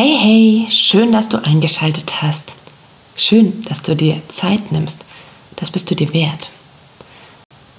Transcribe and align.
Hey, 0.00 0.16
hey, 0.16 0.66
schön, 0.70 1.10
dass 1.10 1.28
du 1.28 1.44
eingeschaltet 1.44 2.22
hast. 2.22 2.52
Schön, 3.16 3.64
dass 3.64 3.82
du 3.82 3.96
dir 3.96 4.22
Zeit 4.28 4.70
nimmst. 4.70 5.04
Das 5.56 5.72
bist 5.72 5.90
du 5.90 5.96
dir 5.96 6.14
wert. 6.14 6.50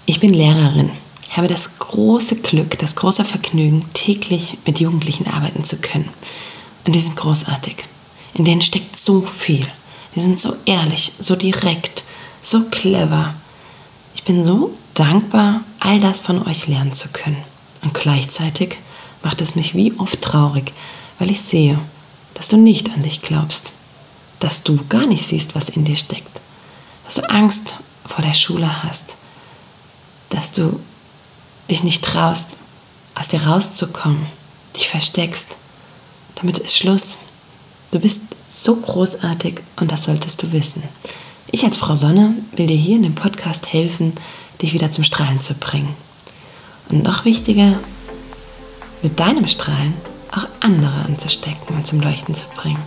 Ich 0.06 0.20
bin 0.20 0.34
Lehrerin, 0.34 0.92
habe 1.30 1.48
das 1.48 1.80
große 1.80 2.42
Glück, 2.42 2.78
das 2.78 2.98
große 2.98 3.24
Vergnügen, 3.24 3.86
täglich 3.94 4.58
mit 4.66 4.82
Jugendlichen 4.82 5.28
arbeiten 5.28 5.64
zu 5.64 5.78
können. 5.78 6.10
Und 6.86 6.94
die 6.94 7.00
sind 7.00 7.16
großartig. 7.16 7.78
In 8.34 8.44
denen 8.44 8.62
steckt 8.62 8.98
so 8.98 9.22
viel. 9.22 9.66
Die 10.14 10.20
sind 10.20 10.42
so 10.42 10.54
ehrlich, 10.66 11.14
so 11.20 11.38
direkt, 11.38 12.04
so 12.42 12.66
clever. 12.70 13.34
Ich 14.14 14.26
bin 14.26 14.44
so 14.44 14.76
dankbar, 14.94 15.62
all 15.80 16.02
das 16.02 16.20
von 16.20 16.46
euch 16.46 16.68
lernen 16.68 16.92
zu 16.92 17.08
können. 17.14 17.42
Und 17.82 17.94
gleichzeitig 17.94 18.76
macht 19.24 19.40
es 19.40 19.56
mich 19.56 19.74
wie 19.74 19.94
oft 19.98 20.22
traurig, 20.22 20.74
weil 21.18 21.32
ich 21.32 21.40
sehe, 21.40 21.80
dass 22.40 22.48
du 22.48 22.56
nicht 22.56 22.90
an 22.92 23.04
dich 23.04 23.22
glaubst, 23.22 23.74
dass 24.40 24.64
du 24.64 24.80
gar 24.88 25.06
nicht 25.06 25.26
siehst, 25.26 25.56
was 25.56 25.68
in 25.68 25.84
dir 25.84 25.98
steckt, 25.98 26.40
dass 27.04 27.16
du 27.16 27.30
Angst 27.30 27.76
vor 28.08 28.24
der 28.24 28.34
Schule 28.34 28.82
hast, 28.82 29.18
dass 30.30 30.54
du 30.54 30.80
dich 31.70 31.84
nicht 31.84 32.02
traust, 32.02 32.52
aus 33.14 33.28
dir 33.28 33.46
rauszukommen, 33.46 34.26
dich 34.78 34.88
versteckst. 34.88 35.58
Damit 36.36 36.60
ist 36.60 36.78
Schluss. 36.78 37.18
Du 37.92 38.00
bist 38.00 38.22
so 38.50 38.78
großartig 38.78 39.60
und 39.76 39.92
das 39.92 40.06
solltest 40.06 40.42
du 40.42 40.54
wissen. 40.54 40.82
Ich 41.52 41.66
als 41.66 41.76
Frau 41.76 41.96
Sonne 41.96 42.36
will 42.54 42.68
dir 42.68 42.78
hier 42.78 42.96
in 42.96 43.04
dem 43.04 43.16
Podcast 43.16 43.74
helfen, 43.74 44.14
dich 44.62 44.72
wieder 44.72 44.94
zum 44.94 45.04
Strahlen 45.04 45.42
zu 45.42 45.56
bringen. 45.56 45.94
Und 46.88 47.04
noch 47.04 47.26
wichtiger, 47.26 47.78
mit 49.02 49.20
deinem 49.20 49.50
Strahlen 49.50 49.94
auch 50.32 50.48
andere 50.62 51.06
anzustecken 51.06 51.76
und 51.76 51.88
zum 51.88 52.02
Leuchten 52.02 52.36
zu 52.36 52.48
bringen. 52.56 52.84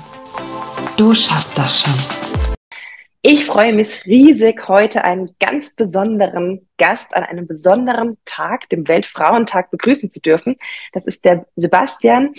Du 0.96 1.14
schaffst 1.14 1.58
das 1.58 1.80
schon. 1.80 1.94
Ich 3.24 3.44
freue 3.44 3.72
mich 3.72 4.04
riesig, 4.04 4.66
heute 4.66 5.04
einen 5.04 5.36
ganz 5.38 5.76
besonderen 5.76 6.68
Gast 6.76 7.14
an 7.14 7.22
einem 7.22 7.46
besonderen 7.46 8.18
Tag, 8.24 8.68
dem 8.68 8.88
Weltfrauentag, 8.88 9.70
begrüßen 9.70 10.10
zu 10.10 10.20
dürfen. 10.20 10.56
Das 10.92 11.06
ist 11.06 11.24
der 11.24 11.46
Sebastian 11.54 12.34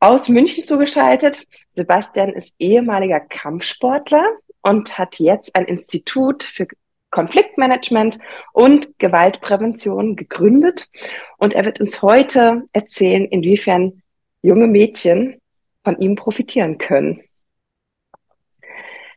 aus 0.00 0.28
München 0.28 0.64
zugeschaltet. 0.64 1.46
Sebastian 1.72 2.34
ist 2.34 2.54
ehemaliger 2.58 3.20
Kampfsportler 3.20 4.24
und 4.60 4.98
hat 4.98 5.18
jetzt 5.18 5.56
ein 5.56 5.64
Institut 5.64 6.42
für 6.42 6.66
Konfliktmanagement 7.10 8.18
und 8.52 8.98
Gewaltprävention 8.98 10.16
gegründet. 10.16 10.90
Und 11.38 11.54
er 11.54 11.64
wird 11.64 11.80
uns 11.80 12.02
heute 12.02 12.64
erzählen, 12.72 13.24
inwiefern 13.24 14.02
junge 14.44 14.66
Mädchen 14.66 15.40
von 15.82 15.98
ihm 15.98 16.16
profitieren 16.16 16.76
können. 16.76 17.22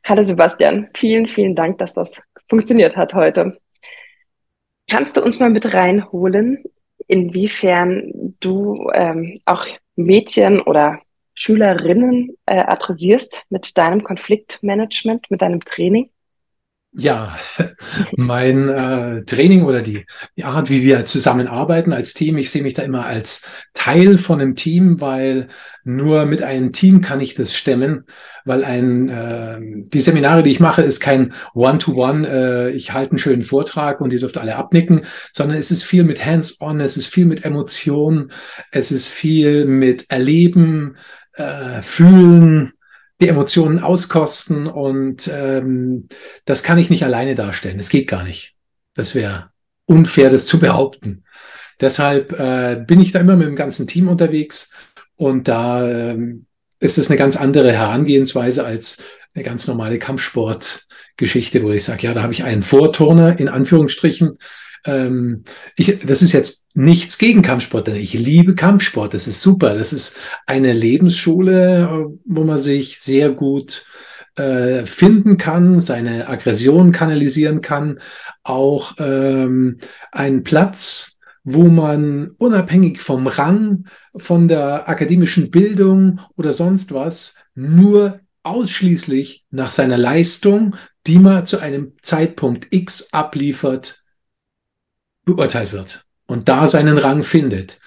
Hallo 0.05 0.23
Sebastian, 0.23 0.89
vielen, 0.95 1.27
vielen 1.27 1.53
Dank, 1.53 1.79
dass 1.79 1.93
das 1.93 2.21
funktioniert 2.47 2.95
hat 2.95 3.13
heute. 3.13 3.59
Kannst 4.89 5.17
du 5.17 5.21
uns 5.21 5.39
mal 5.39 5.49
mit 5.49 5.73
reinholen, 5.73 6.63
inwiefern 7.07 8.35
du 8.39 8.89
ähm, 8.93 9.35
auch 9.43 9.67
Mädchen 9.97 10.61
oder 10.61 11.01
Schülerinnen 11.33 12.37
äh, 12.45 12.59
adressierst 12.59 13.43
mit 13.49 13.77
deinem 13.77 14.03
Konfliktmanagement, 14.03 15.29
mit 15.29 15.41
deinem 15.41 15.59
Training? 15.59 16.09
Ja, 16.93 17.37
mein 18.15 18.69
äh, 18.69 19.23
Training 19.25 19.65
oder 19.65 19.81
die, 19.81 20.05
die 20.35 20.45
Art, 20.45 20.69
wie 20.69 20.81
wir 20.81 21.05
zusammenarbeiten 21.05 21.93
als 21.93 22.13
Team, 22.13 22.37
ich 22.37 22.49
sehe 22.49 22.63
mich 22.63 22.73
da 22.73 22.81
immer 22.81 23.05
als 23.05 23.45
Teil 23.73 24.17
von 24.17 24.41
einem 24.41 24.55
Team, 24.55 24.99
weil 24.99 25.47
nur 25.83 26.25
mit 26.25 26.41
einem 26.41 26.71
Team 26.71 27.01
kann 27.01 27.21
ich 27.21 27.35
das 27.35 27.55
stemmen, 27.55 28.05
weil 28.45 28.63
ein 28.63 29.09
äh, 29.09 29.59
die 29.61 29.99
Seminare, 29.99 30.41
die 30.41 30.49
ich 30.49 30.59
mache, 30.59 30.81
ist 30.81 30.99
kein 30.99 31.33
One-to-One, 31.53 32.27
-one, 32.27 32.27
äh, 32.27 32.69
ich 32.71 32.93
halte 32.93 33.11
einen 33.11 33.19
schönen 33.19 33.43
Vortrag 33.43 34.01
und 34.01 34.11
ihr 34.11 34.19
dürft 34.19 34.37
alle 34.37 34.55
abnicken, 34.55 35.01
sondern 35.33 35.57
es 35.57 35.69
ist 35.69 35.83
viel 35.83 36.03
mit 36.03 36.25
Hands-on, 36.25 36.79
es 36.79 36.97
ist 36.97 37.07
viel 37.07 37.25
mit 37.25 37.45
Emotionen, 37.45 38.31
es 38.71 38.91
ist 38.91 39.07
viel 39.07 39.65
mit 39.65 40.09
Erleben, 40.09 40.97
äh, 41.33 41.81
Fühlen, 41.81 42.73
die 43.19 43.27
Emotionen 43.27 43.79
auskosten 43.79 44.67
und 44.67 45.29
ähm, 45.33 46.07
das 46.45 46.63
kann 46.63 46.77
ich 46.77 46.89
nicht 46.89 47.03
alleine 47.03 47.35
darstellen. 47.35 47.77
Das 47.77 47.89
geht 47.89 48.07
gar 48.07 48.23
nicht. 48.23 48.55
Das 48.93 49.15
wäre 49.15 49.49
unfair, 49.85 50.29
das 50.29 50.45
zu 50.45 50.59
behaupten. 50.59 51.23
Deshalb 51.79 52.31
äh, 52.39 52.83
bin 52.85 52.99
ich 52.99 53.11
da 53.11 53.19
immer 53.19 53.35
mit 53.35 53.47
dem 53.47 53.55
ganzen 53.55 53.87
Team 53.87 54.07
unterwegs 54.07 54.71
und 55.15 55.47
da 55.47 55.87
ähm, 55.87 56.45
ist 56.79 56.97
es 56.97 57.09
eine 57.09 57.17
ganz 57.17 57.37
andere 57.37 57.71
Herangehensweise 57.71 58.65
als 58.65 59.03
eine 59.33 59.43
ganz 59.43 59.67
normale 59.67 59.99
Kampfsportgeschichte, 59.99 61.63
wo 61.63 61.71
ich 61.71 61.83
sage, 61.83 62.03
ja, 62.03 62.13
da 62.13 62.23
habe 62.23 62.33
ich 62.33 62.43
einen 62.43 62.63
Vorturner 62.63 63.39
in 63.39 63.49
Anführungsstrichen, 63.49 64.37
ähm, 64.85 65.43
ich, 65.75 65.99
das 66.05 66.21
ist 66.21 66.33
jetzt 66.33 66.63
nichts 66.73 67.17
gegen 67.17 67.41
Kampfsport, 67.41 67.87
denn 67.87 67.95
ich 67.95 68.13
liebe 68.13 68.55
Kampfsport. 68.55 69.13
Das 69.13 69.27
ist 69.27 69.41
super. 69.41 69.73
Das 69.73 69.93
ist 69.93 70.17
eine 70.45 70.73
Lebensschule, 70.73 71.83
äh, 71.83 72.17
wo 72.25 72.43
man 72.43 72.57
sich 72.57 72.99
sehr 72.99 73.31
gut 73.31 73.85
äh, 74.35 74.85
finden 74.85 75.37
kann, 75.37 75.79
seine 75.79 76.27
Aggression 76.27 76.91
kanalisieren 76.91 77.61
kann, 77.61 77.99
auch 78.43 78.93
ähm, 78.99 79.79
ein 80.11 80.43
Platz, 80.43 81.17
wo 81.43 81.63
man 81.63 82.31
unabhängig 82.37 82.99
vom 82.99 83.25
Rang, 83.25 83.85
von 84.15 84.47
der 84.47 84.89
akademischen 84.89 85.49
Bildung 85.49 86.19
oder 86.35 86.53
sonst 86.53 86.91
was 86.91 87.35
nur 87.55 88.19
ausschließlich 88.43 89.45
nach 89.49 89.69
seiner 89.69 89.97
Leistung, 89.97 90.75
die 91.07 91.19
man 91.19 91.45
zu 91.45 91.59
einem 91.59 91.93
Zeitpunkt 92.01 92.67
X 92.71 93.13
abliefert, 93.13 94.03
beurteilt 95.27 95.73
wird 95.73 96.05
und 96.25 96.49
da 96.49 96.67
seinen 96.67 96.97
Rang 96.97 97.21
findet. 97.21 97.77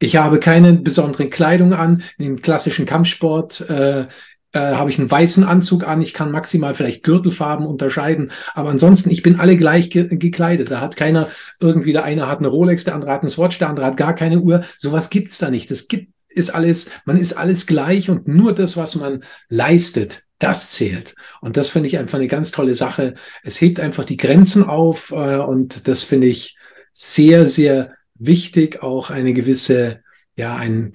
Ich 0.00 0.16
habe 0.16 0.40
keine 0.40 0.74
besondere 0.74 1.28
Kleidung 1.28 1.72
an. 1.72 2.02
Im 2.18 2.40
klassischen 2.40 2.86
Kampfsport 2.86 3.68
äh, 3.68 4.06
äh, 4.52 4.58
habe 4.58 4.90
ich 4.90 4.98
einen 4.98 5.10
weißen 5.10 5.44
Anzug 5.44 5.86
an. 5.86 6.00
Ich 6.00 6.14
kann 6.14 6.30
maximal 6.30 6.74
vielleicht 6.74 7.02
Gürtelfarben 7.02 7.66
unterscheiden. 7.66 8.30
Aber 8.54 8.70
ansonsten, 8.70 9.10
ich 9.10 9.22
bin 9.22 9.40
alle 9.40 9.56
gleich 9.56 9.90
ge 9.90 10.16
gekleidet. 10.16 10.70
Da 10.70 10.80
hat 10.80 10.96
keiner 10.96 11.28
irgendwie, 11.60 11.92
der 11.92 12.04
eine 12.04 12.28
hat 12.28 12.38
eine 12.38 12.48
Rolex, 12.48 12.84
der 12.84 12.94
andere 12.94 13.10
hat 13.12 13.22
eine 13.22 13.30
Swatch, 13.30 13.58
der 13.58 13.68
andere 13.68 13.86
hat 13.86 13.96
gar 13.96 14.14
keine 14.14 14.40
Uhr. 14.40 14.62
Sowas 14.76 15.10
gibt's 15.10 15.38
da 15.38 15.50
nicht. 15.50 15.70
Das 15.70 15.88
gibt, 15.88 16.12
ist 16.28 16.50
alles, 16.50 16.90
man 17.04 17.16
ist 17.16 17.32
alles 17.32 17.66
gleich 17.66 18.08
und 18.08 18.28
nur 18.28 18.54
das, 18.54 18.76
was 18.76 18.94
man 18.94 19.24
leistet, 19.48 20.24
das 20.38 20.70
zählt. 20.70 21.16
Und 21.40 21.56
das 21.56 21.68
finde 21.68 21.88
ich 21.88 21.98
einfach 21.98 22.18
eine 22.18 22.28
ganz 22.28 22.52
tolle 22.52 22.74
Sache. 22.74 23.14
Es 23.42 23.60
hebt 23.60 23.80
einfach 23.80 24.04
die 24.04 24.16
Grenzen 24.16 24.62
auf 24.62 25.10
äh, 25.10 25.38
und 25.38 25.88
das 25.88 26.04
finde 26.04 26.28
ich 26.28 26.57
sehr, 27.00 27.46
sehr 27.46 27.94
wichtig, 28.16 28.82
auch 28.82 29.10
eine 29.10 29.32
gewisse, 29.32 30.00
ja, 30.34 30.56
ein, 30.56 30.94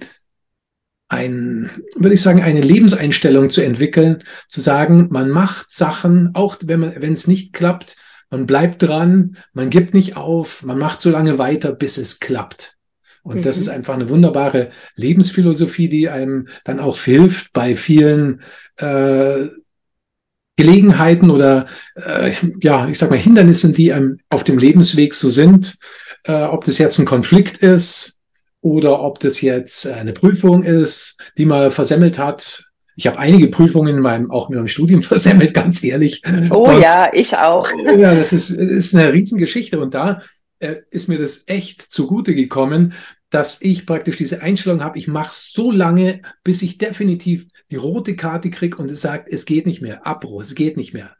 ein, 1.08 1.70
würde 1.96 2.14
ich 2.14 2.20
sagen, 2.20 2.42
eine 2.42 2.60
Lebenseinstellung 2.60 3.48
zu 3.48 3.62
entwickeln, 3.62 4.22
zu 4.46 4.60
sagen, 4.60 5.08
man 5.10 5.30
macht 5.30 5.70
Sachen, 5.70 6.34
auch 6.34 6.58
wenn 6.62 6.80
man, 6.80 7.00
wenn 7.00 7.14
es 7.14 7.26
nicht 7.26 7.54
klappt, 7.54 7.96
man 8.28 8.44
bleibt 8.44 8.82
dran, 8.82 9.38
man 9.54 9.70
gibt 9.70 9.94
nicht 9.94 10.18
auf, 10.18 10.62
man 10.62 10.78
macht 10.78 11.00
so 11.00 11.10
lange 11.10 11.38
weiter, 11.38 11.72
bis 11.72 11.96
es 11.96 12.20
klappt. 12.20 12.76
Und 13.22 13.36
mhm. 13.36 13.42
das 13.42 13.56
ist 13.56 13.68
einfach 13.68 13.94
eine 13.94 14.10
wunderbare 14.10 14.68
Lebensphilosophie, 14.96 15.88
die 15.88 16.10
einem 16.10 16.48
dann 16.64 16.80
auch 16.80 16.98
hilft 16.98 17.54
bei 17.54 17.76
vielen 17.76 18.42
äh, 18.76 19.46
Gelegenheiten 20.56 21.30
oder 21.30 21.66
äh, 21.96 22.32
ja, 22.60 22.88
ich 22.88 22.98
sag 22.98 23.10
mal 23.10 23.18
Hindernissen, 23.18 23.74
die 23.74 23.92
einem 23.92 24.20
auf 24.30 24.44
dem 24.44 24.58
Lebensweg 24.58 25.14
so 25.14 25.28
sind, 25.28 25.76
äh, 26.24 26.44
ob 26.44 26.64
das 26.64 26.78
jetzt 26.78 26.98
ein 26.98 27.06
Konflikt 27.06 27.58
ist 27.58 28.20
oder 28.60 29.00
ob 29.00 29.18
das 29.18 29.40
jetzt 29.40 29.86
eine 29.86 30.12
Prüfung 30.12 30.62
ist, 30.62 31.20
die 31.36 31.44
man 31.44 31.70
versemmelt 31.70 32.18
hat. 32.18 32.64
Ich 32.96 33.08
habe 33.08 33.18
einige 33.18 33.48
Prüfungen 33.48 33.96
in 33.96 34.02
meinem, 34.02 34.30
auch 34.30 34.48
in 34.48 34.56
meinem 34.56 34.68
Studium 34.68 35.02
versemmelt, 35.02 35.54
ganz 35.54 35.82
ehrlich. 35.82 36.22
Oh 36.50 36.68
und, 36.70 36.80
ja, 36.80 37.10
ich 37.12 37.36
auch. 37.36 37.68
Ja, 37.96 38.14
das 38.14 38.32
ist, 38.32 38.50
ist 38.50 38.94
eine 38.94 39.12
Riesengeschichte. 39.12 39.80
Und 39.80 39.94
da 39.94 40.22
äh, 40.60 40.76
ist 40.90 41.08
mir 41.08 41.18
das 41.18 41.44
echt 41.46 41.82
zugute 41.82 42.34
gekommen, 42.34 42.94
dass 43.30 43.60
ich 43.60 43.84
praktisch 43.84 44.16
diese 44.16 44.42
Einstellung 44.42 44.84
habe, 44.84 44.96
ich 44.96 45.08
mache 45.08 45.32
so 45.34 45.72
lange, 45.72 46.22
bis 46.44 46.62
ich 46.62 46.78
definitiv 46.78 47.48
die 47.70 47.76
rote 47.76 48.16
Karte 48.16 48.50
kriege 48.50 48.76
und 48.76 48.90
es 48.90 49.00
sagt, 49.00 49.32
es 49.32 49.46
geht 49.46 49.66
nicht 49.66 49.82
mehr, 49.82 50.06
Abbruch, 50.06 50.42
es 50.42 50.54
geht 50.54 50.76
nicht 50.76 50.94
mehr. 50.94 51.16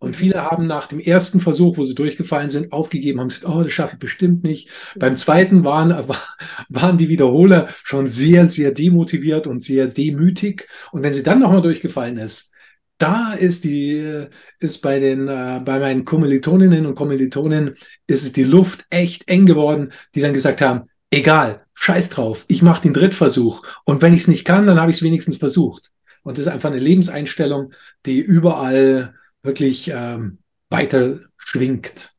Und 0.00 0.16
viele 0.16 0.42
haben 0.42 0.66
nach 0.66 0.86
dem 0.86 0.98
ersten 0.98 1.40
Versuch, 1.40 1.76
wo 1.76 1.84
sie 1.84 1.94
durchgefallen 1.94 2.48
sind, 2.48 2.72
aufgegeben, 2.72 3.20
haben 3.20 3.28
gesagt, 3.28 3.46
oh, 3.46 3.62
das 3.62 3.72
schaffe 3.72 3.94
ich 3.94 3.98
bestimmt 3.98 4.42
nicht. 4.42 4.70
Beim 4.96 5.14
zweiten 5.14 5.62
waren, 5.62 5.90
waren 6.70 6.96
die 6.96 7.10
Wiederholer 7.10 7.68
schon 7.84 8.06
sehr, 8.08 8.46
sehr 8.46 8.72
demotiviert 8.72 9.46
und 9.46 9.62
sehr 9.62 9.88
demütig. 9.88 10.66
Und 10.90 11.02
wenn 11.02 11.12
sie 11.12 11.22
dann 11.22 11.40
nochmal 11.40 11.60
durchgefallen 11.60 12.16
ist, 12.16 12.50
da 12.96 13.34
ist 13.34 13.64
die, 13.64 14.26
ist 14.58 14.78
bei 14.80 14.98
den, 15.00 15.28
äh, 15.28 15.60
bei 15.62 15.78
meinen 15.78 16.06
Kommilitoninnen 16.06 16.86
und 16.86 16.94
Kommilitonen 16.94 17.74
ist 18.06 18.36
die 18.36 18.44
Luft 18.44 18.86
echt 18.88 19.28
eng 19.28 19.44
geworden, 19.44 19.92
die 20.14 20.20
dann 20.22 20.32
gesagt 20.32 20.62
haben, 20.62 20.88
egal, 21.10 21.66
scheiß 21.80 22.10
drauf, 22.10 22.44
ich 22.48 22.60
mache 22.60 22.82
den 22.82 22.92
Drittversuch. 22.92 23.66
Und 23.84 24.02
wenn 24.02 24.12
ich 24.12 24.20
es 24.20 24.28
nicht 24.28 24.44
kann, 24.44 24.66
dann 24.66 24.78
habe 24.78 24.90
ich 24.90 24.98
es 24.98 25.02
wenigstens 25.02 25.38
versucht. 25.38 25.92
Und 26.22 26.36
das 26.36 26.44
ist 26.44 26.52
einfach 26.52 26.70
eine 26.70 26.78
Lebenseinstellung, 26.78 27.72
die 28.04 28.20
überall 28.20 29.14
wirklich 29.42 29.90
ähm, 29.92 30.38
weiter 30.68 31.20
schwingt. 31.38 32.12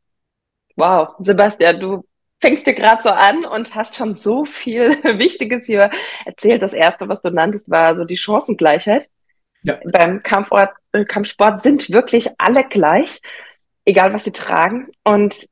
Wow, 0.75 1.09
Sebastian, 1.19 1.79
du 1.79 2.03
fängst 2.39 2.65
dir 2.65 2.73
gerade 2.73 3.03
so 3.03 3.09
an 3.09 3.45
und 3.45 3.75
hast 3.75 3.95
schon 3.95 4.15
so 4.15 4.45
viel 4.45 4.89
Wichtiges 5.19 5.67
hier 5.67 5.91
erzählt. 6.25 6.63
Das 6.63 6.73
erste, 6.73 7.07
was 7.07 7.21
du 7.21 7.29
nanntest, 7.29 7.69
war 7.69 7.95
so 7.95 8.03
die 8.03 8.17
Chancengleichheit. 8.17 9.09
Ja. 9.61 9.77
Beim 9.91 10.21
Kampfort, 10.21 10.71
äh, 10.91 11.05
Kampfsport 11.05 11.61
sind 11.61 11.91
wirklich 11.91 12.29
alle 12.39 12.63
gleich, 12.63 13.21
egal 13.85 14.11
was 14.11 14.23
sie 14.23 14.31
tragen. 14.31 14.87
Und 15.03 15.47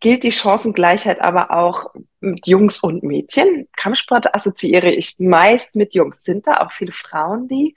gilt 0.00 0.22
die 0.24 0.32
Chancengleichheit 0.32 1.20
aber 1.20 1.56
auch 1.56 1.94
mit 2.20 2.46
Jungs 2.46 2.80
und 2.80 3.02
Mädchen? 3.02 3.68
Kampfsport 3.76 4.34
assoziiere 4.34 4.90
ich 4.90 5.16
meist 5.18 5.76
mit 5.76 5.94
Jungs. 5.94 6.22
Sind 6.22 6.46
da 6.46 6.58
auch 6.58 6.72
viele 6.72 6.92
Frauen, 6.92 7.48
die 7.48 7.74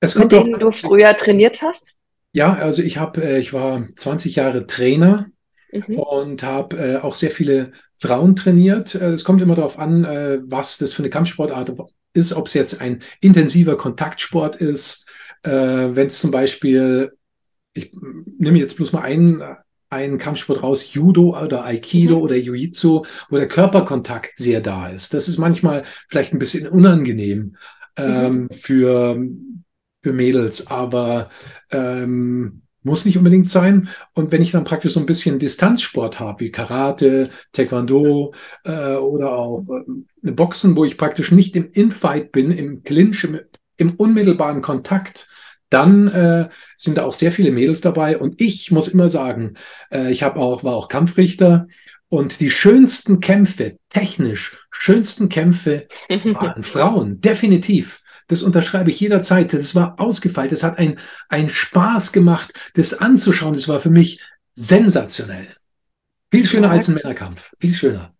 mit 0.00 0.32
denen 0.32 0.58
du 0.58 0.70
früher 0.70 1.16
trainiert 1.16 1.62
hast? 1.62 1.94
Ja, 2.32 2.54
also 2.54 2.82
ich 2.82 2.98
habe, 2.98 3.22
äh, 3.22 3.38
ich 3.38 3.52
war 3.52 3.88
20 3.96 4.36
Jahre 4.36 4.66
Trainer 4.66 5.26
mhm. 5.72 5.98
und 5.98 6.42
habe 6.42 6.76
äh, 6.76 6.96
auch 6.96 7.14
sehr 7.14 7.30
viele 7.30 7.72
Frauen 7.94 8.36
trainiert. 8.36 8.94
Äh, 8.94 9.12
es 9.12 9.24
kommt 9.24 9.40
immer 9.40 9.54
darauf 9.54 9.78
an, 9.78 10.04
äh, 10.04 10.38
was 10.44 10.78
das 10.78 10.92
für 10.92 11.02
eine 11.02 11.10
Kampfsportart 11.10 11.72
ist, 12.12 12.34
ob 12.34 12.46
es 12.46 12.54
jetzt 12.54 12.80
ein 12.80 13.02
intensiver 13.20 13.76
Kontaktsport 13.76 14.56
ist, 14.56 15.08
äh, 15.44 15.50
wenn 15.50 16.08
es 16.08 16.18
zum 16.18 16.30
Beispiel, 16.30 17.12
ich 17.72 17.92
nehme 18.38 18.58
jetzt 18.58 18.76
bloß 18.76 18.92
mal 18.92 19.02
einen, 19.02 19.42
einen 19.90 20.18
Kampfsport 20.18 20.62
raus, 20.62 20.92
Judo 20.92 21.38
oder 21.40 21.64
Aikido 21.64 22.16
mhm. 22.16 22.22
oder 22.22 22.36
Jiu-Jitsu, 22.36 23.04
wo 23.28 23.36
der 23.36 23.48
Körperkontakt 23.48 24.36
sehr 24.36 24.60
da 24.60 24.88
ist. 24.88 25.14
Das 25.14 25.28
ist 25.28 25.38
manchmal 25.38 25.84
vielleicht 26.08 26.32
ein 26.32 26.38
bisschen 26.38 26.68
unangenehm 26.68 27.56
ähm, 27.96 28.42
mhm. 28.42 28.50
für, 28.50 29.26
für 30.02 30.12
Mädels, 30.12 30.66
aber 30.66 31.30
ähm, 31.70 32.62
muss 32.86 33.04
nicht 33.04 33.18
unbedingt 33.18 33.50
sein. 33.50 33.88
Und 34.14 34.32
wenn 34.32 34.40
ich 34.40 34.52
dann 34.52 34.64
praktisch 34.64 34.92
so 34.92 35.00
ein 35.00 35.06
bisschen 35.06 35.38
Distanzsport 35.38 36.20
habe, 36.20 36.40
wie 36.40 36.50
Karate, 36.50 37.28
Taekwondo 37.52 38.32
äh, 38.64 38.94
oder 38.94 39.32
auch 39.32 39.66
äh, 40.22 40.30
Boxen, 40.30 40.76
wo 40.76 40.84
ich 40.84 40.96
praktisch 40.96 41.32
nicht 41.32 41.56
im 41.56 41.68
Infight 41.72 42.32
bin, 42.32 42.52
im 42.52 42.84
Clinch, 42.84 43.24
im, 43.24 43.40
im 43.76 43.94
unmittelbaren 43.94 44.62
Kontakt, 44.62 45.28
dann 45.70 46.08
äh, 46.08 46.48
sind 46.76 46.98
da 46.98 47.04
auch 47.04 47.14
sehr 47.14 47.32
viele 47.32 47.50
Mädels 47.50 47.80
dabei. 47.80 48.18
Und 48.18 48.40
ich 48.40 48.70
muss 48.70 48.88
immer 48.88 49.08
sagen, 49.08 49.54
äh, 49.92 50.10
ich 50.10 50.22
habe 50.22 50.38
auch, 50.40 50.64
war 50.64 50.74
auch 50.74 50.88
Kampfrichter 50.88 51.66
und 52.08 52.40
die 52.40 52.50
schönsten 52.50 53.20
Kämpfe, 53.20 53.78
technisch 53.88 54.56
schönsten 54.70 55.28
Kämpfe 55.28 55.88
waren 56.08 56.62
Frauen, 56.62 57.20
definitiv. 57.20 58.02
Das 58.28 58.42
unterschreibe 58.42 58.90
ich 58.90 59.00
jederzeit. 59.00 59.52
Das 59.52 59.74
war 59.74 60.00
ausgefeilt. 60.00 60.50
Das 60.50 60.64
hat 60.64 60.78
einen, 60.78 60.98
einen 61.28 61.48
Spaß 61.48 62.12
gemacht, 62.12 62.52
das 62.74 62.94
anzuschauen. 62.94 63.54
Das 63.54 63.68
war 63.68 63.78
für 63.78 63.90
mich 63.90 64.20
sensationell. 64.54 65.46
Viel 66.32 66.44
schöner 66.44 66.70
als 66.70 66.88
ein 66.88 66.94
Männerkampf. 66.94 67.54
Viel 67.60 67.74
schöner. 67.74 68.12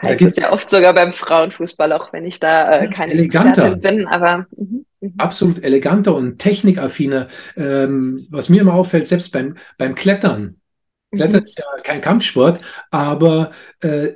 Heißt 0.00 0.22
es 0.22 0.36
ja 0.36 0.52
oft 0.52 0.68
sogar 0.68 0.94
beim 0.94 1.12
Frauenfußball, 1.12 1.92
auch 1.92 2.12
wenn 2.12 2.24
ich 2.26 2.38
da 2.38 2.70
äh, 2.72 2.90
keine 2.90 3.12
eleganter 3.12 3.76
bin, 3.76 4.06
aber 4.06 4.38
mh, 4.38 4.46
mh. 4.56 4.80
Absolut 5.18 5.62
eleganter 5.62 6.14
und 6.14 6.38
technikaffiner. 6.38 7.28
Ähm, 7.56 8.26
was 8.30 8.48
mir 8.48 8.60
immer 8.60 8.74
auffällt, 8.74 9.06
selbst 9.06 9.32
beim, 9.32 9.56
beim 9.78 9.94
Klettern. 9.94 10.60
Klettern 11.14 11.40
mhm. 11.40 11.44
ist 11.44 11.58
ja 11.58 11.64
kein 11.82 12.00
Kampfsport, 12.00 12.60
aber 12.90 13.50
äh, 13.80 14.14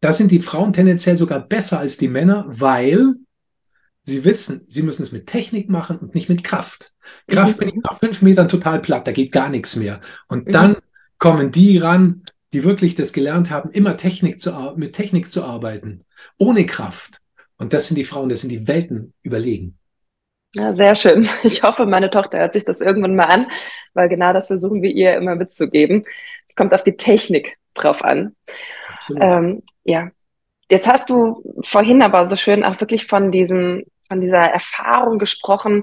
da 0.00 0.12
sind 0.12 0.30
die 0.30 0.40
Frauen 0.40 0.72
tendenziell 0.72 1.16
sogar 1.16 1.40
besser 1.40 1.78
als 1.78 1.96
die 1.96 2.08
Männer, 2.08 2.44
weil 2.48 3.14
Sie 4.04 4.24
wissen, 4.24 4.64
Sie 4.66 4.82
müssen 4.82 5.02
es 5.02 5.12
mit 5.12 5.28
Technik 5.28 5.70
machen 5.70 5.98
und 5.98 6.14
nicht 6.14 6.28
mit 6.28 6.42
Kraft. 6.42 6.92
Kraft 7.28 7.56
mhm. 7.56 7.58
bin 7.58 7.68
ich 7.68 7.84
nach 7.84 7.98
fünf 7.98 8.20
Metern 8.20 8.48
total 8.48 8.80
platt, 8.80 9.06
da 9.06 9.12
geht 9.12 9.30
gar 9.30 9.48
nichts 9.48 9.76
mehr. 9.76 10.00
Und 10.26 10.48
mhm. 10.48 10.52
dann 10.52 10.76
kommen 11.18 11.52
die 11.52 11.78
ran, 11.78 12.22
die 12.52 12.64
wirklich 12.64 12.96
das 12.96 13.12
gelernt 13.12 13.50
haben, 13.50 13.70
immer 13.70 13.96
Technik 13.96 14.40
zu, 14.40 14.74
mit 14.76 14.92
Technik 14.92 15.30
zu 15.30 15.44
arbeiten, 15.44 16.04
ohne 16.36 16.66
Kraft. 16.66 17.18
Und 17.56 17.72
das 17.72 17.86
sind 17.86 17.96
die 17.96 18.04
Frauen, 18.04 18.28
das 18.28 18.40
sind 18.40 18.50
die 18.50 18.66
Welten 18.66 19.14
überlegen. 19.22 19.78
Ja, 20.54 20.74
sehr 20.74 20.94
schön. 20.94 21.28
Ich 21.44 21.62
hoffe, 21.62 21.86
meine 21.86 22.10
Tochter 22.10 22.38
hört 22.38 22.52
sich 22.52 22.64
das 22.64 22.80
irgendwann 22.80 23.16
mal 23.16 23.24
an, 23.24 23.50
weil 23.94 24.08
genau 24.08 24.32
das 24.32 24.48
versuchen 24.48 24.82
wir 24.82 24.90
ihr 24.90 25.16
immer 25.16 25.34
mitzugeben. 25.34 26.04
Es 26.48 26.54
kommt 26.54 26.74
auf 26.74 26.82
die 26.82 26.96
Technik 26.96 27.56
drauf 27.74 28.04
an. 28.04 28.36
Ähm, 29.18 29.62
ja, 29.84 30.10
Jetzt 30.72 30.88
hast 30.88 31.10
du 31.10 31.42
vorhin 31.62 32.00
aber 32.00 32.26
so 32.26 32.36
schön 32.36 32.64
auch 32.64 32.80
wirklich 32.80 33.06
von 33.06 33.30
diesem, 33.30 33.84
von 34.08 34.22
dieser 34.22 34.38
Erfahrung 34.38 35.18
gesprochen. 35.18 35.82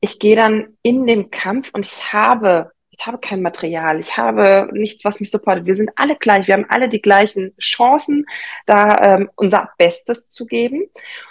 Ich 0.00 0.18
gehe 0.18 0.34
dann 0.34 0.78
in 0.80 1.06
den 1.06 1.30
Kampf 1.30 1.72
und 1.74 1.84
ich 1.84 2.10
habe, 2.14 2.70
ich 2.88 3.06
habe 3.06 3.18
kein 3.18 3.42
Material, 3.42 4.00
ich 4.00 4.16
habe 4.16 4.70
nichts, 4.72 5.04
was 5.04 5.20
mich 5.20 5.30
supportet. 5.30 5.66
Wir 5.66 5.74
sind 5.74 5.90
alle 5.96 6.16
gleich, 6.16 6.46
wir 6.46 6.54
haben 6.54 6.64
alle 6.70 6.88
die 6.88 7.02
gleichen 7.02 7.54
Chancen, 7.60 8.24
da 8.64 8.96
ähm, 9.02 9.30
unser 9.36 9.68
Bestes 9.76 10.30
zu 10.30 10.46
geben 10.46 10.86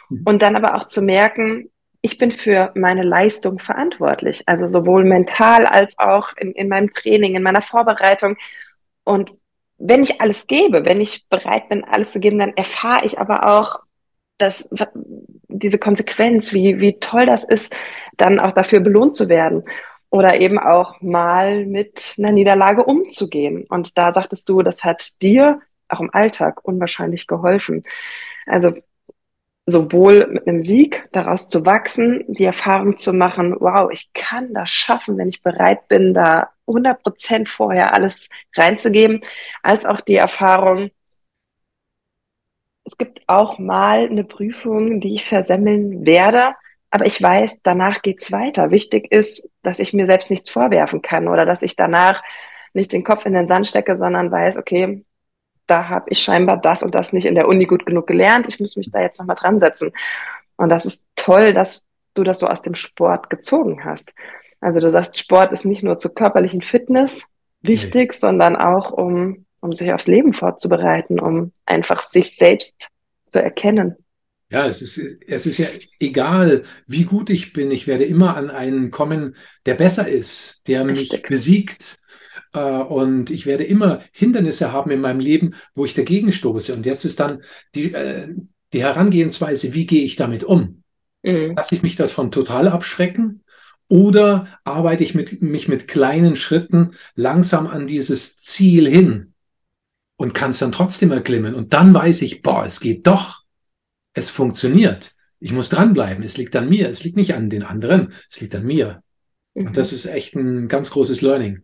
mhm. 0.09 0.21
und 0.25 0.43
dann 0.43 0.55
aber 0.55 0.75
auch 0.75 0.85
zu 0.85 1.01
merken, 1.01 1.71
ich 2.05 2.17
bin 2.17 2.31
für 2.31 2.71
meine 2.75 3.01
Leistung 3.01 3.59
verantwortlich, 3.59 4.44
also 4.45 4.67
sowohl 4.67 5.05
mental 5.05 5.65
als 5.65 5.97
auch 5.97 6.35
in, 6.35 6.51
in 6.51 6.67
meinem 6.67 6.89
Training, 6.89 7.35
in 7.35 7.44
meiner 7.44 7.61
Vorbereitung. 7.61 8.35
Und 9.05 9.31
wenn 9.77 10.03
ich 10.03 10.19
alles 10.19 10.45
gebe, 10.47 10.85
wenn 10.85 11.00
ich 11.00 11.29
bereit 11.29 11.69
bin, 11.69 11.85
alles 11.85 12.11
zu 12.11 12.19
geben, 12.19 12.39
dann 12.39 12.57
erfahre 12.57 13.05
ich 13.05 13.19
aber 13.19 13.47
auch, 13.47 13.79
dass 14.38 14.69
diese 15.47 15.79
Konsequenz, 15.79 16.51
wie, 16.51 16.81
wie 16.81 17.00
toll 17.00 17.25
das 17.25 17.45
ist, 17.45 17.73
dann 18.17 18.38
auch 18.38 18.51
dafür 18.51 18.81
belohnt 18.81 19.15
zu 19.15 19.29
werden 19.29 19.63
oder 20.09 20.41
eben 20.41 20.59
auch 20.59 21.00
mal 21.00 21.65
mit 21.65 22.15
einer 22.17 22.33
Niederlage 22.33 22.83
umzugehen. 22.83 23.65
Und 23.69 23.97
da 23.97 24.11
sagtest 24.11 24.50
du, 24.50 24.61
das 24.61 24.83
hat 24.83 25.21
dir 25.21 25.61
auch 25.88 26.01
im 26.01 26.13
Alltag 26.13 26.65
unwahrscheinlich 26.65 27.27
geholfen. 27.27 27.85
Also 28.45 28.73
sowohl 29.65 30.27
mit 30.27 30.48
einem 30.48 30.60
Sieg 30.60 31.07
daraus 31.13 31.48
zu 31.50 31.65
wachsen, 31.65 32.25
die 32.27 32.44
Erfahrung 32.44 32.98
zu 32.98 33.13
machen, 33.13 33.56
wow, 33.60 33.89
ich 33.92 34.12
kann 34.13 34.54
das 34.54 34.69
schaffen, 34.69 35.18
wenn 35.18 35.30
ich 35.30 35.42
bereit 35.42 35.88
bin, 35.88 36.13
da 36.13 36.50
100 36.68 37.01
Prozent 37.01 37.50
vorher 37.50 37.94
alles 37.94 38.30
reinzugeben, 38.56 39.21
als 39.62 39.86
auch 39.86 40.01
die 40.01 40.15
Erfahrung, 40.15 40.92
es 42.86 42.98
gibt 42.98 43.22
auch 43.27 43.60
mal 43.60 44.08
eine 44.10 44.25
Prüfung, 44.25 45.00
die 45.00 45.15
ich 45.15 45.25
versemmeln 45.25 46.05
werde, 46.05 46.55
aber 46.89 47.05
ich 47.05 47.22
weiß, 47.22 47.62
danach 47.63 48.01
geht's 48.01 48.32
weiter. 48.32 48.70
Wichtig 48.72 49.12
ist, 49.12 49.50
dass 49.63 49.79
ich 49.79 49.93
mir 49.93 50.05
selbst 50.05 50.29
nichts 50.29 50.50
vorwerfen 50.50 51.01
kann 51.01 51.27
oder 51.27 51.46
dass 51.46 51.63
ich 51.63 51.75
danach 51.75 52.24
nicht 52.74 52.91
den 52.91 53.03
Kopf 53.03 53.25
in 53.25 53.34
den 53.34 53.48
Sand 53.48 53.67
stecke, 53.67 53.98
sondern 53.98 54.32
weiß, 54.32 54.58
okay, 54.58 55.03
da 55.74 55.89
habe 55.89 56.06
ich 56.10 56.20
scheinbar 56.20 56.62
das 56.62 56.84
und 56.84 56.94
das 56.94 57.13
nicht 57.13 57.25
in 57.25 57.34
der 57.34 57.48
Uni 57.48 57.65
gut 57.65 57.88
genug 57.88 58.06
gelernt. 58.06 58.46
Ich 58.48 58.60
muss 58.60 58.75
mich 58.75 58.92
da 58.92 59.01
jetzt 59.01 59.20
nochmal 59.20 59.36
dran 59.36 59.60
setzen. 59.60 59.92
Und 60.56 60.70
das 60.70 60.86
ist 60.86 61.08
toll, 61.15 61.53
dass 61.53 61.88
du 62.13 62.24
das 62.24 62.38
so 62.39 62.48
aus 62.48 62.62
dem 62.62 62.75
Sport 62.75 63.32
gezogen 63.32 63.84
hast. 63.84 64.13
Also 64.62 64.80
du 64.80 64.92
sagst, 64.92 65.18
Sport 65.18 65.51
ist 65.51 65.65
nicht 65.65 65.82
nur 65.82 65.98
zur 65.98 66.13
körperlichen 66.13 66.62
Fitness 66.62 67.25
wichtig, 67.62 68.12
nee. 68.12 68.18
sondern 68.18 68.56
auch 68.56 68.92
um, 68.92 69.46
um 69.62 69.74
sich 69.74 69.92
aufs 69.92 70.06
Leben 70.06 70.34
vorzubereiten, 70.34 71.20
um 71.20 71.51
einfach 71.65 72.03
sich 72.03 72.38
selbst 72.38 72.89
zu 73.25 73.42
erkennen. 73.42 73.96
Ja, 74.51 74.68
es 74.68 74.84
ist, 74.84 75.00
es 75.25 75.48
ist 75.48 75.58
ja 75.58 75.65
egal, 76.00 76.62
wie 76.86 77.06
gut 77.06 77.32
ich 77.32 77.53
bin. 77.53 77.72
Ich 77.72 77.88
werde 77.88 78.03
immer 78.03 78.38
an 78.38 78.51
einen 78.51 78.92
kommen, 78.92 79.36
der 79.65 79.74
besser 79.74 80.08
ist, 80.08 80.68
der 80.68 80.86
Richtig. 80.86 81.12
mich 81.12 81.22
besiegt, 81.24 81.98
und 82.60 83.31
ich 83.31 83.45
werde 83.45 83.63
immer 83.63 84.01
Hindernisse 84.12 84.72
haben 84.72 84.91
in 84.91 85.01
meinem 85.01 85.19
Leben, 85.19 85.55
wo 85.74 85.86
ich 85.86 85.93
dagegen 85.93 86.31
stoße. 86.31 86.74
Und 86.74 86.86
jetzt 86.86 87.03
ist 87.03 87.19
dann 87.19 87.41
die, 87.74 87.93
äh, 87.93 88.27
die 88.74 88.83
Herangehensweise, 88.83 89.74
wie 89.74 89.86
gehe 89.86 90.03
ich 90.03 90.15
damit 90.15 90.43
um? 90.43 90.83
Mhm. 91.24 91.53
Lasse 91.55 91.75
ich 91.75 91.83
mich 91.83 91.95
davon 91.95 92.31
total 92.31 92.67
abschrecken? 92.67 93.43
Oder 93.88 94.48
arbeite 94.63 95.03
ich 95.03 95.13
mit, 95.13 95.41
mich 95.41 95.67
mit 95.67 95.88
kleinen 95.88 96.36
Schritten 96.36 96.93
langsam 97.15 97.67
an 97.67 97.86
dieses 97.86 98.39
Ziel 98.39 98.88
hin 98.88 99.33
und 100.15 100.33
kann 100.33 100.51
es 100.51 100.60
dann 100.60 100.72
trotzdem 100.72 101.12
erklimmen? 101.12 101.53
Und 101.55 101.74
dann 101.74 101.93
weiß 101.93 102.22
ich, 102.22 102.41
boah, 102.41 102.65
es 102.65 102.79
geht 102.79 103.07
doch. 103.07 103.43
Es 104.13 104.29
funktioniert. 104.29 105.12
Ich 105.39 105.51
muss 105.51 105.69
dranbleiben. 105.69 106.24
Es 106.24 106.38
liegt 106.38 106.55
an 106.55 106.69
mir. 106.69 106.88
Es 106.88 107.03
liegt 107.03 107.17
nicht 107.17 107.36
an 107.36 107.50
den 107.50 107.63
anderen. 107.63 108.13
Es 108.29 108.39
liegt 108.39 108.55
an 108.55 108.65
mir. 108.65 109.03
Mhm. 109.53 109.67
Und 109.67 109.77
das 109.77 109.91
ist 109.91 110.05
echt 110.05 110.36
ein 110.36 110.67
ganz 110.67 110.91
großes 110.91 111.22
Learning. 111.22 111.63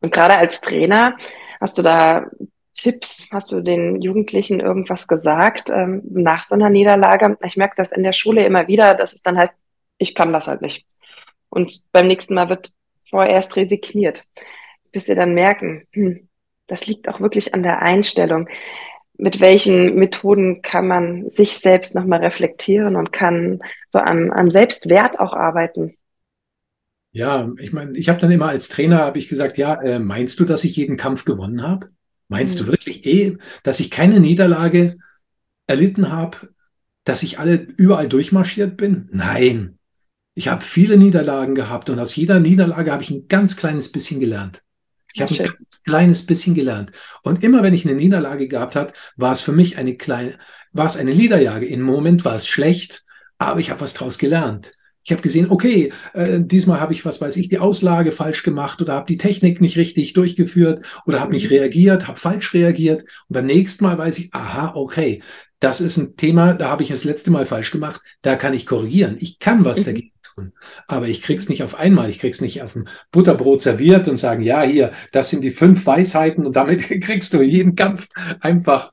Und 0.00 0.12
gerade 0.12 0.36
als 0.36 0.60
Trainer, 0.60 1.16
hast 1.60 1.78
du 1.78 1.82
da 1.82 2.26
Tipps? 2.74 3.28
Hast 3.30 3.52
du 3.52 3.60
den 3.60 4.00
Jugendlichen 4.00 4.60
irgendwas 4.60 5.06
gesagt 5.06 5.70
ähm, 5.70 6.02
nach 6.10 6.44
so 6.46 6.54
einer 6.54 6.70
Niederlage? 6.70 7.36
Ich 7.44 7.56
merke 7.56 7.74
das 7.76 7.92
in 7.92 8.02
der 8.02 8.12
Schule 8.12 8.44
immer 8.44 8.66
wieder, 8.68 8.94
dass 8.94 9.12
es 9.12 9.22
dann 9.22 9.36
heißt, 9.38 9.54
ich 9.98 10.14
kann 10.14 10.32
das 10.32 10.48
halt 10.48 10.62
nicht. 10.62 10.86
Und 11.48 11.82
beim 11.92 12.06
nächsten 12.08 12.34
Mal 12.34 12.48
wird 12.48 12.72
vorerst 13.08 13.56
resigniert, 13.56 14.24
bis 14.90 15.04
sie 15.06 15.14
dann 15.14 15.34
merken, 15.34 15.86
hm, 15.92 16.28
das 16.66 16.86
liegt 16.86 17.08
auch 17.08 17.20
wirklich 17.20 17.54
an 17.54 17.62
der 17.62 17.80
Einstellung. 17.82 18.48
mit 19.18 19.40
welchen 19.40 19.94
Methoden 19.94 20.62
kann 20.62 20.88
man 20.88 21.30
sich 21.30 21.58
selbst 21.58 21.94
nochmal 21.94 22.20
reflektieren 22.20 22.96
und 22.96 23.12
kann 23.12 23.60
so 23.88 24.00
am, 24.00 24.32
am 24.32 24.50
Selbstwert 24.50 25.20
auch 25.20 25.32
arbeiten? 25.34 25.96
Ja, 27.12 27.50
ich 27.58 27.72
meine, 27.72 27.96
ich 27.96 28.08
habe 28.08 28.20
dann 28.20 28.30
immer 28.30 28.48
als 28.48 28.68
Trainer 28.68 28.98
habe 28.98 29.18
ich 29.18 29.28
gesagt, 29.28 29.58
ja, 29.58 29.80
äh, 29.82 29.98
meinst 29.98 30.40
du, 30.40 30.44
dass 30.44 30.64
ich 30.64 30.76
jeden 30.76 30.96
Kampf 30.96 31.24
gewonnen 31.24 31.62
habe? 31.62 31.90
Meinst 32.28 32.58
mhm. 32.58 32.66
du 32.66 32.72
wirklich 32.72 33.04
eh, 33.06 33.36
dass 33.62 33.80
ich 33.80 33.90
keine 33.90 34.18
Niederlage 34.18 34.96
erlitten 35.66 36.10
habe, 36.10 36.48
dass 37.04 37.22
ich 37.22 37.38
alle 37.38 37.54
überall 37.76 38.08
durchmarschiert 38.08 38.78
bin? 38.78 39.08
Nein. 39.12 39.78
Ich 40.34 40.48
habe 40.48 40.64
viele 40.64 40.96
Niederlagen 40.96 41.54
gehabt 41.54 41.90
und 41.90 41.98
aus 41.98 42.16
jeder 42.16 42.40
Niederlage 42.40 42.90
habe 42.90 43.02
ich 43.02 43.10
ein 43.10 43.28
ganz 43.28 43.56
kleines 43.56 43.92
bisschen 43.92 44.18
gelernt. 44.18 44.62
Ich 45.12 45.20
habe 45.20 45.34
ein 45.34 45.44
ganz 45.44 45.82
kleines 45.84 46.24
bisschen 46.24 46.54
gelernt. 46.54 46.92
Und 47.22 47.44
immer 47.44 47.62
wenn 47.62 47.74
ich 47.74 47.86
eine 47.86 47.94
Niederlage 47.94 48.48
gehabt 48.48 48.76
habe, 48.76 48.94
war 49.16 49.32
es 49.32 49.42
für 49.42 49.52
mich 49.52 49.76
eine 49.76 49.96
kleine, 49.98 50.38
war 50.72 50.86
es 50.86 50.96
eine 50.96 51.14
Niederlage. 51.14 51.66
Im 51.66 51.82
Moment 51.82 52.24
war 52.24 52.36
es 52.36 52.46
schlecht, 52.46 53.04
aber 53.36 53.60
ich 53.60 53.70
habe 53.70 53.82
was 53.82 53.92
draus 53.92 54.16
gelernt. 54.16 54.72
Ich 55.04 55.12
habe 55.12 55.22
gesehen, 55.22 55.50
okay, 55.50 55.92
äh, 56.14 56.38
diesmal 56.40 56.80
habe 56.80 56.92
ich, 56.92 57.04
was 57.04 57.20
weiß 57.20 57.36
ich, 57.36 57.48
die 57.48 57.58
Auslage 57.58 58.12
falsch 58.12 58.42
gemacht 58.42 58.80
oder 58.80 58.94
habe 58.94 59.06
die 59.06 59.16
Technik 59.16 59.60
nicht 59.60 59.76
richtig 59.76 60.12
durchgeführt 60.12 60.84
oder 61.06 61.20
habe 61.20 61.32
nicht 61.32 61.50
mhm. 61.50 61.56
reagiert, 61.56 62.06
habe 62.06 62.18
falsch 62.18 62.54
reagiert. 62.54 63.02
Und 63.02 63.34
beim 63.34 63.46
nächsten 63.46 63.84
Mal 63.84 63.98
weiß 63.98 64.18
ich, 64.18 64.32
aha, 64.32 64.74
okay, 64.74 65.22
das 65.58 65.80
ist 65.80 65.96
ein 65.96 66.16
Thema, 66.16 66.54
da 66.54 66.68
habe 66.68 66.82
ich 66.82 66.88
das 66.88 67.04
letzte 67.04 67.30
Mal 67.30 67.44
falsch 67.44 67.70
gemacht, 67.70 68.00
da 68.22 68.36
kann 68.36 68.54
ich 68.54 68.66
korrigieren. 68.66 69.16
Ich 69.18 69.38
kann 69.38 69.64
was 69.64 69.80
mhm. 69.80 69.84
dagegen 69.84 70.12
tun. 70.34 70.52
Aber 70.86 71.08
ich 71.08 71.22
krieg's 71.22 71.48
nicht 71.48 71.62
auf 71.62 71.74
einmal, 71.74 72.10
ich 72.10 72.18
krieg's 72.18 72.40
nicht 72.40 72.62
auf 72.62 72.72
dem 72.72 72.86
Butterbrot 73.10 73.60
serviert 73.60 74.08
und 74.08 74.16
sagen, 74.16 74.42
ja, 74.42 74.62
hier, 74.62 74.92
das 75.12 75.30
sind 75.30 75.42
die 75.42 75.50
fünf 75.50 75.84
Weisheiten 75.86 76.46
und 76.46 76.56
damit 76.56 76.82
kriegst 77.02 77.32
du 77.32 77.42
jeden 77.42 77.74
Kampf 77.74 78.08
einfach 78.40 78.92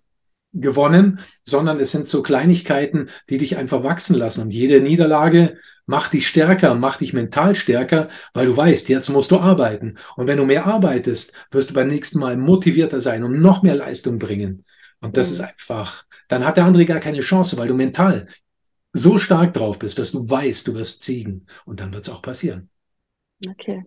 gewonnen, 0.53 1.19
sondern 1.43 1.79
es 1.79 1.91
sind 1.91 2.07
so 2.07 2.23
Kleinigkeiten, 2.23 3.09
die 3.29 3.37
dich 3.37 3.57
einfach 3.57 3.83
wachsen 3.83 4.15
lassen. 4.15 4.41
Und 4.43 4.51
jede 4.51 4.81
Niederlage 4.81 5.57
macht 5.85 6.13
dich 6.13 6.27
stärker, 6.27 6.75
macht 6.75 7.01
dich 7.01 7.13
mental 7.13 7.55
stärker, 7.55 8.09
weil 8.33 8.47
du 8.47 8.55
weißt, 8.55 8.89
jetzt 8.89 9.09
musst 9.09 9.31
du 9.31 9.39
arbeiten. 9.39 9.97
Und 10.15 10.27
wenn 10.27 10.37
du 10.37 10.45
mehr 10.45 10.65
arbeitest, 10.65 11.33
wirst 11.51 11.71
du 11.71 11.73
beim 11.73 11.87
nächsten 11.87 12.19
Mal 12.19 12.37
motivierter 12.37 13.01
sein 13.01 13.23
und 13.23 13.39
noch 13.39 13.63
mehr 13.63 13.75
Leistung 13.75 14.19
bringen. 14.19 14.65
Und 15.01 15.17
das 15.17 15.27
mhm. 15.27 15.33
ist 15.33 15.41
einfach, 15.41 16.05
dann 16.27 16.45
hat 16.45 16.57
der 16.57 16.65
andere 16.65 16.85
gar 16.85 16.99
keine 16.99 17.21
Chance, 17.21 17.57
weil 17.57 17.67
du 17.67 17.73
mental 17.73 18.27
so 18.93 19.19
stark 19.19 19.53
drauf 19.53 19.77
bist, 19.79 19.99
dass 19.99 20.11
du 20.11 20.27
weißt, 20.27 20.67
du 20.67 20.73
wirst 20.73 21.03
siegen. 21.03 21.45
Und 21.65 21.79
dann 21.79 21.93
wird 21.93 22.07
es 22.07 22.13
auch 22.13 22.21
passieren. 22.21 22.69
Okay. 23.47 23.83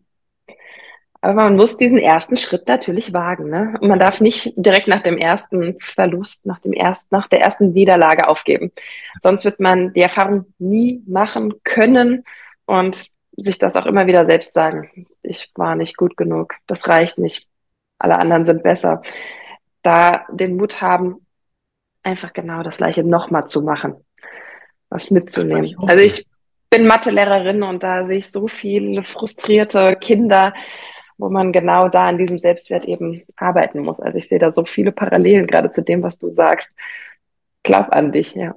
Aber 1.25 1.35
man 1.35 1.57
muss 1.57 1.76
diesen 1.76 1.99
ersten 1.99 2.37
Schritt 2.37 2.67
natürlich 2.67 3.12
wagen. 3.12 3.49
Ne? 3.49 3.79
Und 3.81 3.88
man 3.88 4.00
darf 4.00 4.21
nicht 4.21 4.52
direkt 4.57 4.88
nach 4.88 5.05
dem 5.05 5.17
ersten 5.17 5.79
Verlust, 5.79 6.45
nach, 6.47 6.59
dem 6.59 6.73
ersten, 6.73 7.14
nach 7.14 7.29
der 7.29 7.41
ersten 7.41 7.73
Niederlage 7.73 8.29
aufgeben. 8.29 8.73
Sonst 9.21 9.45
wird 9.45 9.61
man 9.61 9.93
die 9.93 10.02
Erfahrung 10.02 10.47
nie 10.59 11.00
machen 11.07 11.55
können 11.62 12.25
und 12.67 13.07
sich 13.37 13.59
das 13.59 13.76
auch 13.76 13.87
immer 13.87 14.09
wieder 14.09 14.26
selbst 14.26 14.52
sagen. 14.52 15.07
Ich 15.23 15.52
war 15.55 15.76
nicht 15.76 15.97
gut 15.97 16.17
genug. 16.17 16.57
Das 16.67 16.88
reicht 16.88 17.19
nicht. 17.19 17.47
Alle 18.00 18.19
anderen 18.19 18.45
sind 18.45 18.64
besser. 18.64 19.00
Da 19.83 20.26
den 20.29 20.57
Mut 20.57 20.83
haben, 20.83 21.25
einfach 22.02 22.33
genau 22.33 22.64
das 22.64 22.79
Gleiche 22.79 23.05
nochmal 23.05 23.47
zu 23.47 23.62
machen. 23.62 23.95
Was 24.88 25.12
mitzunehmen. 25.12 25.64
Ich 25.64 25.79
also 25.79 26.02
ich 26.02 26.26
bin 26.69 26.87
Mathelehrerin 26.87 27.62
und 27.62 27.85
da 27.85 28.05
sehe 28.05 28.19
ich 28.19 28.31
so 28.31 28.49
viele 28.49 29.05
frustrierte 29.05 29.97
Kinder, 30.00 30.52
wo 31.19 31.28
man 31.28 31.52
genau 31.52 31.88
da 31.88 32.09
an 32.09 32.19
diesem 32.19 32.38
Selbstwert 32.38 32.85
eben 32.85 33.23
arbeiten 33.37 33.81
muss. 33.81 34.00
Also 34.00 34.19
ich 34.19 34.28
sehe 34.28 34.38
da 34.38 34.50
so 34.50 34.64
viele 34.64 34.92
Parallelen 34.92 35.47
gerade 35.47 35.71
zu 35.71 35.83
dem, 35.83 36.02
was 36.02 36.19
du 36.19 36.31
sagst. 36.31 36.75
Glaub 37.62 37.92
an 37.92 38.12
dich, 38.12 38.35
ja. 38.35 38.54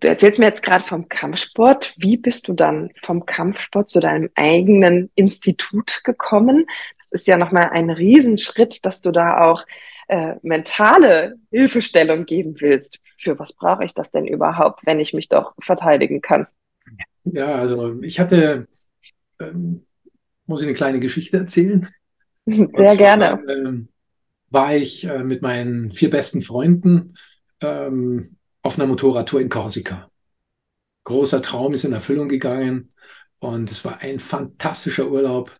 Du 0.00 0.08
erzählst 0.08 0.40
mir 0.40 0.46
jetzt 0.46 0.64
gerade 0.64 0.84
vom 0.84 1.08
Kampfsport. 1.08 1.94
Wie 1.96 2.16
bist 2.16 2.48
du 2.48 2.54
dann 2.54 2.90
vom 3.00 3.24
Kampfsport 3.24 3.88
zu 3.88 4.00
deinem 4.00 4.30
eigenen 4.34 5.10
Institut 5.14 6.02
gekommen? 6.02 6.66
Das 6.98 7.12
ist 7.12 7.28
ja 7.28 7.36
nochmal 7.36 7.70
ein 7.70 7.88
Riesenschritt, 7.88 8.84
dass 8.84 9.00
du 9.00 9.12
da 9.12 9.42
auch 9.42 9.64
äh, 10.08 10.34
mentale 10.42 11.36
Hilfestellung 11.50 12.26
geben 12.26 12.60
willst. 12.60 12.98
Für 13.16 13.38
was 13.38 13.52
brauche 13.52 13.84
ich 13.84 13.94
das 13.94 14.10
denn 14.10 14.26
überhaupt, 14.26 14.84
wenn 14.84 14.98
ich 14.98 15.14
mich 15.14 15.28
doch 15.28 15.54
verteidigen 15.60 16.20
kann? 16.20 16.48
Ja, 17.22 17.54
also 17.54 18.02
ich 18.02 18.18
hatte 18.18 18.66
ähm, 19.38 19.86
muss 20.52 20.60
ich 20.60 20.66
eine 20.66 20.76
kleine 20.76 21.00
Geschichte 21.00 21.38
erzählen? 21.38 21.88
Sehr 22.46 22.68
zwar, 22.68 22.96
gerne. 22.96 23.42
Ähm, 23.48 23.88
war 24.50 24.76
ich 24.76 25.04
äh, 25.04 25.24
mit 25.24 25.40
meinen 25.40 25.92
vier 25.92 26.10
besten 26.10 26.42
Freunden 26.42 27.14
ähm, 27.62 28.36
auf 28.60 28.78
einer 28.78 28.86
Motorradtour 28.86 29.40
in 29.40 29.48
Korsika. 29.48 30.10
Großer 31.04 31.40
Traum 31.40 31.72
ist 31.72 31.84
in 31.84 31.94
Erfüllung 31.94 32.28
gegangen 32.28 32.92
und 33.38 33.70
es 33.70 33.82
war 33.84 34.02
ein 34.02 34.20
fantastischer 34.20 35.10
Urlaub. 35.10 35.50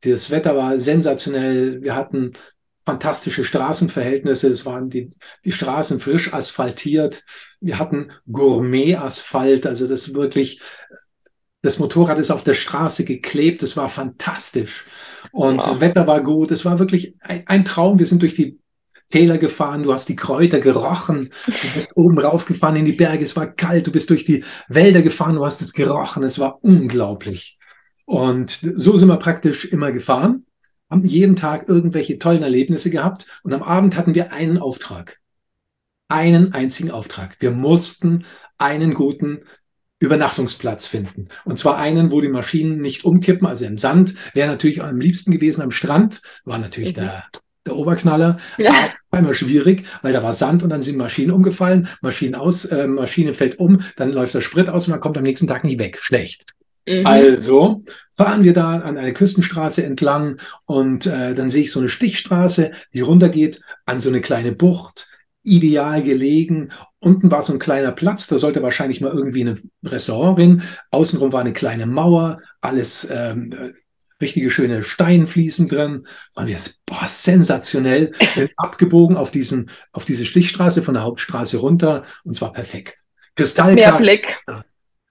Das 0.00 0.30
Wetter 0.30 0.56
war 0.56 0.80
sensationell. 0.80 1.82
Wir 1.82 1.94
hatten 1.94 2.32
fantastische 2.86 3.44
Straßenverhältnisse. 3.44 4.48
Es 4.48 4.64
waren 4.64 4.88
die, 4.88 5.10
die 5.44 5.52
Straßen 5.52 6.00
frisch 6.00 6.32
asphaltiert. 6.32 7.22
Wir 7.60 7.78
hatten 7.78 8.12
Gourmet-Asphalt, 8.32 9.66
also 9.66 9.86
das 9.86 10.14
wirklich 10.14 10.62
das 11.62 11.78
Motorrad 11.78 12.18
ist 12.18 12.30
auf 12.30 12.44
der 12.44 12.54
Straße 12.54 13.04
geklebt. 13.04 13.62
Es 13.62 13.76
war 13.76 13.88
fantastisch. 13.88 14.84
Und 15.32 15.58
wow. 15.58 15.66
das 15.66 15.80
Wetter 15.80 16.06
war 16.06 16.22
gut. 16.22 16.50
Es 16.50 16.64
war 16.64 16.78
wirklich 16.78 17.14
ein, 17.20 17.42
ein, 17.46 17.64
Traum. 17.64 17.98
Wir 17.98 18.06
sind 18.06 18.22
durch 18.22 18.34
die 18.34 18.58
Täler 19.08 19.38
gefahren. 19.38 19.82
Du 19.82 19.92
hast 19.92 20.08
die 20.08 20.16
Kräuter 20.16 20.60
gerochen. 20.60 21.30
Du 21.46 21.68
bist 21.74 21.96
oben 21.96 22.18
raufgefahren 22.18 22.76
in 22.76 22.84
die 22.84 22.92
Berge. 22.92 23.24
Es 23.24 23.34
war 23.34 23.46
kalt. 23.46 23.86
Du 23.86 23.92
bist 23.92 24.10
durch 24.10 24.24
die 24.24 24.44
Wälder 24.68 25.02
gefahren. 25.02 25.34
Du 25.34 25.44
hast 25.44 25.60
es 25.60 25.72
gerochen. 25.72 26.22
Es 26.22 26.38
war 26.38 26.62
unglaublich. 26.62 27.58
Und 28.08 28.60
so 28.62 28.96
sind 28.96 29.08
wir 29.08 29.18
praktisch 29.18 29.66
immer 29.66 29.92
gefahren, 29.92 30.46
haben 30.88 31.04
jeden 31.04 31.36
Tag 31.36 31.68
irgendwelche 31.68 32.18
tollen 32.18 32.42
Erlebnisse 32.42 32.88
gehabt. 32.88 33.26
Und 33.42 33.52
am 33.52 33.62
Abend 33.62 33.98
hatten 33.98 34.14
wir 34.14 34.32
einen 34.32 34.56
Auftrag. 34.56 35.18
Einen 36.08 36.54
einzigen 36.54 36.90
Auftrag. 36.90 37.36
Wir 37.40 37.50
mussten 37.50 38.24
einen 38.56 38.94
guten 38.94 39.42
Übernachtungsplatz 40.00 40.86
finden. 40.86 41.28
Und 41.44 41.58
zwar 41.58 41.78
einen, 41.78 42.12
wo 42.12 42.20
die 42.20 42.28
Maschinen 42.28 42.80
nicht 42.80 43.04
umkippen, 43.04 43.46
also 43.46 43.64
im 43.64 43.78
Sand, 43.78 44.14
wäre 44.34 44.48
natürlich 44.48 44.82
am 44.82 45.00
liebsten 45.00 45.32
gewesen 45.32 45.62
am 45.62 45.70
Strand, 45.70 46.22
war 46.44 46.58
natürlich 46.58 46.90
mhm. 46.90 47.00
der, 47.00 47.24
der 47.66 47.76
Oberknaller, 47.76 48.36
ja. 48.58 48.72
war 49.10 49.20
immer 49.20 49.34
schwierig, 49.34 49.84
weil 50.02 50.12
da 50.12 50.22
war 50.22 50.34
Sand 50.34 50.62
und 50.62 50.70
dann 50.70 50.82
sind 50.82 50.96
Maschinen 50.96 51.32
umgefallen, 51.32 51.88
Maschinen 52.00 52.36
aus, 52.36 52.64
äh, 52.66 52.86
Maschine 52.86 53.32
fällt 53.32 53.58
um, 53.58 53.80
dann 53.96 54.12
läuft 54.12 54.34
der 54.34 54.40
Sprit 54.40 54.68
aus 54.68 54.86
und 54.86 54.92
man 54.92 55.00
kommt 55.00 55.18
am 55.18 55.24
nächsten 55.24 55.48
Tag 55.48 55.64
nicht 55.64 55.78
weg. 55.78 55.98
Schlecht. 56.00 56.44
Mhm. 56.88 57.04
Also 57.04 57.84
fahren 58.10 58.44
wir 58.44 58.52
da 58.52 58.70
an 58.70 58.96
eine 58.96 59.12
Küstenstraße 59.12 59.84
entlang 59.84 60.38
und 60.64 61.06
äh, 61.06 61.34
dann 61.34 61.50
sehe 61.50 61.62
ich 61.62 61.72
so 61.72 61.80
eine 61.80 61.88
Stichstraße, 61.88 62.70
die 62.94 63.00
runtergeht 63.00 63.60
an 63.84 64.00
so 64.00 64.08
eine 64.08 64.20
kleine 64.20 64.52
Bucht 64.52 65.08
ideal 65.42 66.02
gelegen. 66.02 66.70
Unten 67.00 67.30
war 67.30 67.42
so 67.42 67.52
ein 67.52 67.58
kleiner 67.58 67.92
Platz, 67.92 68.26
da 68.26 68.38
sollte 68.38 68.62
wahrscheinlich 68.62 69.00
mal 69.00 69.12
irgendwie 69.12 69.44
ein 69.44 69.70
Restaurant 69.84 70.38
hin. 70.38 70.62
Außenrum 70.90 71.32
war 71.32 71.40
eine 71.40 71.52
kleine 71.52 71.86
Mauer, 71.86 72.40
alles 72.60 73.08
ähm, 73.10 73.74
richtige 74.20 74.50
schöne 74.50 74.82
Steinfliesen 74.82 75.68
drin. 75.68 76.06
Waren 76.34 76.48
wir 76.48 76.58
boah, 76.86 77.06
sensationell, 77.06 78.12
sind 78.32 78.50
abgebogen 78.56 79.16
auf 79.16 79.30
diesen, 79.30 79.70
auf 79.92 80.04
diese 80.04 80.24
Stichstraße 80.24 80.82
von 80.82 80.94
der 80.94 81.04
Hauptstraße 81.04 81.58
runter 81.58 82.04
und 82.24 82.34
zwar 82.34 82.52
perfekt. 82.52 82.96
Kristallklares, 83.36 84.22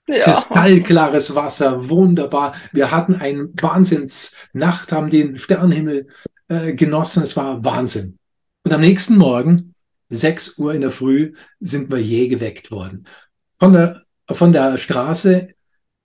ja. 0.08 0.20
kristallklares 0.20 1.36
Wasser, 1.36 1.90
wunderbar. 1.90 2.56
Wir 2.74 2.92
hatten 2.92 3.16
einen 3.16 3.54
Wahnsinnsnacht, 3.62 4.92
haben 4.92 5.10
den 5.10 5.38
Sternenhimmel 5.38 6.08
äh, 6.50 6.74
genossen. 6.74 7.24
Es 7.24 7.38
war 7.38 7.64
Wahnsinn. 7.64 8.18
Und 8.64 8.74
am 8.74 8.82
nächsten 8.82 9.16
Morgen 9.16 9.74
6 10.10 10.58
Uhr 10.58 10.74
in 10.74 10.82
der 10.82 10.92
Früh 10.92 11.34
sind 11.60 11.92
wir 11.92 12.00
je 12.00 12.28
geweckt 12.28 12.72
worden. 12.72 13.06
Von 13.60 13.74
der, 13.74 14.02
von 14.30 14.54
der 14.54 14.78
Straße 14.78 15.50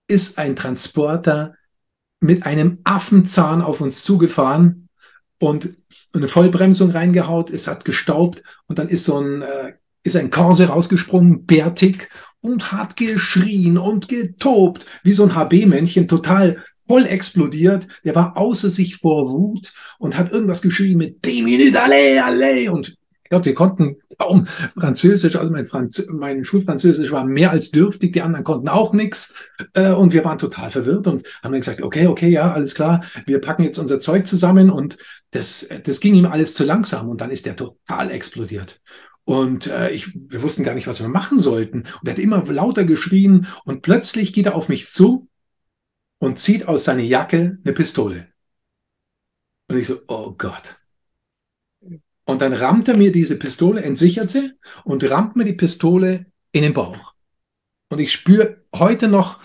ist 0.09 0.39
ein 0.39 0.57
Transporter 0.57 1.55
mit 2.21 2.47
einem 2.47 2.79
Affenzahn 2.85 3.63
auf 3.63 3.81
uns 3.81 4.05
zugefahren 4.05 4.89
und 5.39 5.71
eine 6.13 6.29
Vollbremsung 6.29 6.91
reingehaut. 6.91 7.51
Es 7.51 7.67
hat 7.67 7.85
gestaubt 7.85 8.43
und 8.67 8.79
dann 8.79 8.89
ist 8.89 9.05
so 9.05 9.19
ein, 9.19 9.43
äh, 9.43 9.73
ist 10.05 10.17
ein 10.17 10.31
Korse 10.31 10.67
rausgesprungen, 10.69 11.47
bärtig 11.47 12.09
und 12.41 12.73
hat 12.73 12.97
geschrien 12.97 13.79
und 13.79 14.09
getobt, 14.09 14.87
wie 15.03 15.13
so 15.13 15.25
ein 15.25 15.35
HB-Männchen, 15.35 16.09
total 16.09 16.63
voll 16.77 17.07
explodiert. 17.07 17.87
Der 18.05 18.15
war 18.15 18.37
außer 18.37 18.71
sich 18.71 18.97
vor 18.97 19.29
Wut 19.31 19.73
und 19.99 20.17
hat 20.17 20.33
irgendwas 20.33 20.63
geschrien 20.63 20.99
mit 20.99 21.25
10 21.25 21.45
Minuten, 21.45 21.77
alle, 21.77 22.25
alle 22.25 22.73
und 22.73 22.97
Ja, 23.33 23.43
wir 23.43 23.55
konnten 23.55 23.97
kaum 24.19 24.47
Französisch, 24.47 25.37
also 25.37 25.51
mein, 25.51 25.65
Franz 25.65 26.07
mein 26.13 26.45
Schulfranzösisch 26.45 27.11
war 27.13 27.25
mehr 27.25 27.51
als 27.51 27.71
dürftig, 27.71 28.13
die 28.13 28.21
anderen 28.21 28.45
konnten 28.45 28.69
auch 28.69 28.93
nichts. 28.93 29.35
Äh, 29.73 29.93
und 29.93 30.13
wir 30.13 30.23
waren 30.23 30.37
total 30.37 30.69
verwirrt 30.69 31.07
und 31.07 31.27
haben 31.43 31.53
dann 31.53 31.63
gesagt, 31.63 31.81
okay, 31.81 32.09
okay, 32.09 32.29
ja, 32.29 32.53
alles 32.53 32.75
klar, 32.75 33.03
wir 33.25 33.41
packen 33.41 33.63
jetzt 33.63 33.79
unser 33.79 34.01
Zeug 34.01 34.27
zusammen 34.27 34.71
und 34.71 34.99
das, 35.31 35.67
das 35.85 36.01
ging 36.01 36.15
ihm 36.15 36.27
alles 36.27 36.53
zu 36.53 36.65
langsam 36.65 37.09
und 37.09 37.23
dann 37.23 37.31
ist 37.31 37.47
er 37.47 37.57
total 37.57 38.11
explodiert. 38.11 38.83
Und 39.25 39.67
äh, 39.67 39.91
ich, 39.93 40.15
wir 40.15 40.43
wussten 40.43 40.63
gar 40.63 40.75
nicht, 40.75 40.87
was 40.87 41.01
wir 41.01 41.09
machen 41.09 41.39
sollten. 41.39 41.85
Und 42.01 42.09
er 42.09 42.13
hat 42.13 42.19
immer 42.19 42.45
lauter 42.45 42.85
geschrien 42.85 43.47
und 43.65 43.81
plötzlich 43.81 44.35
geht 44.35 44.45
er 44.45 44.55
auf 44.57 44.69
mich 44.69 44.91
zu 44.91 45.31
und 46.19 46.39
zieht 46.39 46.69
aus 46.69 46.85
seiner 46.85 47.03
Jacke 47.03 47.59
eine 47.65 47.73
Pistole. 47.73 48.29
Und 49.69 49.79
ich 49.79 49.87
so, 49.87 50.01
oh 50.09 50.35
Gott. 50.37 50.82
Und 52.25 52.41
dann 52.41 52.53
rammt 52.53 52.89
er 52.89 52.97
mir 52.97 53.13
diese 53.13 53.39
Pistole, 53.39 53.83
entsichert 53.83 54.31
sie 54.31 54.53
und 54.85 55.09
rammt 55.11 55.37
mir 55.37 55.45
die 55.45 55.55
Pistole 55.55 56.27
in 56.53 56.63
den 56.63 56.73
Bauch. 56.73 57.15
Und 57.89 57.99
ich 57.99 58.13
spüre 58.13 58.65
heute 58.75 59.09
noch 59.09 59.41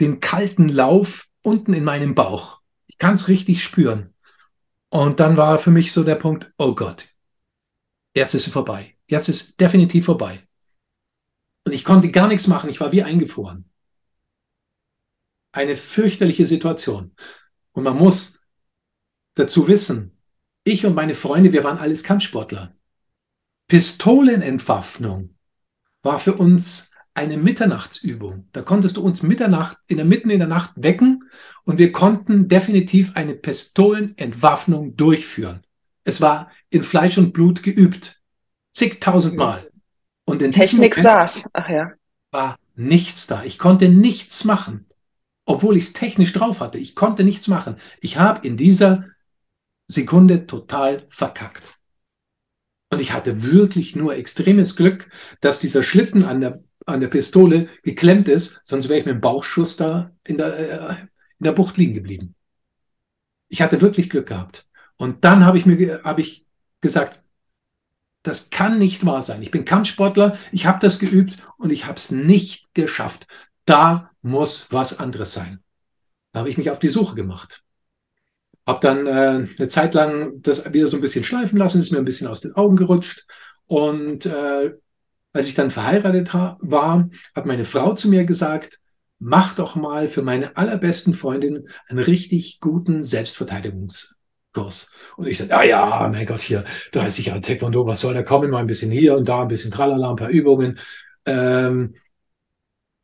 den 0.00 0.20
kalten 0.20 0.68
Lauf 0.68 1.28
unten 1.42 1.74
in 1.74 1.84
meinem 1.84 2.14
Bauch. 2.14 2.60
Ich 2.86 2.98
kann 2.98 3.14
es 3.14 3.28
richtig 3.28 3.62
spüren. 3.62 4.14
Und 4.90 5.20
dann 5.20 5.36
war 5.36 5.58
für 5.58 5.70
mich 5.70 5.92
so 5.92 6.04
der 6.04 6.16
Punkt, 6.16 6.52
oh 6.58 6.74
Gott, 6.74 7.08
jetzt 8.14 8.34
ist 8.34 8.46
es 8.46 8.52
vorbei. 8.52 8.96
Jetzt 9.06 9.28
ist 9.28 9.58
definitiv 9.60 10.04
vorbei. 10.04 10.46
Und 11.64 11.72
ich 11.72 11.84
konnte 11.84 12.10
gar 12.10 12.28
nichts 12.28 12.46
machen. 12.46 12.68
Ich 12.68 12.80
war 12.80 12.92
wie 12.92 13.02
eingefroren. 13.02 13.70
Eine 15.52 15.76
fürchterliche 15.76 16.46
Situation. 16.46 17.14
Und 17.72 17.84
man 17.84 17.96
muss 17.96 18.40
dazu 19.34 19.68
wissen, 19.68 20.11
ich 20.64 20.86
und 20.86 20.94
meine 20.94 21.14
Freunde, 21.14 21.52
wir 21.52 21.64
waren 21.64 21.78
alles 21.78 22.04
Kampfsportler. 22.04 22.74
Pistolenentwaffnung 23.68 25.36
war 26.02 26.18
für 26.18 26.34
uns 26.34 26.90
eine 27.14 27.36
Mitternachtsübung. 27.36 28.48
Da 28.52 28.62
konntest 28.62 28.96
du 28.96 29.02
uns 29.02 29.22
Mitternacht, 29.22 29.76
in 29.86 29.96
der 29.96 30.06
Mitten 30.06 30.30
in 30.30 30.38
der 30.38 30.48
Nacht 30.48 30.72
wecken 30.76 31.24
und 31.64 31.78
wir 31.78 31.92
konnten 31.92 32.48
definitiv 32.48 33.12
eine 33.14 33.34
Pistolenentwaffnung 33.34 34.96
durchführen. 34.96 35.62
Es 36.04 36.20
war 36.20 36.50
in 36.70 36.82
Fleisch 36.82 37.18
und 37.18 37.32
Blut 37.32 37.62
geübt. 37.62 38.20
Zigtausendmal. 38.72 39.70
Und 40.24 40.42
in 40.42 40.50
Technik 40.50 40.94
saß. 40.94 41.50
Ach 41.52 41.68
ja. 41.68 41.92
War 42.30 42.56
nichts 42.74 43.26
da. 43.26 43.44
Ich 43.44 43.58
konnte 43.58 43.88
nichts 43.88 44.44
machen. 44.44 44.86
Obwohl 45.44 45.76
ich 45.76 45.84
es 45.84 45.92
technisch 45.92 46.32
drauf 46.32 46.60
hatte. 46.60 46.78
Ich 46.78 46.94
konnte 46.94 47.24
nichts 47.24 47.48
machen. 47.48 47.76
Ich 48.00 48.18
habe 48.18 48.46
in 48.46 48.56
dieser 48.56 49.04
Sekunde 49.92 50.46
total 50.46 51.06
verkackt. 51.08 51.78
Und 52.90 53.00
ich 53.00 53.12
hatte 53.12 53.42
wirklich 53.42 53.96
nur 53.96 54.14
extremes 54.16 54.76
Glück, 54.76 55.08
dass 55.40 55.60
dieser 55.60 55.82
Schlitten 55.82 56.24
an 56.24 56.40
der, 56.40 56.62
an 56.84 57.00
der 57.00 57.08
Pistole 57.08 57.68
geklemmt 57.82 58.28
ist, 58.28 58.60
sonst 58.64 58.88
wäre 58.88 59.00
ich 59.00 59.06
mit 59.06 59.14
dem 59.14 59.20
Bauchschuss 59.20 59.76
da 59.76 60.10
in 60.24 60.36
der, 60.36 60.58
äh, 60.58 60.96
in 61.00 61.44
der 61.44 61.52
Bucht 61.52 61.78
liegen 61.78 61.94
geblieben. 61.94 62.34
Ich 63.48 63.62
hatte 63.62 63.80
wirklich 63.80 64.10
Glück 64.10 64.26
gehabt. 64.28 64.68
Und 64.96 65.24
dann 65.24 65.46
habe 65.46 65.58
ich 65.58 65.66
mir 65.66 66.02
hab 66.04 66.18
ich 66.18 66.46
gesagt, 66.80 67.22
das 68.22 68.50
kann 68.50 68.78
nicht 68.78 69.04
wahr 69.04 69.22
sein. 69.22 69.42
Ich 69.42 69.50
bin 69.50 69.64
Kampfsportler, 69.64 70.36
ich 70.52 70.66
habe 70.66 70.78
das 70.80 70.98
geübt 70.98 71.38
und 71.56 71.70
ich 71.70 71.86
habe 71.86 71.96
es 71.96 72.10
nicht 72.10 72.74
geschafft. 72.74 73.26
Da 73.64 74.10
muss 74.22 74.66
was 74.70 74.98
anderes 74.98 75.32
sein. 75.32 75.62
Da 76.32 76.40
habe 76.40 76.48
ich 76.48 76.58
mich 76.58 76.70
auf 76.70 76.78
die 76.78 76.88
Suche 76.88 77.14
gemacht. 77.14 77.64
Hab 78.66 78.80
dann 78.80 79.06
äh, 79.06 79.46
eine 79.58 79.68
Zeit 79.68 79.94
lang 79.94 80.40
das 80.42 80.72
wieder 80.72 80.86
so 80.86 80.96
ein 80.96 81.00
bisschen 81.00 81.24
schleifen 81.24 81.58
lassen, 81.58 81.80
ist 81.80 81.90
mir 81.90 81.98
ein 81.98 82.04
bisschen 82.04 82.28
aus 82.28 82.40
den 82.40 82.54
Augen 82.54 82.76
gerutscht. 82.76 83.26
Und 83.66 84.26
äh, 84.26 84.72
als 85.32 85.48
ich 85.48 85.54
dann 85.54 85.70
verheiratet 85.70 86.32
war, 86.34 87.08
hat 87.34 87.46
meine 87.46 87.64
Frau 87.64 87.94
zu 87.94 88.08
mir 88.08 88.24
gesagt, 88.24 88.78
mach 89.18 89.54
doch 89.54 89.76
mal 89.76 90.08
für 90.08 90.22
meine 90.22 90.56
allerbesten 90.56 91.14
Freundin 91.14 91.68
einen 91.88 92.04
richtig 92.04 92.60
guten 92.60 93.02
Selbstverteidigungskurs. 93.02 94.90
Und 95.16 95.26
ich 95.26 95.38
dachte, 95.38 95.50
ja, 95.50 95.62
ja, 95.62 96.08
mein 96.12 96.26
Gott, 96.26 96.40
hier 96.40 96.64
30 96.92 97.26
Jahre 97.26 97.40
Taekwondo, 97.40 97.86
was 97.86 98.00
soll 98.00 98.14
da 98.14 98.22
kommen? 98.22 98.50
Mal 98.50 98.58
ein 98.58 98.66
bisschen 98.66 98.90
hier 98.90 99.16
und 99.16 99.28
da, 99.28 99.42
ein 99.42 99.48
bisschen 99.48 99.70
tralala, 99.70 100.10
ein 100.10 100.16
paar 100.16 100.28
Übungen. 100.28 100.78
Ähm, 101.24 101.94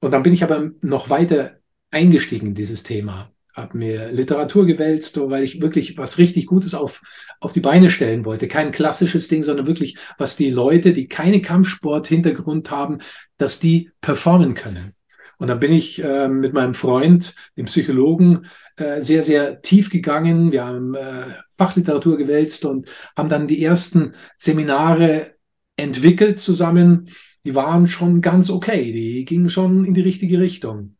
und 0.01 0.11
dann 0.11 0.23
bin 0.23 0.33
ich 0.33 0.45
aber 0.45 0.71
noch 0.83 1.11
weiter 1.11 1.59
eingestiegen 1.91 2.49
in 2.49 2.55
dieses 2.55 2.83
Thema 2.83 3.33
habe 3.59 3.77
mir 3.77 4.11
Literatur 4.13 4.67
gewälzt, 4.67 5.19
weil 5.19 5.45
ich 5.45 5.61
wirklich 5.61 5.99
was 5.99 6.19
richtig 6.19 6.47
Gutes 6.47 6.75
auf, 6.75 7.03
auf 7.41 7.53
die 7.53 7.61
Beine 7.61 7.91
stellen 7.91 8.25
wollte. 8.25 8.49
Kein 8.49 8.71
klassisches 8.71 9.29
Ding, 9.29 9.43
sondern 9.43 9.67
wirklich, 9.67 9.97
was 10.17 10.37
die 10.37 10.51
Leute, 10.51 10.93
die 10.93 11.09
keine 11.09 11.43
Kampfsport-Hintergrund 11.43 12.71
haben, 12.71 12.99
dass 13.37 13.61
die 13.61 13.91
performen 14.01 14.55
können. 14.55 14.95
Und 15.39 15.47
dann 15.49 15.61
bin 15.61 15.73
ich 15.73 16.03
äh, 16.03 16.29
mit 16.29 16.53
meinem 16.53 16.75
Freund, 16.75 17.35
dem 17.57 17.67
Psychologen, 17.67 18.47
äh, 18.77 19.03
sehr, 19.03 19.23
sehr 19.23 19.63
tief 19.63 19.89
gegangen. 19.89 20.51
Wir 20.51 20.65
haben 20.67 20.95
äh, 20.95 21.27
Fachliteratur 21.53 22.17
gewälzt 22.17 22.65
und 22.65 22.89
haben 23.17 23.29
dann 23.29 23.47
die 23.47 23.63
ersten 23.63 24.15
Seminare 24.37 25.35
entwickelt 25.77 26.41
zusammen. 26.41 27.09
Die 27.45 27.55
waren 27.55 27.87
schon 27.87 28.21
ganz 28.21 28.51
okay. 28.51 28.93
Die 28.93 29.25
gingen 29.25 29.49
schon 29.49 29.85
in 29.85 29.95
die 29.95 30.01
richtige 30.01 30.41
Richtung. 30.41 30.98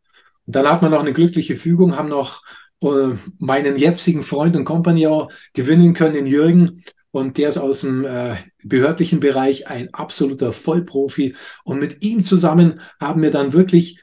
Dann 0.51 0.67
hat 0.67 0.81
man 0.81 0.89
noch 0.91 1.01
eine 1.01 1.13
glückliche 1.13 1.55
Fügung, 1.55 1.95
haben 1.95 2.09
noch 2.09 2.43
äh, 2.81 3.15
meinen 3.37 3.77
jetzigen 3.77 4.23
Freund 4.23 4.55
und 4.55 4.65
Kompagnon 4.65 5.29
gewinnen 5.53 5.93
können, 5.93 6.15
den 6.15 6.25
Jürgen. 6.25 6.83
Und 7.11 7.37
der 7.37 7.49
ist 7.49 7.59
aus 7.59 7.81
dem 7.81 8.03
äh, 8.03 8.37
behördlichen 8.63 9.19
Bereich 9.19 9.67
ein 9.67 9.93
absoluter 9.93 10.51
Vollprofi. 10.51 11.35
Und 11.63 11.79
mit 11.79 12.01
ihm 12.03 12.23
zusammen 12.23 12.81
haben 12.99 13.21
wir 13.21 13.29
dann 13.29 13.53
wirklich 13.53 14.01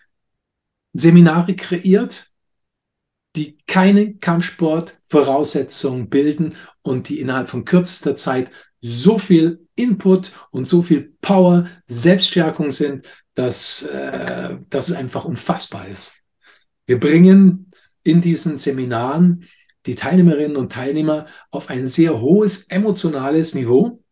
Seminare 0.92 1.56
kreiert, 1.56 2.30
die 3.34 3.58
keine 3.66 4.14
Kampfsport-Voraussetzungen 4.14 6.08
bilden 6.08 6.54
und 6.82 7.08
die 7.08 7.20
innerhalb 7.20 7.48
von 7.48 7.64
kürzester 7.64 8.14
Zeit 8.14 8.52
so 8.80 9.18
viel 9.18 9.66
Input 9.74 10.30
und 10.52 10.68
so 10.68 10.82
viel 10.82 11.16
Power, 11.20 11.66
Selbststärkung 11.88 12.70
sind, 12.70 13.08
dass, 13.34 13.82
äh, 13.82 14.56
dass 14.70 14.88
es 14.88 14.96
einfach 14.96 15.24
unfassbar 15.24 15.88
ist. 15.88 16.22
Wir 16.86 16.98
bringen 16.98 17.70
in 18.02 18.20
diesen 18.20 18.56
Seminaren 18.58 19.44
die 19.86 19.94
Teilnehmerinnen 19.94 20.56
und 20.56 20.72
Teilnehmer 20.72 21.26
auf 21.50 21.70
ein 21.70 21.86
sehr 21.86 22.20
hohes 22.20 22.64
emotionales 22.68 23.54
Niveau. 23.54 24.02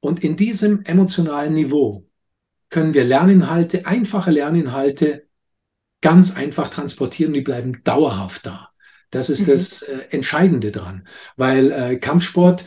Und 0.00 0.22
in 0.22 0.36
diesem 0.36 0.84
emotionalen 0.84 1.54
Niveau 1.54 2.06
können 2.68 2.94
wir 2.94 3.04
Lerninhalte, 3.04 3.86
einfache 3.86 4.30
Lerninhalte 4.30 5.26
ganz 6.00 6.36
einfach 6.36 6.68
transportieren 6.68 7.32
die 7.32 7.40
bleiben 7.40 7.82
dauerhaft 7.82 8.46
da. 8.46 8.68
Das 9.10 9.30
ist 9.30 9.46
mhm. 9.46 9.52
das 9.52 9.82
äh, 9.82 10.06
Entscheidende 10.10 10.72
dran, 10.72 11.08
weil 11.36 11.70
äh, 11.70 11.96
Kampfsport 11.96 12.64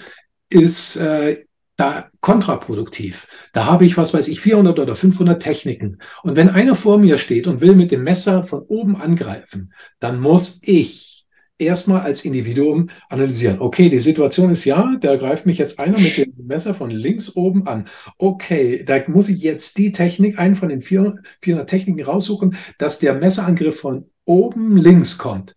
ist 0.50 0.96
äh, 0.96 1.46
da 1.78 2.10
kontraproduktiv. 2.22 3.28
Da 3.54 3.66
habe 3.66 3.86
ich, 3.86 3.98
was 3.98 4.14
weiß 4.14 4.28
ich, 4.28 4.42
400 4.42 4.80
oder 4.80 4.96
500 4.96 5.42
Techniken. 5.42 6.00
Und 6.24 6.36
wenn 6.36 6.50
einer 6.50 6.76
vor 6.76 6.98
mir 6.98 7.18
steht 7.18 7.48
und 7.48 7.62
will 7.62 7.76
mit 7.76 7.92
dem 7.92 8.04
Messer 8.04 8.44
von 8.44 8.62
oben 8.62 9.00
angreifen, 9.00 9.74
dann 10.00 10.20
muss 10.20 10.60
ich 10.64 11.26
erstmal 11.60 12.02
als 12.02 12.26
Individuum 12.26 12.90
analysieren. 13.10 13.60
Okay, 13.60 13.90
die 13.90 14.00
Situation 14.00 14.52
ist 14.52 14.66
ja, 14.66 14.96
da 15.00 15.16
greift 15.16 15.46
mich 15.46 15.58
jetzt 15.58 15.80
einer 15.80 16.00
mit 16.00 16.18
dem 16.18 16.34
Messer 16.46 16.74
von 16.74 16.90
links 16.90 17.36
oben 17.36 17.68
an. 17.68 17.86
Okay, 18.18 18.84
da 18.84 19.00
muss 19.08 19.30
ich 19.30 19.42
jetzt 19.42 19.78
die 19.78 19.92
Technik, 19.92 20.38
einen 20.38 20.56
von 20.56 20.70
den 20.70 20.82
400 20.82 21.70
Techniken 21.70 22.04
raussuchen, 22.04 22.58
dass 22.78 23.00
der 23.00 23.14
Messerangriff 23.14 23.80
von 23.80 24.10
oben 24.26 24.78
links 24.78 25.18
kommt. 25.18 25.56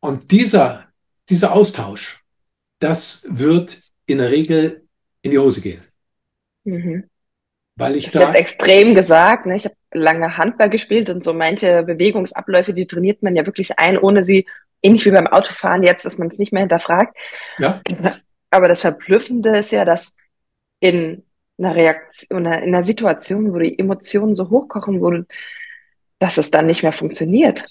Und 0.00 0.30
dieser, 0.30 0.88
dieser 1.28 1.52
Austausch, 1.52 2.22
das 2.78 3.26
wird 3.28 3.78
in 4.06 4.18
der 4.18 4.30
Regel 4.30 4.83
in 5.24 5.30
die 5.30 5.38
Hose 5.38 5.60
gehen. 5.60 5.82
Mhm. 6.64 7.04
Weil 7.76 7.96
ich 7.96 8.04
das 8.04 8.12
da. 8.12 8.20
Ist 8.20 8.26
jetzt 8.26 8.40
extrem 8.40 8.94
gesagt, 8.94 9.46
ne? 9.46 9.56
Ich 9.56 9.64
habe 9.64 9.74
lange 9.92 10.36
Handball 10.36 10.70
gespielt 10.70 11.10
und 11.10 11.24
so 11.24 11.32
manche 11.32 11.82
Bewegungsabläufe, 11.82 12.72
die 12.72 12.86
trainiert 12.86 13.22
man 13.22 13.34
ja 13.34 13.44
wirklich 13.46 13.78
ein, 13.78 13.98
ohne 13.98 14.24
sie, 14.24 14.46
ähnlich 14.82 15.04
wie 15.06 15.10
beim 15.10 15.26
Autofahren 15.26 15.82
jetzt, 15.82 16.04
dass 16.04 16.18
man 16.18 16.28
es 16.28 16.38
nicht 16.38 16.52
mehr 16.52 16.60
hinterfragt. 16.60 17.16
Ja. 17.58 17.80
Aber 18.50 18.68
das 18.68 18.82
Verblüffende 18.82 19.58
ist 19.58 19.72
ja, 19.72 19.84
dass 19.84 20.14
in 20.78 21.24
einer 21.58 21.74
Reaktion, 21.74 22.44
in 22.44 22.46
einer 22.46 22.82
Situation, 22.82 23.52
wo 23.52 23.58
die 23.58 23.78
Emotionen 23.78 24.34
so 24.34 24.50
hochkochen, 24.50 25.00
wo 25.00 25.10
du, 25.10 25.26
dass 26.18 26.36
es 26.36 26.50
dann 26.50 26.66
nicht 26.66 26.82
mehr 26.82 26.92
funktioniert. 26.92 27.64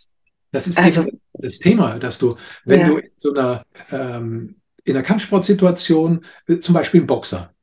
Das 0.51 0.67
ist 0.67 0.79
also, 0.79 1.05
das 1.33 1.59
Thema, 1.59 1.97
dass 1.99 2.19
du, 2.19 2.35
wenn 2.65 2.81
ja. 2.81 2.87
du 2.87 2.97
in 2.97 3.11
so 3.17 3.33
einer 3.33 3.65
ähm, 3.91 4.55
in 4.83 4.93
der 4.93 5.03
Kampfsportsituation, 5.03 6.25
zum 6.59 6.73
Beispiel 6.73 7.01
ein 7.01 7.07
Boxer. 7.07 7.53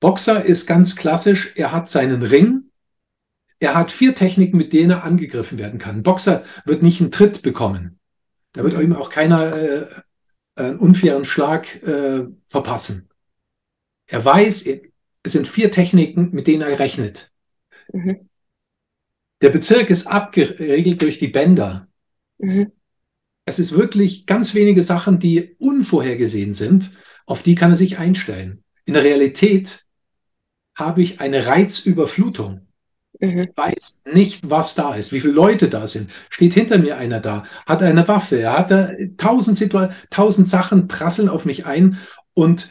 Boxer 0.00 0.44
ist 0.44 0.66
ganz 0.66 0.96
klassisch, 0.96 1.52
er 1.56 1.72
hat 1.72 1.88
seinen 1.88 2.22
Ring, 2.22 2.70
er 3.58 3.74
hat 3.74 3.90
vier 3.90 4.14
Techniken, 4.14 4.58
mit 4.58 4.72
denen 4.72 4.90
er 4.90 5.04
angegriffen 5.04 5.58
werden 5.58 5.78
kann. 5.78 5.96
Ein 5.96 6.02
Boxer 6.02 6.44
wird 6.66 6.82
nicht 6.82 7.00
einen 7.00 7.10
Tritt 7.10 7.42
bekommen. 7.42 7.98
Da 8.52 8.62
wird 8.62 8.74
ihm 8.74 8.94
auch 8.94 9.10
keiner 9.10 9.56
äh, 9.56 9.86
einen 10.54 10.78
unfairen 10.78 11.24
Schlag 11.24 11.82
äh, 11.82 12.26
verpassen. 12.46 13.08
Er 14.06 14.24
weiß, 14.24 14.66
es 15.22 15.32
sind 15.32 15.48
vier 15.48 15.70
Techniken, 15.70 16.30
mit 16.32 16.46
denen 16.46 16.62
er 16.62 16.78
rechnet. 16.78 17.32
Mhm. 17.92 18.28
Der 19.42 19.50
Bezirk 19.50 19.90
ist 19.90 20.06
abgeregelt 20.06 21.02
durch 21.02 21.18
die 21.18 21.28
Bänder. 21.28 21.88
Mhm. 22.38 22.72
Es 23.46 23.58
ist 23.58 23.72
wirklich 23.72 24.26
ganz 24.26 24.54
wenige 24.54 24.82
Sachen, 24.82 25.18
die 25.18 25.54
unvorhergesehen 25.58 26.52
sind, 26.52 26.90
auf 27.26 27.42
die 27.42 27.54
kann 27.54 27.70
er 27.70 27.76
sich 27.76 27.98
einstellen. 27.98 28.64
In 28.84 28.94
der 28.94 29.04
Realität 29.04 29.84
habe 30.76 31.00
ich 31.00 31.20
eine 31.20 31.46
Reizüberflutung. 31.46 32.66
Mhm. 33.20 33.38
Ich 33.44 33.56
weiß 33.56 34.02
nicht, 34.12 34.50
was 34.50 34.74
da 34.74 34.94
ist, 34.94 35.12
wie 35.12 35.20
viele 35.20 35.32
Leute 35.32 35.68
da 35.68 35.86
sind. 35.86 36.10
Steht 36.28 36.54
hinter 36.54 36.78
mir 36.78 36.98
einer 36.98 37.20
da? 37.20 37.44
Hat 37.66 37.82
eine 37.82 38.06
Waffe? 38.08 38.40
Er 38.40 38.58
hat 38.58 38.70
da 38.70 38.88
tausend, 39.16 39.58
tausend 40.10 40.48
Sachen 40.48 40.88
prasseln 40.88 41.28
auf 41.28 41.44
mich 41.44 41.66
ein 41.66 41.98
und 42.34 42.68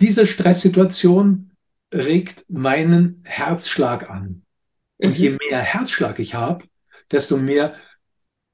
diese 0.00 0.26
Stresssituation 0.26 1.50
regt 1.92 2.44
meinen 2.48 3.22
Herzschlag 3.24 4.08
an. 4.08 4.42
Und 4.98 5.10
mhm. 5.10 5.14
je 5.14 5.30
mehr 5.30 5.58
Herzschlag 5.58 6.18
ich 6.20 6.34
habe, 6.34 6.64
desto 7.10 7.36
mehr 7.36 7.74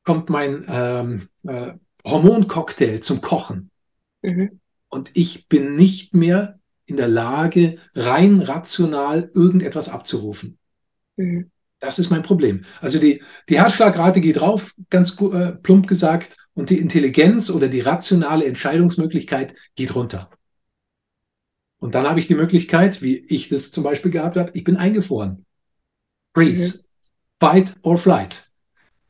kommt 0.06 0.30
mein 0.30 0.64
ähm, 0.68 1.28
äh, 1.46 1.74
Hormoncocktail 2.04 3.00
zum 3.00 3.20
Kochen. 3.20 3.70
Mhm. 4.22 4.60
Und 4.88 5.10
ich 5.12 5.48
bin 5.48 5.76
nicht 5.76 6.14
mehr 6.14 6.58
in 6.86 6.96
der 6.96 7.08
Lage, 7.08 7.78
rein 7.94 8.40
rational 8.40 9.30
irgendetwas 9.34 9.88
abzurufen. 9.88 10.58
Mhm. 11.16 11.50
Das 11.80 11.98
ist 11.98 12.08
mein 12.08 12.22
Problem. 12.22 12.64
Also 12.80 12.98
die, 12.98 13.22
die 13.48 13.58
Herzschlagrate 13.58 14.20
geht 14.20 14.40
rauf, 14.40 14.74
ganz 14.88 15.20
äh, 15.20 15.52
plump 15.52 15.88
gesagt, 15.88 16.36
und 16.54 16.70
die 16.70 16.78
Intelligenz 16.78 17.50
oder 17.50 17.68
die 17.68 17.80
rationale 17.80 18.46
Entscheidungsmöglichkeit 18.46 19.54
geht 19.74 19.94
runter. 19.94 20.30
Und 21.78 21.94
dann 21.94 22.08
habe 22.08 22.18
ich 22.18 22.26
die 22.26 22.34
Möglichkeit, 22.34 23.02
wie 23.02 23.18
ich 23.18 23.50
das 23.50 23.70
zum 23.70 23.84
Beispiel 23.84 24.10
gehabt 24.10 24.38
habe, 24.38 24.52
ich 24.54 24.64
bin 24.64 24.76
eingefroren. 24.76 25.44
Freeze, 26.32 26.78
mhm. 26.78 26.82
fight 27.40 27.74
or 27.82 27.98
flight. 27.98 28.45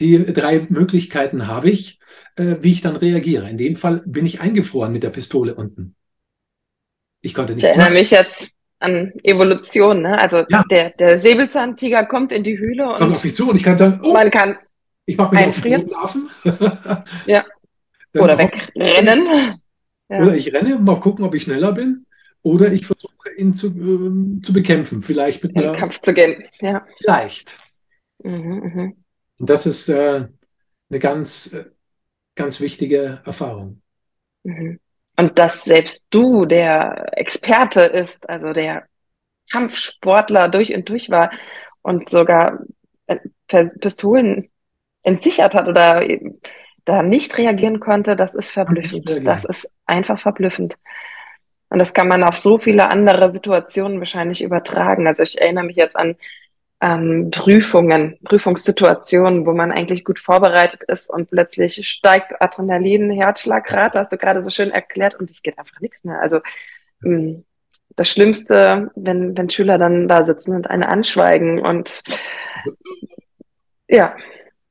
Die 0.00 0.24
drei 0.32 0.66
Möglichkeiten 0.68 1.46
habe 1.46 1.70
ich, 1.70 2.00
äh, 2.36 2.56
wie 2.60 2.72
ich 2.72 2.82
dann 2.82 2.96
reagiere. 2.96 3.48
In 3.48 3.58
dem 3.58 3.76
Fall 3.76 4.02
bin 4.06 4.26
ich 4.26 4.40
eingefroren 4.40 4.92
mit 4.92 5.02
der 5.02 5.10
Pistole 5.10 5.54
unten. 5.54 5.94
Ich 7.22 7.34
konnte 7.34 7.54
nicht. 7.54 7.64
Ich 7.64 7.70
erinnere 7.70 7.92
mich 7.92 8.10
jetzt 8.10 8.52
an 8.78 9.12
Evolution, 9.22 10.02
ne? 10.02 10.20
Also 10.20 10.44
ja. 10.48 10.62
der, 10.70 10.90
der 10.90 11.16
Säbelzahntiger 11.16 12.04
kommt 12.04 12.30
in 12.32 12.42
die 12.42 12.58
Höhle 12.58 12.90
und 12.90 12.98
kommt 12.98 13.16
auf 13.16 13.24
mich 13.24 13.34
zu 13.34 13.48
und 13.48 13.56
ich 13.56 13.62
kann 13.62 13.78
sagen, 13.78 14.00
oh, 14.02 14.12
man 14.12 14.30
kann 14.30 14.58
ich 15.06 15.16
mache 15.16 15.34
mich 15.34 15.44
einfrieren. 15.44 15.94
auf 15.94 16.12
den 16.12 16.28
ja. 17.26 17.44
Oder 18.14 18.38
wegrennen. 18.38 19.60
Ja. 20.08 20.20
Oder 20.20 20.36
ich 20.36 20.54
renne, 20.54 20.78
mal 20.78 21.00
gucken, 21.00 21.24
ob 21.24 21.34
ich 21.34 21.42
schneller 21.42 21.72
bin. 21.72 22.06
Oder 22.42 22.72
ich 22.72 22.86
versuche 22.86 23.28
ihn 23.36 23.54
zu, 23.54 23.66
äh, 23.66 24.40
zu 24.40 24.52
bekämpfen. 24.52 25.02
Vielleicht 25.02 25.42
mit 25.42 25.56
in 25.56 25.64
einer. 25.64 25.76
Kampf 25.76 26.00
zu 26.00 26.14
gehen, 26.14 26.44
ja. 26.60 26.86
Vielleicht. 27.00 27.58
Mhm, 28.22 28.72
mh. 28.72 28.92
Und 29.38 29.50
das 29.50 29.66
ist 29.66 29.88
äh, 29.88 30.26
eine 30.90 30.98
ganz, 30.98 31.52
äh, 31.52 31.66
ganz 32.34 32.60
wichtige 32.60 33.20
Erfahrung. 33.24 33.82
Mhm. 34.44 34.80
Und 35.18 35.38
dass 35.38 35.64
selbst 35.64 36.08
du 36.10 36.44
der 36.44 37.06
Experte 37.12 37.80
ist, 37.80 38.28
also 38.28 38.52
der 38.52 38.84
Kampfsportler 39.50 40.48
durch 40.48 40.74
und 40.74 40.88
durch 40.88 41.10
war 41.10 41.30
und 41.82 42.10
sogar 42.10 42.60
äh, 43.06 43.18
Pistolen 43.46 44.50
entsichert 45.02 45.54
hat 45.54 45.68
oder 45.68 46.06
da 46.84 47.02
nicht 47.02 47.36
reagieren 47.38 47.80
konnte, 47.80 48.16
das 48.16 48.34
ist 48.34 48.50
verblüffend. 48.50 49.26
Das 49.26 49.44
ist 49.44 49.70
einfach 49.86 50.20
verblüffend. 50.20 50.76
Und 51.68 51.78
das 51.78 51.94
kann 51.94 52.08
man 52.08 52.22
auf 52.22 52.36
so 52.36 52.58
viele 52.58 52.90
andere 52.90 53.30
Situationen 53.30 53.98
wahrscheinlich 53.98 54.42
übertragen. 54.42 55.06
Also 55.06 55.22
ich 55.22 55.40
erinnere 55.40 55.64
mich 55.64 55.76
jetzt 55.76 55.96
an 55.96 56.16
ähm, 56.80 57.30
Prüfungen, 57.30 58.18
Prüfungssituationen, 58.24 59.46
wo 59.46 59.52
man 59.52 59.72
eigentlich 59.72 60.04
gut 60.04 60.18
vorbereitet 60.18 60.84
ist 60.84 61.10
und 61.10 61.30
plötzlich 61.30 61.88
steigt 61.88 62.40
Adrenalin, 62.40 63.10
Herzschlagrate, 63.10 63.98
hast 63.98 64.12
du 64.12 64.18
gerade 64.18 64.42
so 64.42 64.50
schön 64.50 64.70
erklärt 64.70 65.14
und 65.14 65.30
es 65.30 65.42
geht 65.42 65.58
einfach 65.58 65.80
nichts 65.80 66.04
mehr. 66.04 66.20
Also 66.20 66.40
ähm, 67.04 67.44
das 67.96 68.10
Schlimmste, 68.10 68.90
wenn, 68.94 69.36
wenn 69.36 69.48
Schüler 69.48 69.78
dann 69.78 70.06
da 70.06 70.22
sitzen 70.22 70.54
und 70.54 70.68
eine 70.68 70.90
anschweigen 70.90 71.60
und 71.60 72.02
ja. 73.88 74.14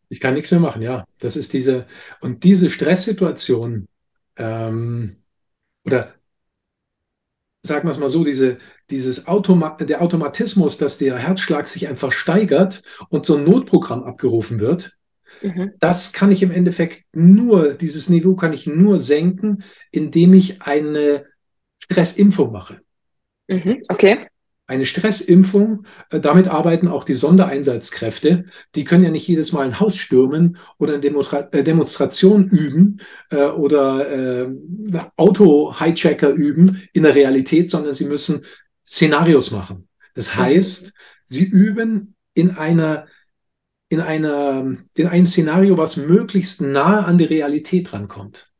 Ich 0.09 0.19
kann 0.19 0.35
nichts 0.35 0.51
mehr 0.51 0.59
machen, 0.59 0.83
ja. 0.83 1.05
Das 1.19 1.35
ist 1.35 1.53
diese, 1.53 1.87
und 2.21 2.43
diese 2.43 2.69
Stresssituation 2.69 3.87
ähm, 4.37 5.23
oder 5.85 6.13
sagen 7.65 7.87
wir 7.87 7.91
es 7.91 7.97
mal 7.97 8.09
so, 8.09 8.23
diese, 8.23 8.57
dieses 8.89 9.27
Automa 9.27 9.71
der 9.77 10.01
Automatismus, 10.01 10.77
dass 10.77 10.97
der 10.97 11.17
Herzschlag 11.17 11.67
sich 11.67 11.87
einfach 11.87 12.11
steigert 12.11 12.83
und 13.09 13.25
so 13.25 13.37
ein 13.37 13.43
Notprogramm 13.43 14.03
abgerufen 14.03 14.59
wird, 14.59 14.97
mhm. 15.41 15.71
das 15.79 16.13
kann 16.13 16.31
ich 16.31 16.43
im 16.43 16.51
Endeffekt 16.51 17.05
nur, 17.13 17.73
dieses 17.73 18.09
Niveau 18.09 18.35
kann 18.35 18.53
ich 18.53 18.67
nur 18.67 18.99
senken, 18.99 19.63
indem 19.91 20.33
ich 20.33 20.61
eine 20.61 21.25
Stressimpfung 21.79 22.51
mache. 22.51 22.81
Mhm. 23.47 23.81
Okay 23.89 24.27
eine 24.67 24.85
Stressimpfung. 24.85 25.85
Äh, 26.09 26.19
damit 26.19 26.47
arbeiten 26.47 26.87
auch 26.87 27.03
die 27.03 27.13
Sondereinsatzkräfte. 27.13 28.45
Die 28.75 28.83
können 28.83 29.03
ja 29.03 29.11
nicht 29.11 29.27
jedes 29.27 29.51
Mal 29.51 29.65
ein 29.65 29.79
Haus 29.79 29.97
stürmen 29.97 30.57
oder 30.77 30.93
eine 30.93 31.01
Demonstra 31.01 31.47
äh, 31.51 31.63
Demonstration 31.63 32.47
üben 32.47 33.01
äh, 33.31 33.45
oder 33.45 34.43
äh, 34.43 34.49
Auto-Hijacker 35.15 36.29
üben 36.29 36.83
in 36.93 37.03
der 37.03 37.15
Realität, 37.15 37.69
sondern 37.69 37.93
sie 37.93 38.05
müssen 38.05 38.45
Szenarios 38.85 39.51
machen. 39.51 39.87
Das 40.13 40.35
heißt, 40.35 40.93
sie 41.25 41.43
üben 41.43 42.15
in 42.33 42.51
einer 42.51 43.07
in 43.89 44.01
einer 44.01 44.77
in 44.95 45.07
einem 45.07 45.25
Szenario, 45.25 45.77
was 45.77 45.97
möglichst 45.97 46.61
nahe 46.61 47.05
an 47.05 47.17
die 47.17 47.25
Realität 47.25 47.93
rankommt. 47.93 48.51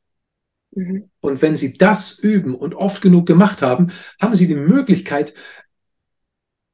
Mhm. 0.75 1.09
Und 1.21 1.41
wenn 1.41 1.55
Sie 1.55 1.77
das 1.77 2.19
üben 2.19 2.53
und 2.53 2.75
oft 2.75 3.01
genug 3.01 3.25
gemacht 3.25 3.61
haben, 3.61 3.91
haben 4.19 4.35
Sie 4.35 4.47
die 4.47 4.55
Möglichkeit, 4.55 5.33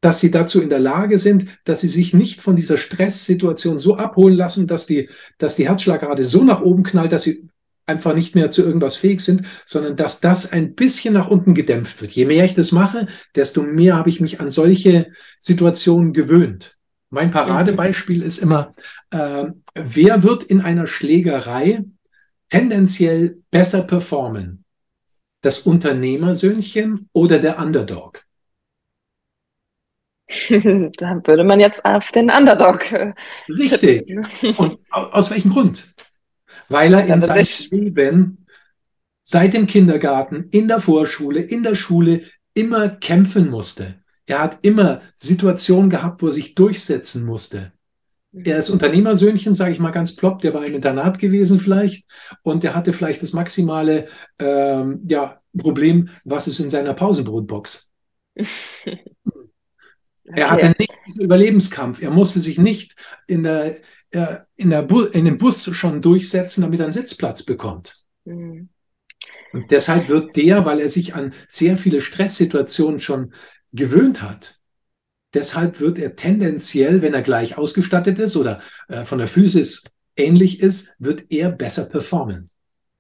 dass 0.02 0.20
sie 0.20 0.32
dazu 0.32 0.62
in 0.62 0.70
der 0.70 0.80
Lage 0.80 1.18
sind, 1.20 1.46
dass 1.64 1.82
sie 1.82 1.88
sich 1.88 2.14
nicht 2.14 2.42
von 2.42 2.56
dieser 2.56 2.78
Stresssituation 2.78 3.80
so 3.80 3.96
abholen 3.96 4.36
lassen, 4.36 4.68
dass 4.68 4.88
die, 4.88 5.10
dass 5.38 5.56
die 5.56 5.68
Herzschlagrate 5.68 6.24
so 6.24 6.44
nach 6.44 6.62
oben 6.62 6.84
knallt, 6.84 7.12
dass 7.12 7.24
sie 7.24 7.48
einfach 7.86 8.16
nicht 8.16 8.36
mehr 8.36 8.52
zu 8.52 8.64
irgendwas 8.64 8.96
fähig 8.96 9.22
sind, 9.22 9.46
sondern 9.66 9.96
dass 9.96 10.20
das 10.20 10.52
ein 10.52 10.76
bisschen 10.76 11.14
nach 11.14 11.30
unten 11.30 11.54
gedämpft 11.54 12.02
wird. 12.02 12.12
Je 12.12 12.26
mehr 12.26 12.46
ich 12.46 12.54
das 12.54 12.72
mache, 12.72 13.08
desto 13.36 13.62
mehr 13.64 13.96
habe 13.96 14.10
ich 14.10 14.20
mich 14.20 14.40
an 14.40 14.50
solche 14.50 15.12
Situationen 15.40 16.14
gewöhnt. 16.14 16.78
Mein 17.10 17.30
Paradebeispiel 17.30 18.22
ist 18.24 18.38
immer, 18.38 18.74
äh, 19.10 19.46
wer 19.76 20.24
wird 20.24 20.44
in 20.44 20.62
einer 20.62 20.88
Schlägerei 20.88 21.84
tendenziell 22.48 23.38
besser 23.52 23.84
performen? 23.84 24.64
Das 25.42 25.60
Unternehmersöhnchen 25.60 27.10
oder 27.12 27.40
der 27.40 27.60
Underdog? 27.60 28.24
da 30.98 31.22
würde 31.26 31.44
man 31.44 31.60
jetzt 31.60 31.84
auf 31.86 32.12
den 32.12 32.30
Underdog. 32.30 32.92
Äh, 32.92 33.14
Richtig. 33.50 34.18
Und 34.58 34.80
aus 34.90 35.30
welchem 35.32 35.52
Grund? 35.52 35.94
Weil 36.70 36.94
er 36.94 37.06
in 37.06 37.20
seinem 37.20 37.46
Leben 37.72 38.46
seit 39.22 39.54
dem 39.54 39.68
Kindergarten, 39.68 40.48
in 40.52 40.68
der 40.68 40.80
Vorschule, 40.80 41.42
in 41.42 41.64
der 41.64 41.76
Schule 41.76 42.24
immer 42.54 42.90
kämpfen 42.90 43.50
musste. 43.50 43.96
Er 44.26 44.40
hat 44.40 44.60
immer 44.62 45.02
Situationen 45.16 45.90
gehabt, 45.90 46.22
wo 46.22 46.28
er 46.28 46.32
sich 46.32 46.56
durchsetzen 46.56 47.26
musste. 47.26 47.74
Er 48.34 48.60
ist 48.60 48.70
Unternehmersöhnchen, 48.70 49.54
sage 49.54 49.74
ich 49.74 49.80
mal 49.80 49.92
ganz 49.92 50.16
plopp, 50.16 50.40
der 50.40 50.54
war 50.54 50.66
im 50.66 50.74
Internat 50.74 51.20
gewesen 51.20 51.60
vielleicht 51.60 52.06
und 52.44 52.64
der 52.64 52.76
hatte 52.76 52.94
vielleicht 52.94 53.22
das 53.22 53.34
maximale 53.34 54.08
ähm, 54.40 55.02
ja, 55.06 55.42
Problem, 55.58 56.10
was 56.24 56.48
ist 56.48 56.62
in 56.62 56.70
seiner 56.70 56.94
Pausenbrotbox. 56.94 57.92
Er 60.36 60.52
hatte 60.52 60.74
nicht 60.78 60.92
diesen 61.08 61.22
Überlebenskampf. 61.22 62.02
Er 62.02 62.12
musste 62.12 62.40
sich 62.40 62.58
nicht 62.58 62.96
in, 63.28 63.44
der, 63.44 63.78
äh, 64.12 64.38
in, 64.56 64.70
der 64.70 64.88
in 65.14 65.26
dem 65.26 65.38
Bus 65.38 65.70
schon 65.76 66.02
durchsetzen, 66.02 66.62
damit 66.62 66.80
er 66.80 66.86
einen 66.86 66.94
Sitzplatz 66.94 67.44
bekommt. 67.44 68.04
Mhm. 68.26 68.70
Und 69.54 69.72
deshalb 69.72 70.10
wird 70.10 70.36
der, 70.36 70.66
weil 70.66 70.80
er 70.80 70.90
sich 70.90 71.14
an 71.14 71.34
sehr 71.50 71.78
viele 71.78 72.02
Stresssituationen 72.02 73.00
schon 73.00 73.34
gewöhnt 73.74 74.22
hat, 74.22 74.60
deshalb 75.34 75.80
wird 75.80 76.00
er 76.00 76.16
tendenziell, 76.16 77.02
wenn 77.02 77.14
er 77.14 77.22
gleich 77.22 77.58
ausgestattet 77.58 78.20
ist 78.20 78.38
oder 78.38 78.62
äh, 78.88 79.04
von 79.06 79.18
der 79.18 79.28
Physis 79.28 79.84
ähnlich 80.16 80.62
ist, 80.62 80.96
wird 81.00 81.26
er 81.30 81.50
besser 81.50 81.86
performen. 81.86 82.50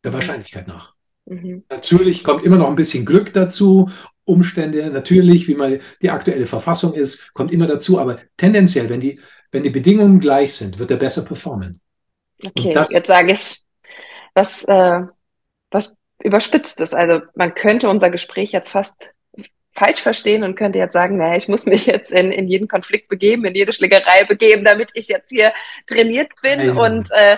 Der 0.03 0.11
mhm. 0.11 0.15
Wahrscheinlichkeit 0.15 0.67
nach. 0.67 0.95
Mhm. 1.25 1.63
Natürlich 1.69 2.23
kommt 2.23 2.43
immer 2.43 2.57
noch 2.57 2.67
ein 2.67 2.75
bisschen 2.75 3.05
Glück 3.05 3.33
dazu 3.33 3.89
Umstände, 4.25 4.89
natürlich, 4.89 5.47
wie 5.47 5.55
mal 5.55 5.79
die 6.01 6.09
aktuelle 6.09 6.45
Verfassung 6.45 6.93
ist, 6.93 7.33
kommt 7.33 7.51
immer 7.51 7.67
dazu, 7.67 7.99
aber 7.99 8.17
tendenziell, 8.37 8.89
wenn 8.89 8.99
die, 8.99 9.19
wenn 9.51 9.63
die 9.63 9.69
Bedingungen 9.69 10.19
gleich 10.19 10.53
sind, 10.53 10.79
wird 10.79 10.91
er 10.91 10.97
besser 10.97 11.23
performen. 11.23 11.81
Okay, 12.43 12.73
das, 12.73 12.93
jetzt 12.93 13.07
sage 13.07 13.33
ich, 13.33 13.59
was, 14.33 14.63
äh, 14.65 15.01
was 15.69 15.97
überspitzt 16.23 16.79
ist. 16.79 16.93
Also 16.93 17.21
man 17.35 17.53
könnte 17.53 17.89
unser 17.89 18.09
Gespräch 18.09 18.51
jetzt 18.51 18.69
fast 18.69 19.13
falsch 19.73 20.01
verstehen 20.01 20.43
und 20.43 20.55
könnte 20.55 20.79
jetzt 20.79 20.93
sagen, 20.93 21.17
naja, 21.17 21.37
ich 21.37 21.47
muss 21.47 21.65
mich 21.65 21.85
jetzt 21.85 22.11
in, 22.11 22.31
in 22.31 22.47
jeden 22.47 22.67
Konflikt 22.67 23.07
begeben, 23.07 23.45
in 23.45 23.55
jede 23.55 23.73
Schlägerei 23.73 24.25
begeben, 24.25 24.63
damit 24.63 24.91
ich 24.93 25.07
jetzt 25.07 25.29
hier 25.29 25.53
trainiert 25.87 26.29
bin 26.41 26.59
ja. 26.67 26.73
und 26.73 27.09
äh, 27.11 27.37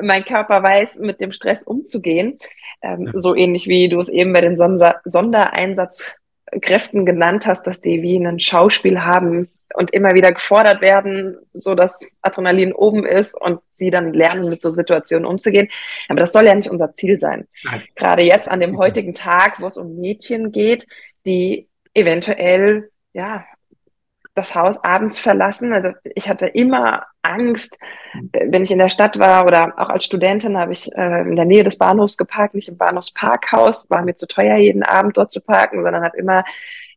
mein 0.00 0.24
Körper 0.24 0.62
weiß, 0.62 0.98
mit 0.98 1.20
dem 1.20 1.32
Stress 1.32 1.62
umzugehen. 1.62 2.38
Ähm, 2.82 3.06
ja. 3.06 3.12
So 3.14 3.34
ähnlich 3.34 3.68
wie 3.68 3.88
du 3.88 4.00
es 4.00 4.08
eben 4.08 4.32
bei 4.32 4.40
den 4.40 4.56
Sonder 4.56 5.00
Sondereinsatzkräften 5.04 7.06
genannt 7.06 7.46
hast, 7.46 7.66
dass 7.66 7.80
die 7.80 8.02
wie 8.02 8.16
ein 8.16 8.40
Schauspiel 8.40 9.04
haben 9.04 9.48
und 9.74 9.92
immer 9.92 10.14
wieder 10.14 10.32
gefordert 10.32 10.80
werden, 10.80 11.36
so 11.52 11.74
dass 11.74 12.00
Adrenalin 12.20 12.72
oben 12.72 13.06
ist 13.06 13.40
und 13.40 13.60
sie 13.72 13.90
dann 13.90 14.12
lernen, 14.12 14.48
mit 14.48 14.60
so 14.60 14.70
Situationen 14.70 15.26
umzugehen. 15.26 15.68
Aber 16.08 16.20
das 16.20 16.32
soll 16.32 16.44
ja 16.44 16.54
nicht 16.54 16.70
unser 16.70 16.92
Ziel 16.94 17.20
sein. 17.20 17.46
Nein. 17.64 17.82
Gerade 17.96 18.22
jetzt 18.22 18.50
an 18.50 18.60
dem 18.60 18.78
heutigen 18.78 19.14
Tag, 19.14 19.60
wo 19.60 19.66
es 19.66 19.76
um 19.76 19.96
Mädchen 19.96 20.52
geht, 20.52 20.86
die 21.24 21.68
eventuell 21.94 22.90
ja 23.12 23.44
das 24.34 24.54
Haus 24.54 24.82
abends 24.82 25.18
verlassen. 25.18 25.74
Also 25.74 25.90
ich 26.14 26.28
hatte 26.28 26.46
immer 26.46 27.06
Angst, 27.22 27.76
wenn 28.32 28.62
ich 28.62 28.70
in 28.70 28.78
der 28.78 28.88
Stadt 28.88 29.18
war 29.18 29.44
oder 29.46 29.74
auch 29.76 29.90
als 29.90 30.04
Studentin 30.04 30.56
habe 30.56 30.72
ich 30.72 30.90
äh, 30.96 31.22
in 31.22 31.36
der 31.36 31.44
Nähe 31.44 31.64
des 31.64 31.76
Bahnhofs 31.76 32.16
geparkt, 32.16 32.54
nicht 32.54 32.68
im 32.68 32.78
Bahnhofsparkhaus, 32.78 33.90
war 33.90 34.02
mir 34.02 34.14
zu 34.14 34.26
teuer, 34.26 34.56
jeden 34.56 34.82
Abend 34.82 35.18
dort 35.18 35.30
zu 35.30 35.40
parken, 35.40 35.82
sondern 35.82 36.02
habe 36.02 36.16
immer 36.16 36.44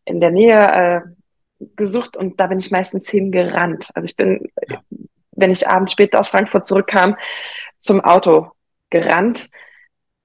in 0.05 0.21
der 0.21 0.31
Nähe 0.31 1.03
äh, 1.05 1.65
gesucht 1.75 2.15
und 2.15 2.39
da 2.39 2.47
bin 2.47 2.59
ich 2.59 2.71
meistens 2.71 3.09
hingerannt. 3.09 3.89
Also 3.93 4.05
ich 4.05 4.15
bin, 4.15 4.49
ja. 4.67 4.81
wenn 5.31 5.51
ich 5.51 5.67
abends 5.67 5.91
später 5.91 6.19
aus 6.19 6.29
Frankfurt 6.29 6.67
zurückkam, 6.67 7.17
zum 7.79 8.01
Auto 8.01 8.51
gerannt, 8.89 9.49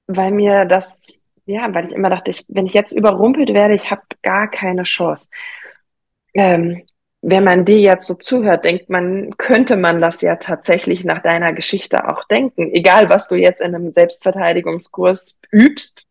weil 0.06 0.30
mir 0.30 0.64
das, 0.64 1.12
ja, 1.46 1.72
weil 1.74 1.86
ich 1.86 1.92
immer 1.92 2.10
dachte, 2.10 2.30
ich, 2.30 2.44
wenn 2.48 2.66
ich 2.66 2.74
jetzt 2.74 2.92
überrumpelt 2.92 3.52
werde, 3.52 3.74
ich 3.74 3.90
habe 3.90 4.02
gar 4.22 4.48
keine 4.48 4.84
Chance. 4.84 5.30
Ähm, 6.34 6.84
wenn 7.22 7.44
man 7.44 7.64
dir 7.64 7.80
jetzt 7.80 8.06
so 8.06 8.14
zuhört, 8.14 8.64
denkt 8.64 8.88
man, 8.88 9.36
könnte 9.36 9.76
man 9.76 10.00
das 10.00 10.22
ja 10.22 10.36
tatsächlich 10.36 11.04
nach 11.04 11.20
deiner 11.20 11.52
Geschichte 11.52 12.08
auch 12.08 12.24
denken. 12.24 12.72
Egal, 12.72 13.10
was 13.10 13.28
du 13.28 13.34
jetzt 13.34 13.60
in 13.60 13.74
einem 13.74 13.92
Selbstverteidigungskurs 13.92 15.38
übst, 15.52 16.06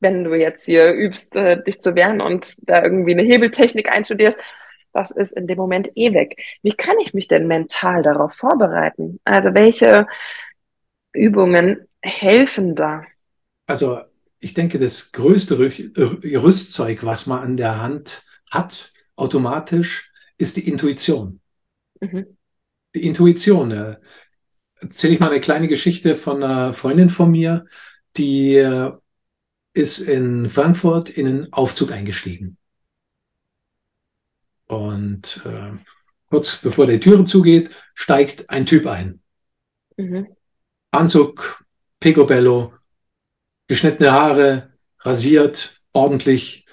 wenn 0.00 0.24
du 0.24 0.34
jetzt 0.34 0.64
hier 0.64 0.92
übst, 0.92 1.36
äh, 1.36 1.62
dich 1.62 1.80
zu 1.80 1.94
wehren 1.94 2.20
und 2.20 2.56
da 2.58 2.82
irgendwie 2.82 3.12
eine 3.12 3.22
Hebeltechnik 3.22 3.90
einstudierst, 3.90 4.38
das 4.92 5.10
ist 5.10 5.32
in 5.32 5.46
dem 5.46 5.56
Moment 5.56 5.90
eh 5.94 6.12
weg. 6.12 6.36
Wie 6.62 6.72
kann 6.72 6.98
ich 7.00 7.14
mich 7.14 7.28
denn 7.28 7.46
mental 7.46 8.02
darauf 8.02 8.32
vorbereiten? 8.32 9.20
Also 9.24 9.54
welche 9.54 10.06
Übungen 11.12 11.86
helfen 12.02 12.74
da? 12.74 13.04
Also 13.66 14.00
ich 14.40 14.54
denke, 14.54 14.78
das 14.78 15.12
größte 15.12 15.58
Rüstzeug, 15.58 17.04
was 17.04 17.26
man 17.26 17.40
an 17.40 17.56
der 17.56 17.80
Hand 17.80 18.24
hat, 18.50 18.92
automatisch, 19.16 20.09
ist 20.40 20.56
die 20.56 20.66
Intuition. 20.68 21.40
Mhm. 22.00 22.38
Die 22.94 23.06
Intuition. 23.06 23.70
Äh, 23.70 23.96
erzähle 24.76 25.14
ich 25.14 25.20
mal 25.20 25.30
eine 25.30 25.40
kleine 25.40 25.68
Geschichte 25.68 26.16
von 26.16 26.42
einer 26.42 26.72
Freundin 26.72 27.10
von 27.10 27.30
mir, 27.30 27.66
die 28.16 28.54
äh, 28.56 28.92
ist 29.74 30.00
in 30.00 30.48
Frankfurt 30.48 31.10
in 31.10 31.26
einen 31.26 31.52
Aufzug 31.52 31.92
eingestiegen. 31.92 32.56
Und 34.66 35.42
äh, 35.44 35.72
kurz 36.28 36.56
bevor 36.56 36.86
die 36.86 37.00
Türe 37.00 37.24
zugeht, 37.24 37.70
steigt 37.94 38.48
ein 38.50 38.66
Typ 38.66 38.86
ein. 38.86 39.20
Mhm. 39.96 40.28
Anzug, 40.90 41.64
Picobello, 42.00 42.72
geschnittene 43.68 44.12
Haare, 44.12 44.72
rasiert, 45.00 45.80
ordentlich, 45.92 46.66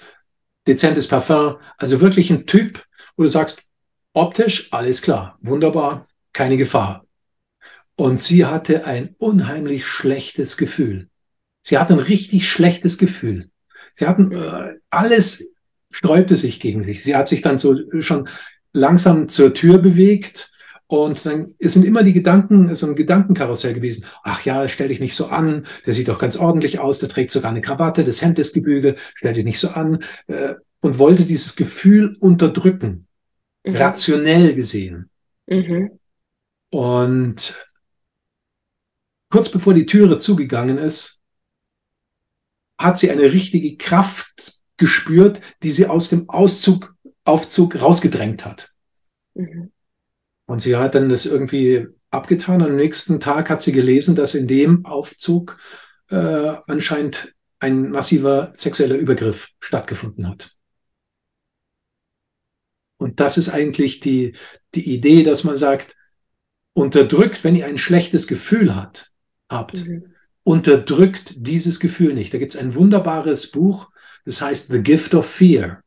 dezentes 0.66 1.06
Parfum. 1.06 1.58
Also 1.76 2.00
wirklich 2.00 2.30
ein 2.30 2.46
Typ, 2.46 2.84
wo 3.18 3.24
du 3.24 3.28
sagst, 3.28 3.64
optisch 4.14 4.72
alles 4.72 5.02
klar, 5.02 5.38
wunderbar, 5.42 6.06
keine 6.32 6.56
Gefahr. 6.56 7.04
Und 7.96 8.22
sie 8.22 8.46
hatte 8.46 8.86
ein 8.86 9.16
unheimlich 9.18 9.84
schlechtes 9.84 10.56
Gefühl. 10.56 11.08
Sie 11.62 11.78
hatte 11.78 11.94
ein 11.94 11.98
richtig 11.98 12.48
schlechtes 12.48 12.96
Gefühl. 12.96 13.50
Sie 13.92 14.06
hatten 14.06 14.30
äh, 14.30 14.74
alles 14.88 15.50
sträubte 15.90 16.36
sich 16.36 16.60
gegen 16.60 16.84
sich. 16.84 17.02
Sie 17.02 17.16
hat 17.16 17.26
sich 17.26 17.42
dann 17.42 17.58
so 17.58 17.76
schon 18.00 18.28
langsam 18.72 19.28
zur 19.28 19.52
Tür 19.52 19.78
bewegt 19.78 20.52
und 20.86 21.26
dann 21.26 21.46
sind 21.58 21.84
immer 21.84 22.04
die 22.04 22.12
Gedanken, 22.12 22.72
so 22.76 22.86
ein 22.86 22.94
Gedankenkarussell 22.94 23.74
gewesen. 23.74 24.04
Ach 24.22 24.44
ja, 24.44 24.68
stell 24.68 24.88
dich 24.88 25.00
nicht 25.00 25.16
so 25.16 25.26
an, 25.26 25.66
der 25.84 25.92
sieht 25.92 26.08
doch 26.08 26.18
ganz 26.18 26.36
ordentlich 26.36 26.78
aus, 26.78 27.00
der 27.00 27.08
trägt 27.08 27.32
sogar 27.32 27.50
eine 27.50 27.62
Krawatte, 27.62 28.04
das 28.04 28.22
Hemd 28.22 28.38
ist 28.38 28.54
gebügelt, 28.54 29.00
stell 29.14 29.32
dich 29.32 29.44
nicht 29.44 29.58
so 29.58 29.70
an 29.70 30.04
äh, 30.28 30.54
und 30.80 31.00
wollte 31.00 31.24
dieses 31.24 31.56
Gefühl 31.56 32.16
unterdrücken 32.20 33.07
mhm. 33.64 33.76
rationell 33.76 34.54
gesehen. 34.54 35.10
Mhm. 35.46 35.98
Und 36.70 37.66
kurz 39.30 39.50
bevor 39.50 39.74
die 39.74 39.86
Türe 39.86 40.18
zugegangen 40.18 40.78
ist, 40.78 41.22
hat 42.78 42.98
sie 42.98 43.10
eine 43.10 43.32
richtige 43.32 43.76
Kraft 43.76 44.54
gespürt, 44.76 45.40
die 45.62 45.70
sie 45.70 45.86
aus 45.86 46.08
dem 46.08 46.28
Auszug, 46.28 46.94
Aufzug 47.24 47.80
rausgedrängt 47.80 48.44
hat. 48.44 48.70
Mhm. 49.34 49.72
Und 50.46 50.60
sie 50.60 50.76
hat 50.76 50.94
dann 50.94 51.08
das 51.08 51.26
irgendwie 51.26 51.86
abgetan. 52.10 52.62
Am 52.62 52.76
nächsten 52.76 53.20
Tag 53.20 53.50
hat 53.50 53.60
sie 53.60 53.72
gelesen, 53.72 54.16
dass 54.16 54.34
in 54.34 54.46
dem 54.46 54.86
Aufzug 54.86 55.58
äh, 56.10 56.54
anscheinend 56.66 57.34
ein 57.58 57.90
massiver 57.90 58.52
sexueller 58.54 58.96
Übergriff 58.96 59.50
stattgefunden 59.60 60.28
hat. 60.28 60.56
Und 62.98 63.20
das 63.20 63.38
ist 63.38 63.48
eigentlich 63.48 64.00
die, 64.00 64.34
die 64.74 64.92
Idee, 64.92 65.22
dass 65.22 65.44
man 65.44 65.56
sagt, 65.56 65.96
unterdrückt, 66.74 67.44
wenn 67.44 67.56
ihr 67.56 67.66
ein 67.66 67.78
schlechtes 67.78 68.26
Gefühl 68.26 68.74
hat, 68.74 69.10
habt, 69.48 69.86
mhm. 69.86 70.14
unterdrückt 70.44 71.34
dieses 71.36 71.80
Gefühl 71.80 72.14
nicht. 72.14 72.34
Da 72.34 72.38
gibt 72.38 72.54
es 72.54 72.60
ein 72.60 72.74
wunderbares 72.74 73.50
Buch, 73.50 73.90
das 74.24 74.42
heißt 74.42 74.68
The 74.68 74.82
Gift 74.82 75.14
of 75.14 75.26
Fear 75.26 75.82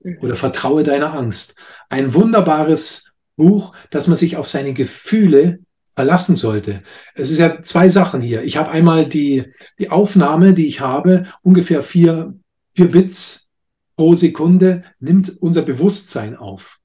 mhm. 0.00 0.18
oder 0.20 0.36
Vertraue 0.36 0.82
deiner 0.82 1.14
Angst. 1.14 1.56
Ein 1.88 2.14
wunderbares 2.14 3.12
Buch, 3.36 3.74
dass 3.90 4.06
man 4.06 4.16
sich 4.16 4.36
auf 4.36 4.46
seine 4.46 4.74
Gefühle 4.74 5.60
verlassen 5.94 6.36
sollte. 6.36 6.82
Es 7.14 7.30
ist 7.30 7.38
ja 7.38 7.62
zwei 7.62 7.88
Sachen 7.88 8.22
hier. 8.22 8.42
Ich 8.42 8.56
habe 8.56 8.70
einmal 8.70 9.06
die, 9.06 9.52
die 9.78 9.90
Aufnahme, 9.90 10.54
die 10.54 10.66
ich 10.66 10.80
habe, 10.80 11.24
ungefähr 11.42 11.82
vier, 11.82 12.34
vier 12.72 12.88
Bits 12.88 13.48
pro 14.00 14.14
Sekunde 14.14 14.82
nimmt 14.98 15.42
unser 15.42 15.60
Bewusstsein 15.60 16.34
auf. 16.34 16.80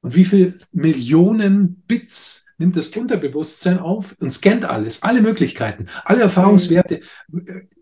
Und 0.00 0.16
wie 0.16 0.24
viel 0.24 0.58
Millionen 0.72 1.84
Bits 1.86 2.44
nimmt 2.58 2.74
das 2.74 2.88
Unterbewusstsein 2.88 3.78
auf 3.78 4.16
und 4.18 4.32
scannt 4.32 4.64
alles, 4.64 5.04
alle 5.04 5.22
Möglichkeiten, 5.22 5.86
alle 6.04 6.22
Erfahrungswerte 6.22 6.96
äh, 6.96 7.02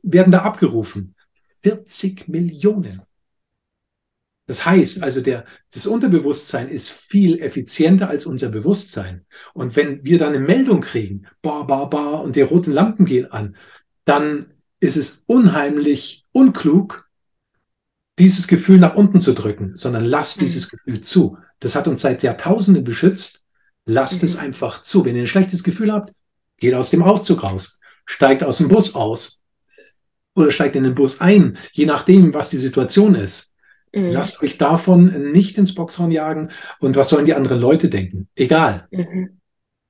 werden 0.02 0.32
da 0.32 0.42
abgerufen. 0.42 1.14
40 1.62 2.28
Millionen. 2.28 3.00
Das 4.44 4.66
heißt 4.66 5.02
also, 5.02 5.22
der, 5.22 5.46
das 5.72 5.86
Unterbewusstsein 5.86 6.68
ist 6.68 6.90
viel 6.90 7.40
effizienter 7.40 8.10
als 8.10 8.26
unser 8.26 8.50
Bewusstsein. 8.50 9.24
Und 9.54 9.76
wenn 9.76 10.04
wir 10.04 10.18
dann 10.18 10.34
eine 10.34 10.44
Meldung 10.44 10.82
kriegen, 10.82 11.26
ba, 11.40 11.62
ba, 11.62 11.86
ba, 11.86 12.16
und 12.16 12.36
die 12.36 12.42
roten 12.42 12.72
Lampen 12.72 13.06
gehen 13.06 13.32
an, 13.32 13.56
dann 14.04 14.52
ist 14.78 14.98
es 14.98 15.24
unheimlich 15.26 16.26
unklug, 16.32 17.08
dieses 18.18 18.46
Gefühl 18.46 18.78
nach 18.78 18.94
unten 18.94 19.20
zu 19.20 19.32
drücken, 19.32 19.74
sondern 19.74 20.04
lasst 20.04 20.38
mhm. 20.38 20.44
dieses 20.44 20.68
Gefühl 20.68 21.00
zu. 21.00 21.38
Das 21.60 21.74
hat 21.74 21.88
uns 21.88 22.00
seit 22.00 22.22
Jahrtausenden 22.22 22.84
beschützt. 22.84 23.44
Lasst 23.84 24.22
mhm. 24.22 24.26
es 24.26 24.36
einfach 24.36 24.82
zu. 24.82 25.04
Wenn 25.04 25.16
ihr 25.16 25.22
ein 25.22 25.26
schlechtes 25.28 25.64
Gefühl 25.64 25.92
habt, 25.92 26.12
geht 26.58 26.74
aus 26.74 26.90
dem 26.90 27.02
Aufzug 27.02 27.42
raus, 27.42 27.80
steigt 28.04 28.44
aus 28.44 28.58
dem 28.58 28.68
Bus 28.68 28.94
aus 28.94 29.40
oder 30.34 30.50
steigt 30.50 30.76
in 30.76 30.84
den 30.84 30.94
Bus 30.94 31.20
ein, 31.20 31.58
je 31.72 31.86
nachdem, 31.86 32.34
was 32.34 32.50
die 32.50 32.58
Situation 32.58 33.14
ist. 33.14 33.52
Mhm. 33.92 34.10
Lasst 34.10 34.42
euch 34.42 34.58
davon 34.58 35.32
nicht 35.32 35.58
ins 35.58 35.74
Boxhorn 35.74 36.10
jagen 36.10 36.48
und 36.80 36.96
was 36.96 37.08
sollen 37.08 37.26
die 37.26 37.34
anderen 37.34 37.60
Leute 37.60 37.88
denken? 37.88 38.28
Egal. 38.34 38.86
Mhm. 38.90 39.40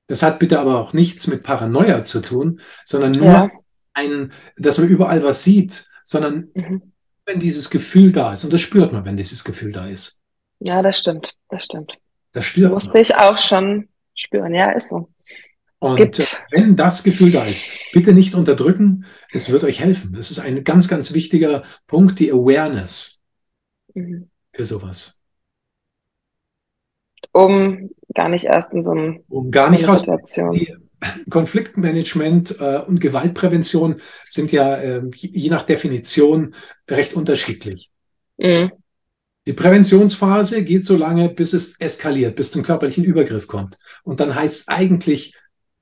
Das 0.07 0.23
hat 0.23 0.39
bitte 0.39 0.59
aber 0.59 0.79
auch 0.79 0.93
nichts 0.93 1.27
mit 1.27 1.43
Paranoia 1.43 2.03
zu 2.03 2.21
tun, 2.21 2.59
sondern 2.83 3.13
nur 3.13 3.27
ja. 3.27 3.51
ein, 3.93 4.33
dass 4.57 4.77
man 4.77 4.89
überall 4.89 5.23
was 5.23 5.43
sieht, 5.43 5.89
sondern 6.03 6.49
mhm 6.53 6.92
wenn 7.25 7.39
dieses 7.39 7.69
Gefühl 7.69 8.11
da 8.11 8.33
ist. 8.33 8.43
Und 8.43 8.53
das 8.53 8.61
spürt 8.61 8.91
man, 8.91 9.05
wenn 9.05 9.17
dieses 9.17 9.43
Gefühl 9.43 9.71
da 9.71 9.87
ist. 9.87 10.21
Ja, 10.59 10.81
das 10.81 10.97
stimmt. 10.99 11.35
Das 11.49 11.63
stimmt. 11.63 11.93
Das 12.31 12.45
spürt 12.45 12.71
Musste 12.71 12.93
man. 12.93 13.01
ich 13.01 13.15
auch 13.15 13.37
schon 13.37 13.89
spüren. 14.15 14.53
Ja, 14.53 14.71
ist 14.71 14.89
so. 14.89 15.09
Und 15.79 15.97
gibt. 15.97 16.45
wenn 16.51 16.77
das 16.77 17.03
Gefühl 17.03 17.31
da 17.31 17.45
ist, 17.45 17.65
bitte 17.91 18.13
nicht 18.13 18.35
unterdrücken. 18.35 19.05
Es 19.31 19.51
wird 19.51 19.65
euch 19.65 19.81
helfen. 19.81 20.13
Das 20.13 20.31
ist 20.31 20.39
ein 20.39 20.63
ganz, 20.63 20.87
ganz 20.87 21.13
wichtiger 21.13 21.63
Punkt, 21.87 22.19
die 22.19 22.31
Awareness 22.31 23.21
mhm. 23.93 24.29
für 24.53 24.63
sowas. 24.63 25.21
Um 27.33 27.89
gar 28.13 28.29
nicht 28.29 28.45
erst 28.45 28.71
in 28.73 28.81
so, 28.81 28.91
einem, 28.91 29.23
um 29.27 29.51
gar 29.51 29.69
nicht 29.71 29.81
so 29.81 29.89
eine 29.89 29.97
Situation. 29.97 30.51
Die, 30.53 30.73
Konfliktmanagement 31.29 32.59
äh, 32.59 32.79
und 32.79 32.99
Gewaltprävention 32.99 34.01
sind 34.27 34.51
ja 34.51 34.75
äh, 34.75 35.03
je 35.13 35.49
nach 35.49 35.63
Definition 35.63 36.55
recht 36.89 37.13
unterschiedlich. 37.13 37.91
Mhm. 38.37 38.71
Die 39.45 39.53
Präventionsphase 39.53 40.63
geht 40.63 40.85
so 40.85 40.95
lange, 40.95 41.29
bis 41.29 41.53
es 41.53 41.79
eskaliert, 41.79 42.35
bis 42.35 42.51
zum 42.51 42.63
körperlichen 42.63 43.03
Übergriff 43.03 43.47
kommt. 43.47 43.77
Und 44.03 44.19
dann 44.19 44.35
heißt 44.35 44.61
es 44.61 44.67
eigentlich, 44.69 45.35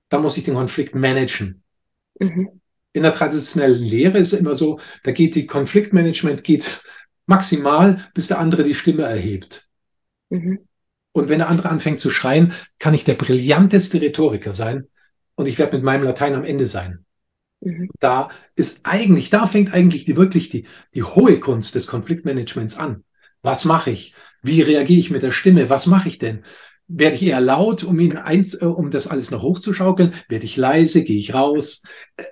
da 0.10 0.20
muss 0.20 0.38
ich 0.38 0.44
den 0.44 0.56
Konflikt 0.56 0.96
managen. 0.96 1.64
Mhm. 2.20 2.62
In 2.94 3.04
der 3.04 3.14
traditionellen 3.14 3.84
Lehre 3.84 4.18
ist 4.18 4.34
es 4.34 4.40
immer 4.40 4.56
so, 4.56 4.80
da 5.04 5.12
geht 5.12 5.36
die 5.36 5.46
Konfliktmanagement 5.46 6.44
geht 6.44 6.82
maximal, 7.26 8.10
bis 8.14 8.28
der 8.28 8.40
andere 8.40 8.64
die 8.64 8.74
Stimme 8.74 9.04
erhebt. 9.04 9.70
Mhm. 10.30 10.68
Und 11.14 11.30
wenn 11.30 11.40
der 11.40 11.50
andere 11.50 11.70
anfängt 11.70 12.00
zu 12.00 12.10
schreien, 12.10 12.54
kann 12.80 12.94
ich 12.94 13.04
der 13.04 13.16
brillanteste 13.16 14.02
Rhetoriker 14.02 14.54
sein 14.54 14.88
und 15.42 15.48
ich 15.48 15.58
werde 15.58 15.76
mit 15.76 15.84
meinem 15.84 16.04
Latein 16.04 16.36
am 16.36 16.44
Ende 16.44 16.68
sein. 16.68 17.04
Mhm. 17.62 17.90
Da 18.00 18.30
ist 18.56 18.82
eigentlich, 18.84 19.32
da 19.32 19.48
fängt 19.48 19.74
eigentlich 19.74 20.06
die, 20.06 20.16
wirklich 20.16 20.50
die, 20.50 20.68
die 20.94 21.02
hohe 21.02 21.40
Kunst 21.40 21.74
des 21.74 21.88
Konfliktmanagements 21.88 22.78
an. 22.78 23.04
Was 23.42 23.66
mache 23.66 23.90
ich? 23.90 24.14
Wie 24.44 24.62
reagiere 24.62 25.00
ich 25.00 25.10
mit 25.10 25.24
der 25.24 25.32
Stimme? 25.32 25.68
Was 25.72 25.88
mache 25.88 26.08
ich 26.08 26.20
denn? 26.20 26.46
Werde 26.88 27.16
ich 27.16 27.24
eher 27.24 27.42
laut, 27.42 27.84
um 27.84 28.00
ihn 28.00 28.18
eins, 28.18 28.54
äh, 28.62 28.66
um 28.66 28.92
das 28.92 29.08
alles 29.08 29.32
noch 29.32 29.42
hochzuschaukeln? 29.42 30.14
Werde 30.30 30.46
ich 30.46 30.58
leise? 30.58 31.04
Gehe 31.04 31.18
ich 31.18 31.34
raus? 31.34 31.82
Äh, 32.18 32.24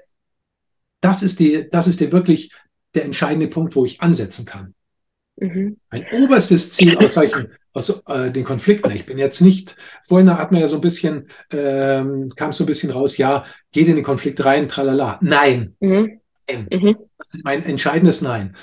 das 1.01 1.23
ist 1.23 1.39
die, 1.39 1.67
das 1.71 1.87
ist 1.87 2.01
der 2.01 2.11
wirklich 2.11 2.53
der 2.93 3.05
entscheidende 3.05 3.47
Punkt, 3.47 3.75
wo 3.75 3.85
ich 3.85 4.01
ansetzen 4.01 4.45
kann. 4.45 4.75
Mhm. 5.39 5.77
Ein 5.89 6.05
oberstes 6.11 6.71
Ziel 6.71 6.97
aus 6.97 7.13
solchen, 7.13 7.53
aus 7.73 8.03
äh, 8.07 8.31
den 8.31 8.43
Konflikten. 8.43 8.91
Ich 8.91 9.05
bin 9.05 9.17
jetzt 9.17 9.41
nicht, 9.41 9.75
vorhin 10.05 10.37
hat 10.37 10.51
man 10.51 10.61
ja 10.61 10.67
so 10.67 10.75
ein 10.75 10.81
bisschen, 10.81 11.27
ähm, 11.51 12.33
kam 12.35 12.51
so 12.51 12.65
ein 12.65 12.67
bisschen 12.67 12.91
raus, 12.91 13.17
ja, 13.17 13.45
geht 13.71 13.87
in 13.87 13.95
den 13.95 14.03
Konflikt 14.03 14.43
rein, 14.43 14.67
tralala. 14.67 15.17
Nein. 15.21 15.75
Mhm. 15.79 16.19
Nein. 16.47 16.67
Mhm. 16.71 16.97
Das 17.17 17.33
ist 17.33 17.43
mein 17.43 17.63
entscheidendes 17.63 18.21
Nein. 18.21 18.55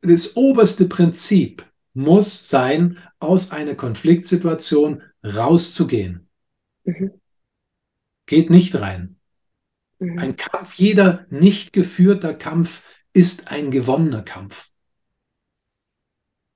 Das 0.00 0.36
oberste 0.36 0.86
Prinzip 0.86 1.64
muss 1.94 2.48
sein, 2.48 2.98
aus 3.20 3.52
einer 3.52 3.76
Konfliktsituation 3.76 5.02
rauszugehen. 5.22 6.28
Mhm. 6.84 7.12
Geht 8.26 8.50
nicht 8.50 8.74
rein. 8.80 9.16
Mhm. 10.00 10.18
Ein 10.18 10.36
Kampf, 10.36 10.74
jeder 10.74 11.26
nicht 11.30 11.72
geführter 11.72 12.34
Kampf 12.34 12.82
ist 13.12 13.52
ein 13.52 13.70
gewonnener 13.70 14.22
Kampf. 14.22 14.71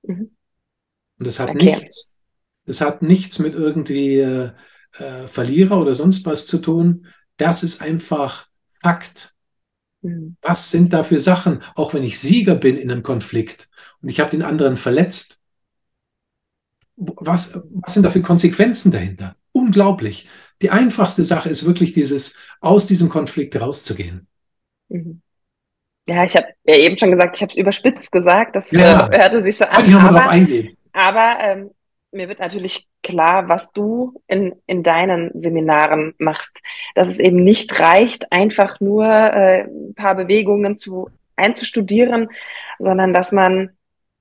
Mhm. 0.07 0.31
Und 1.19 1.27
das 1.27 1.39
hat 1.39 1.49
okay. 1.49 1.65
nichts, 1.65 2.15
das 2.65 2.81
hat 2.81 3.01
nichts 3.01 3.39
mit 3.39 3.55
irgendwie 3.55 4.19
äh, 4.19 4.51
äh, 4.97 5.27
Verlierer 5.27 5.79
oder 5.79 5.93
sonst 5.93 6.25
was 6.25 6.45
zu 6.45 6.59
tun. 6.59 7.07
Das 7.37 7.63
ist 7.63 7.81
einfach 7.81 8.47
Fakt. 8.73 9.35
Mhm. 10.01 10.37
Was 10.41 10.71
sind 10.71 10.93
da 10.93 11.03
für 11.03 11.19
Sachen, 11.19 11.61
auch 11.75 11.93
wenn 11.93 12.03
ich 12.03 12.19
Sieger 12.19 12.55
bin 12.55 12.77
in 12.77 12.91
einem 12.91 13.03
Konflikt 13.03 13.69
und 14.01 14.09
ich 14.09 14.19
habe 14.19 14.31
den 14.31 14.43
anderen 14.43 14.77
verletzt? 14.77 15.41
Was, 16.95 17.61
was 17.69 17.93
sind 17.93 18.03
da 18.03 18.09
für 18.09 18.21
Konsequenzen 18.21 18.91
dahinter? 18.91 19.35
Unglaublich. 19.51 20.27
Die 20.61 20.71
einfachste 20.71 21.23
Sache 21.23 21.49
ist 21.49 21.65
wirklich 21.65 21.93
dieses, 21.93 22.35
aus 22.59 22.87
diesem 22.87 23.09
Konflikt 23.09 23.55
rauszugehen. 23.55 24.27
Mhm. 24.89 25.21
Ja, 26.07 26.23
ich 26.23 26.35
habe 26.35 26.47
ja 26.63 26.75
eben 26.75 26.97
schon 26.97 27.11
gesagt, 27.11 27.35
ich 27.35 27.41
habe 27.41 27.51
es 27.51 27.57
überspitzt 27.57 28.11
gesagt, 28.11 28.55
das 28.55 28.71
ja. 28.71 29.09
äh, 29.09 29.17
hörte 29.19 29.43
sich 29.43 29.57
so 29.57 29.65
an. 29.65 29.85
Ich 29.85 29.93
aber, 29.93 30.09
drauf 30.09 30.27
eingehen. 30.27 30.77
aber 30.93 31.37
ähm, 31.41 31.71
mir 32.11 32.29
wird 32.29 32.39
natürlich 32.39 32.87
klar, 33.03 33.49
was 33.49 33.71
du 33.73 34.21
in, 34.27 34.55
in 34.65 34.83
deinen 34.83 35.31
Seminaren 35.37 36.13
machst, 36.17 36.59
dass 36.95 37.09
es 37.09 37.19
eben 37.19 37.43
nicht 37.43 37.79
reicht, 37.79 38.31
einfach 38.31 38.79
nur 38.79 39.05
äh, 39.05 39.63
ein 39.63 39.93
paar 39.95 40.15
Bewegungen 40.15 40.77
zu 40.77 41.09
einzustudieren, 41.35 42.29
sondern 42.79 43.13
dass 43.13 43.31
man 43.31 43.71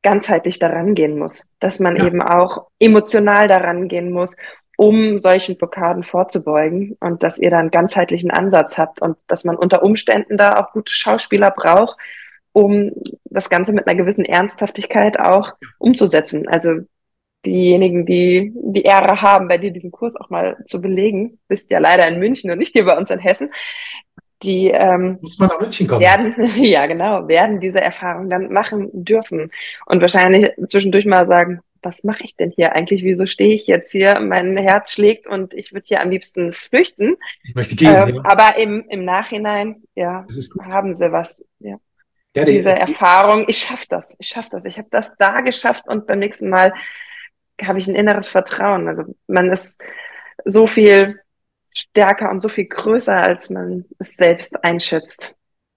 ganzheitlich 0.03 0.59
daran 0.59 0.94
gehen 0.94 1.18
muss, 1.18 1.44
dass 1.59 1.81
man 1.81 1.96
ja. 1.96 2.07
eben 2.07 2.22
auch 2.22 2.68
emotional 2.79 3.49
daran 3.49 3.88
gehen 3.88 4.12
muss, 4.12 4.37
um 4.76 5.18
solchen 5.18 5.56
Blockaden 5.56 6.04
vorzubeugen 6.04 6.96
und 7.00 7.22
dass 7.22 7.38
ihr 7.38 7.50
da 7.50 7.58
einen 7.58 7.70
ganzheitlichen 7.70 8.30
Ansatz 8.30 8.78
habt 8.78 9.00
und 9.00 9.16
dass 9.26 9.44
man 9.44 9.56
unter 9.56 9.82
Umständen 9.82 10.36
da 10.36 10.52
auch 10.54 10.72
gute 10.72 10.92
Schauspieler 10.92 11.50
braucht, 11.50 11.96
um 12.52 12.92
das 13.24 13.50
Ganze 13.50 13.72
mit 13.72 13.86
einer 13.86 13.96
gewissen 13.96 14.24
Ernsthaftigkeit 14.24 15.18
auch 15.18 15.54
umzusetzen. 15.78 16.46
Also 16.48 16.80
diejenigen, 17.44 18.06
die 18.06 18.52
die 18.54 18.82
Ehre 18.82 19.22
haben, 19.22 19.48
bei 19.48 19.58
dir 19.58 19.70
diesen 19.70 19.92
Kurs 19.92 20.16
auch 20.16 20.30
mal 20.30 20.56
zu 20.66 20.80
belegen, 20.80 21.38
bist 21.48 21.70
ja 21.70 21.78
leider 21.78 22.06
in 22.08 22.18
München 22.18 22.50
und 22.50 22.58
nicht 22.58 22.72
hier 22.72 22.84
bei 22.84 22.96
uns 22.96 23.10
in 23.10 23.18
Hessen, 23.18 23.50
die 24.42 24.68
ähm, 24.68 25.18
Muss 25.20 25.38
man 25.38 25.48
nach 25.48 25.60
München 25.60 25.86
kommen. 25.86 26.00
werden, 26.00 26.34
ja 26.56 26.86
genau, 26.86 27.26
werden 27.28 27.60
diese 27.60 27.80
Erfahrung 27.80 28.28
dann 28.28 28.52
machen 28.52 28.90
dürfen 28.92 29.50
und 29.86 30.02
wahrscheinlich 30.02 30.50
zwischendurch 30.68 31.06
mal 31.06 31.26
sagen, 31.26 31.60
was 31.87 32.03
mache 32.03 32.25
ich 32.25 32.35
denn 32.37 32.51
hier 32.51 32.75
eigentlich? 32.75 33.05
Wieso 33.05 33.27
stehe 33.27 33.55
ich 33.55 33.68
jetzt 33.68 33.92
hier? 33.92 34.18
Mein 34.18 34.57
Herz 34.57 34.92
schlägt 34.92 35.29
und 35.29 35.55
ich 35.55 35.72
würde 35.72 35.87
hier 35.87 36.03
am 36.03 36.11
liebsten 36.11 36.53
flüchten. 36.53 37.16
Ich 37.44 37.55
möchte 37.55 37.77
gehen. 37.77 37.94
Ähm, 37.94 38.14
ja. 38.16 38.25
Aber 38.25 38.59
im, 38.59 38.85
im 38.88 39.05
Nachhinein, 39.05 39.85
ja, 39.94 40.27
haben 40.70 40.94
sie 40.94 41.12
was. 41.12 41.44
Ja. 41.61 41.77
ja 42.35 42.44
die, 42.44 42.53
Diese 42.53 42.72
Erfahrung, 42.72 43.44
ich 43.46 43.59
schaffe 43.59 43.87
das, 43.88 44.16
ich 44.18 44.27
schaffe 44.27 44.51
das. 44.51 44.64
Ich 44.64 44.79
habe 44.79 44.88
das 44.90 45.16
da 45.16 45.42
geschafft 45.42 45.88
und 45.88 46.09
beim 46.09 46.18
nächsten 46.18 46.49
Mal 46.49 46.75
habe 47.62 47.79
ich 47.79 47.87
ein 47.87 47.94
inneres 47.94 48.27
Vertrauen. 48.27 48.88
Also 48.88 49.05
man 49.29 49.51
ist 49.53 49.81
so 50.44 50.66
viel 50.66 51.20
stärker 51.72 52.31
und 52.31 52.40
so 52.40 52.49
viel 52.49 52.66
größer, 52.66 53.16
als 53.16 53.49
man 53.49 53.85
es 54.01 54.16
selbst 54.16 54.64
einschätzt. 54.64 55.36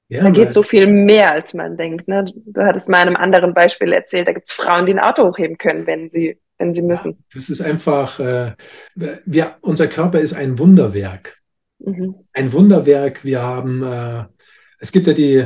Ja, 0.10 0.24
da 0.24 0.32
geht 0.32 0.54
so 0.54 0.64
viel 0.64 0.88
mehr, 0.88 1.32
als 1.32 1.54
man 1.54 1.78
denkt. 1.78 2.08
Ne? 2.08 2.26
Du 2.48 2.62
hattest 2.62 2.90
mal 2.90 3.02
in 3.02 3.10
einem 3.10 3.16
anderen 3.16 3.54
Beispiel 3.54 3.94
erzählt, 3.94 4.28
da 4.28 4.34
gibt 4.34 4.50
es 4.50 4.54
Frauen, 4.54 4.88
die 4.88 4.94
ein 4.94 5.00
Auto 5.00 5.28
hochheben 5.28 5.60
können, 5.60 5.86
wenn 5.86 6.10
sie, 6.10 6.40
wenn 6.58 6.74
sie 6.74 6.82
müssen. 6.82 7.12
Ja, 7.12 7.18
das 7.36 7.50
ist 7.52 7.62
einfach, 7.62 8.20
äh, 8.20 8.54
wir, 8.96 9.58
unser 9.62 9.88
Körper 9.88 10.20
ist 10.20 10.34
ein 10.34 10.58
Wunderwerk. 10.58 11.38
Mhm. 11.78 12.16
Ein 12.34 12.52
Wunderwerk. 12.52 13.24
Wir 13.24 13.44
haben, 13.44 13.84
äh, 13.84 14.26
es 14.80 14.92
gibt 14.92 15.06
ja 15.06 15.14
die, 15.14 15.46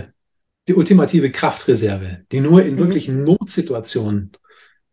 die 0.69 0.75
ultimative 0.75 1.29
Kraftreserve, 1.29 2.19
die 2.31 2.39
nur 2.39 2.63
in 2.63 2.75
mhm. 2.75 2.79
wirklichen 2.79 3.23
Notsituationen 3.25 4.31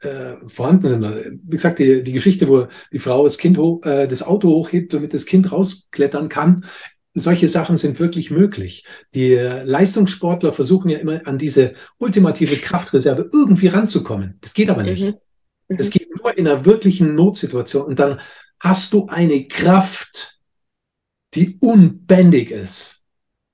äh, 0.01 0.35
vorhanden 0.49 0.89
sind. 0.89 1.41
Wie 1.45 1.57
gesagt, 1.57 1.79
die, 1.79 2.03
die 2.03 2.13
Geschichte, 2.13 2.49
wo 2.49 2.67
die 2.93 2.99
Frau 2.99 3.23
das 3.23 3.39
Kind 3.39 3.57
hoch, 3.57 3.85
äh, 3.85 4.09
das 4.09 4.25
Auto 4.25 4.49
hochhebt, 4.49 4.95
damit 4.95 5.15
das 5.15 5.27
Kind 5.27 5.53
rausklettern 5.53 6.29
kann, 6.29 6.65
solche 7.15 7.49
Sachen 7.49 7.77
sind 7.77 7.99
wirklich 7.99 8.31
möglich. 8.31 8.85
Die 9.15 9.35
Leistungssportler 9.35 10.53
versuchen 10.53 10.91
ja 10.91 10.99
immer 10.99 11.27
an 11.27 11.39
diese 11.39 11.75
ultimative 11.99 12.57
Kraftreserve 12.57 13.29
irgendwie 13.33 13.69
ranzukommen. 13.69 14.39
Das 14.41 14.55
geht 14.55 14.71
aber 14.71 14.83
nicht. 14.83 15.03
Mhm. 15.03 15.15
Mhm. 15.69 15.77
Das 15.77 15.91
geht 15.91 16.09
nur 16.17 16.37
in 16.37 16.47
einer 16.47 16.65
wirklichen 16.65 17.15
Notsituation. 17.15 17.85
Und 17.85 17.99
dann 17.99 18.21
hast 18.61 18.93
du 18.93 19.07
eine 19.07 19.47
Kraft, 19.49 20.41
die 21.35 21.59
unbändig 21.61 22.51
ist. 22.51 23.03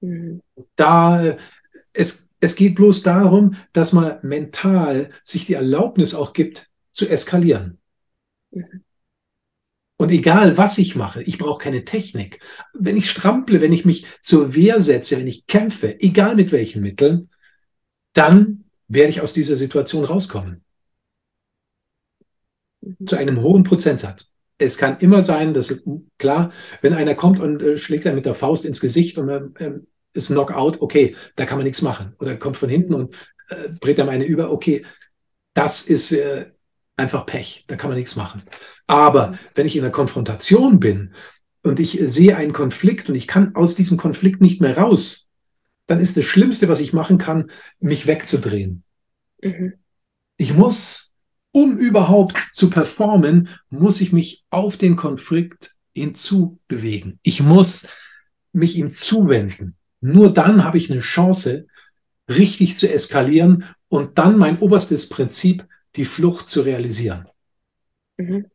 Mhm. 0.00 0.42
Da, 0.74 1.36
es, 1.92 2.30
es 2.40 2.56
geht 2.56 2.74
bloß 2.74 3.02
darum, 3.02 3.56
dass 3.72 3.92
man 3.92 4.18
mental 4.22 5.10
sich 5.24 5.46
die 5.46 5.54
Erlaubnis 5.54 6.14
auch 6.14 6.32
gibt, 6.32 6.68
zu 6.90 7.08
eskalieren. 7.08 7.78
Mhm. 8.50 8.82
Und 9.98 10.10
egal, 10.10 10.58
was 10.58 10.76
ich 10.76 10.94
mache, 10.94 11.22
ich 11.22 11.38
brauche 11.38 11.62
keine 11.62 11.84
Technik. 11.84 12.40
Wenn 12.74 12.96
ich 12.96 13.10
strample, 13.10 13.60
wenn 13.62 13.72
ich 13.72 13.86
mich 13.86 14.06
zur 14.22 14.54
Wehr 14.54 14.80
setze, 14.80 15.18
wenn 15.18 15.26
ich 15.26 15.46
kämpfe, 15.46 15.98
egal 16.00 16.36
mit 16.36 16.52
welchen 16.52 16.82
Mitteln, 16.82 17.30
dann 18.12 18.64
werde 18.88 19.10
ich 19.10 19.20
aus 19.20 19.32
dieser 19.32 19.56
Situation 19.56 20.04
rauskommen. 20.04 20.64
Mhm. 22.82 23.06
Zu 23.06 23.16
einem 23.16 23.40
hohen 23.40 23.62
Prozentsatz. 23.62 24.30
Es 24.58 24.78
kann 24.78 24.98
immer 25.00 25.22
sein, 25.22 25.54
dass, 25.54 25.82
klar, 26.18 26.52
wenn 26.80 26.94
einer 26.94 27.14
kommt 27.14 27.40
und 27.40 27.62
äh, 27.62 27.76
schlägt 27.76 28.06
einem 28.06 28.16
mit 28.16 28.26
der 28.26 28.34
Faust 28.34 28.64
ins 28.64 28.80
Gesicht 28.80 29.18
und 29.18 29.28
äh, 29.28 29.72
ist 30.12 30.28
Knockout, 30.28 30.80
okay, 30.80 31.14
da 31.36 31.44
kann 31.44 31.58
man 31.58 31.64
nichts 31.64 31.82
machen. 31.82 32.14
Oder 32.18 32.36
kommt 32.36 32.56
von 32.56 32.70
hinten 32.70 32.94
und 32.94 33.14
äh, 33.48 33.70
dreht 33.80 34.00
einem 34.00 34.08
eine 34.08 34.24
über, 34.24 34.50
okay, 34.50 34.84
das 35.52 35.82
ist 35.88 36.12
äh, 36.12 36.50
einfach 36.96 37.26
Pech, 37.26 37.64
da 37.68 37.76
kann 37.76 37.90
man 37.90 37.98
nichts 37.98 38.16
machen. 38.16 38.42
Aber 38.86 39.38
wenn 39.54 39.66
ich 39.66 39.76
in 39.76 39.82
der 39.82 39.92
Konfrontation 39.92 40.80
bin 40.80 41.14
und 41.62 41.80
ich 41.80 41.98
sehe 42.00 42.36
einen 42.36 42.52
Konflikt 42.52 43.08
und 43.08 43.14
ich 43.14 43.26
kann 43.26 43.54
aus 43.54 43.74
diesem 43.74 43.96
Konflikt 43.96 44.40
nicht 44.40 44.60
mehr 44.60 44.78
raus, 44.78 45.28
dann 45.86 46.00
ist 46.00 46.16
das 46.16 46.24
Schlimmste, 46.24 46.68
was 46.68 46.80
ich 46.80 46.92
machen 46.92 47.18
kann, 47.18 47.50
mich 47.78 48.06
wegzudrehen. 48.06 48.82
Mhm. 49.42 49.74
Ich 50.36 50.54
muss, 50.54 51.14
um 51.52 51.78
überhaupt 51.78 52.48
zu 52.52 52.70
performen, 52.70 53.48
muss 53.70 54.00
ich 54.00 54.12
mich 54.12 54.44
auf 54.50 54.76
den 54.76 54.96
Konflikt 54.96 55.72
hinzubewegen. 55.94 57.18
Ich 57.22 57.42
muss 57.42 57.88
mich 58.52 58.76
ihm 58.76 58.92
zuwenden. 58.92 59.76
Nur 60.00 60.32
dann 60.32 60.64
habe 60.64 60.76
ich 60.76 60.90
eine 60.90 61.00
Chance, 61.00 61.66
richtig 62.28 62.76
zu 62.76 62.92
eskalieren 62.92 63.64
und 63.88 64.18
dann 64.18 64.36
mein 64.36 64.58
oberstes 64.58 65.08
Prinzip, 65.08 65.64
die 65.96 66.04
Flucht 66.04 66.48
zu 66.48 66.62
realisieren. 66.62 67.28
Mhm. 68.16 68.50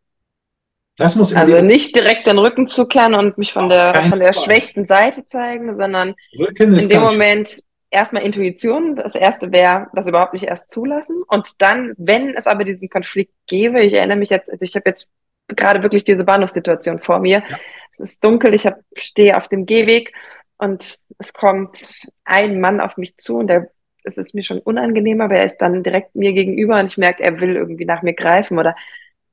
Das 0.98 1.16
muss 1.16 1.34
also 1.34 1.62
nicht 1.62 1.96
direkt 1.96 2.28
den 2.28 2.38
Rücken 2.38 2.68
zukehren 2.68 3.16
und 3.16 3.38
mich 3.38 3.54
von 3.54 3.70
der, 3.70 3.96
von 4.10 4.20
der 4.20 4.34
schwächsten 4.34 4.86
Seite 4.86 5.26
zeigen, 5.26 5.74
sondern 5.74 6.16
in 6.32 6.90
dem 6.90 7.02
Moment 7.02 7.64
erstmal 7.90 8.24
Intuition. 8.24 8.96
Das 8.96 9.16
erste 9.16 9.52
wäre, 9.52 9.88
das 9.94 10.08
überhaupt 10.08 10.34
nicht 10.34 10.44
erst 10.44 10.70
zulassen. 10.70 11.24
Und 11.28 11.62
dann, 11.62 11.94
wenn 11.98 12.36
es 12.36 12.46
aber 12.46 12.64
diesen 12.64 12.90
Konflikt 12.90 13.34
gäbe, 13.48 13.82
ich 13.82 13.94
erinnere 13.94 14.18
mich 14.18 14.30
jetzt, 14.30 14.52
also 14.52 14.64
ich 14.64 14.76
habe 14.76 14.90
jetzt 14.90 15.10
gerade 15.48 15.82
wirklich 15.82 16.04
diese 16.04 16.24
Bahnhofssituation 16.24 17.00
vor 17.00 17.20
mir. 17.20 17.44
Ja. 17.48 17.60
Es 17.94 18.00
ist 18.00 18.24
dunkel, 18.24 18.54
ich 18.54 18.68
stehe 18.96 19.36
auf 19.38 19.48
dem 19.48 19.66
Gehweg 19.66 20.14
und 20.58 21.00
es 21.18 21.34
kommt 21.34 21.84
ein 22.24 22.60
Mann 22.62 22.80
auf 22.80 22.98
mich 22.98 23.18
zu 23.18 23.38
und 23.38 23.48
der, 23.48 23.70
es 24.04 24.18
ist 24.18 24.36
mir 24.36 24.44
schon 24.44 24.60
unangenehm, 24.60 25.22
aber 25.22 25.36
er 25.36 25.46
ist 25.46 25.58
dann 25.58 25.84
direkt 25.84 26.16
mir 26.16 26.34
gegenüber 26.34 26.80
und 26.80 26.88
ich 26.88 26.98
merke, 26.98 27.24
er 27.24 27.40
will 27.40 27.56
irgendwie 27.56 27.86
nach 27.86 28.02
mir 28.02 28.14
greifen 28.14 28.58
oder 28.60 28.76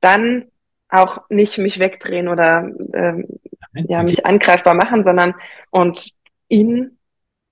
dann 0.01 0.45
auch 0.89 1.21
nicht 1.29 1.57
mich 1.57 1.79
wegdrehen 1.79 2.27
oder 2.27 2.69
ähm, 2.93 3.25
ja, 3.73 4.03
mich 4.03 4.25
angreifbar 4.25 4.73
machen, 4.73 5.03
sondern 5.03 5.35
und 5.69 6.13
ihn 6.47 6.97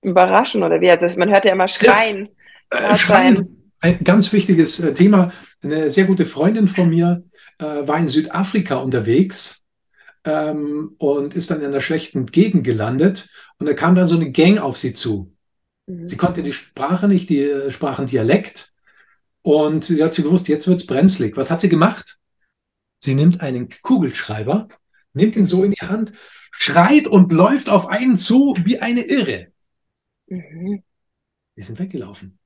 überraschen 0.02 0.62
oder 0.62 0.80
wie. 0.80 0.90
Also 0.90 1.18
man 1.18 1.30
hört 1.30 1.44
ja 1.44 1.52
immer 1.52 1.68
schreien. 1.68 2.28
Ja. 2.72 2.92
Äh, 2.92 2.96
schreien. 2.96 3.72
Ein 3.80 4.02
ganz 4.02 4.32
wichtiges 4.32 4.80
äh, 4.80 4.92
Thema. 4.92 5.32
Eine 5.62 5.90
sehr 5.90 6.04
gute 6.04 6.26
Freundin 6.26 6.66
von 6.68 6.88
mir 6.88 7.24
äh, 7.58 7.64
war 7.64 7.98
in 7.98 8.08
Südafrika 8.08 8.76
unterwegs 8.76 9.64
ähm, 10.24 10.96
und 10.98 11.34
ist 11.34 11.50
dann 11.50 11.60
in 11.60 11.66
einer 11.66 11.80
schlechten 11.80 12.26
Gegend 12.26 12.64
gelandet. 12.64 13.28
Und 13.58 13.66
da 13.66 13.74
kam 13.74 13.94
dann 13.94 14.06
so 14.06 14.16
eine 14.16 14.30
Gang 14.30 14.58
auf 14.58 14.76
sie 14.76 14.92
zu. 14.92 15.32
Mhm. 15.88 16.06
Sie 16.06 16.16
konnte 16.16 16.42
die 16.42 16.52
Sprache 16.52 17.08
nicht, 17.08 17.28
die 17.30 17.40
äh, 17.40 17.70
sprachen 17.70 18.06
Dialekt. 18.06 18.74
Und 19.42 19.84
sie 19.84 20.02
hat 20.02 20.14
sie 20.14 20.22
gewusst, 20.22 20.48
jetzt 20.48 20.68
wird 20.68 20.80
es 20.80 20.86
brenzlig. 20.86 21.36
Was 21.36 21.50
hat 21.50 21.60
sie 21.60 21.68
gemacht? 21.68 22.18
Sie 22.98 23.14
nimmt 23.14 23.40
einen 23.40 23.68
Kugelschreiber, 23.82 24.68
nimmt 25.14 25.36
ihn 25.36 25.46
so 25.46 25.64
in 25.64 25.70
die 25.70 25.86
Hand, 25.86 26.12
schreit 26.50 27.06
und 27.06 27.32
läuft 27.32 27.68
auf 27.68 27.86
einen 27.86 28.16
zu 28.16 28.56
wie 28.64 28.80
eine 28.80 29.02
Irre. 29.02 29.48
Mhm. 30.26 30.82
Die 31.56 31.62
sind 31.62 31.78
weggelaufen. 31.78 32.38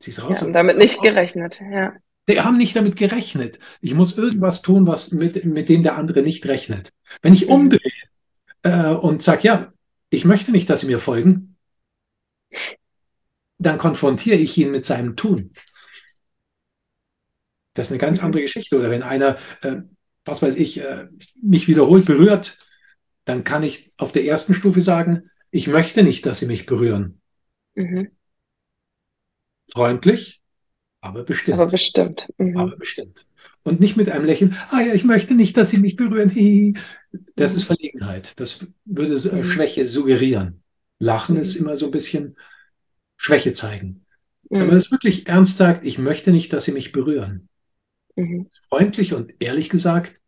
Sie 0.00 0.10
ist 0.10 0.22
raus. 0.22 0.40
Ja, 0.40 0.46
und 0.46 0.52
damit 0.54 0.78
nicht 0.78 1.02
gerechnet, 1.02 1.60
ja. 1.60 1.94
Die 2.28 2.40
haben 2.40 2.56
nicht 2.56 2.74
damit 2.74 2.96
gerechnet. 2.96 3.58
Ich 3.82 3.92
muss 3.92 4.16
irgendwas 4.16 4.62
tun, 4.62 4.86
was 4.86 5.12
mit, 5.12 5.44
mit 5.44 5.68
dem 5.68 5.82
der 5.82 5.96
andere 5.96 6.22
nicht 6.22 6.46
rechnet. 6.46 6.90
Wenn 7.20 7.34
ich 7.34 7.46
mhm. 7.46 7.52
umdrehe 7.52 7.92
äh, 8.62 8.94
und 8.94 9.22
sage, 9.22 9.42
ja, 9.42 9.72
ich 10.08 10.24
möchte 10.24 10.50
nicht, 10.50 10.70
dass 10.70 10.80
Sie 10.80 10.86
mir 10.86 10.98
folgen, 10.98 11.53
dann 13.58 13.78
konfrontiere 13.78 14.36
ich 14.36 14.56
ihn 14.58 14.70
mit 14.70 14.84
seinem 14.84 15.16
Tun. 15.16 15.52
Das 17.74 17.86
ist 17.86 17.92
eine 17.92 18.00
ganz 18.00 18.20
mhm. 18.20 18.26
andere 18.26 18.42
Geschichte. 18.42 18.76
Oder 18.78 18.90
wenn 18.90 19.02
einer, 19.02 19.36
äh, 19.62 19.82
was 20.24 20.42
weiß 20.42 20.56
ich, 20.56 20.80
äh, 20.80 21.08
mich 21.40 21.68
wiederholt 21.68 22.06
berührt, 22.06 22.58
dann 23.24 23.44
kann 23.44 23.62
ich 23.62 23.92
auf 23.96 24.12
der 24.12 24.24
ersten 24.24 24.54
Stufe 24.54 24.80
sagen, 24.80 25.30
ich 25.50 25.68
möchte 25.68 26.02
nicht, 26.02 26.26
dass 26.26 26.40
Sie 26.40 26.46
mich 26.46 26.66
berühren. 26.66 27.20
Mhm. 27.74 28.10
Freundlich, 29.72 30.42
aber 31.00 31.24
bestimmt. 31.24 31.54
Aber 31.54 31.70
bestimmt. 31.70 32.28
Mhm. 32.38 32.56
Aber 32.56 32.76
bestimmt. 32.76 33.26
Und 33.62 33.80
nicht 33.80 33.96
mit 33.96 34.10
einem 34.10 34.24
Lächeln, 34.24 34.56
ah 34.70 34.80
ja, 34.80 34.94
ich 34.94 35.04
möchte 35.04 35.34
nicht, 35.34 35.56
dass 35.56 35.70
Sie 35.70 35.78
mich 35.78 35.96
berühren. 35.96 36.30
Das 37.36 37.52
mhm. 37.52 37.58
ist 37.58 37.64
Verlegenheit. 37.64 38.40
Das 38.40 38.66
würde 38.84 39.14
äh, 39.14 39.36
mhm. 39.36 39.44
Schwäche 39.44 39.86
suggerieren. 39.86 40.63
Lachen 41.04 41.36
ist 41.36 41.58
mhm. 41.58 41.66
immer 41.66 41.76
so 41.76 41.86
ein 41.86 41.92
bisschen 41.92 42.36
Schwäche 43.16 43.52
zeigen. 43.52 44.04
Wenn 44.50 44.66
man 44.66 44.76
es 44.76 44.90
wirklich 44.90 45.26
ernst 45.26 45.56
sagt, 45.56 45.84
ich 45.84 45.98
möchte 45.98 46.30
nicht, 46.30 46.52
dass 46.52 46.64
Sie 46.64 46.72
mich 46.72 46.92
berühren. 46.92 47.48
Freundlich 48.68 49.14
und 49.14 49.32
ehrlich 49.40 49.70
gesagt, 49.70 50.20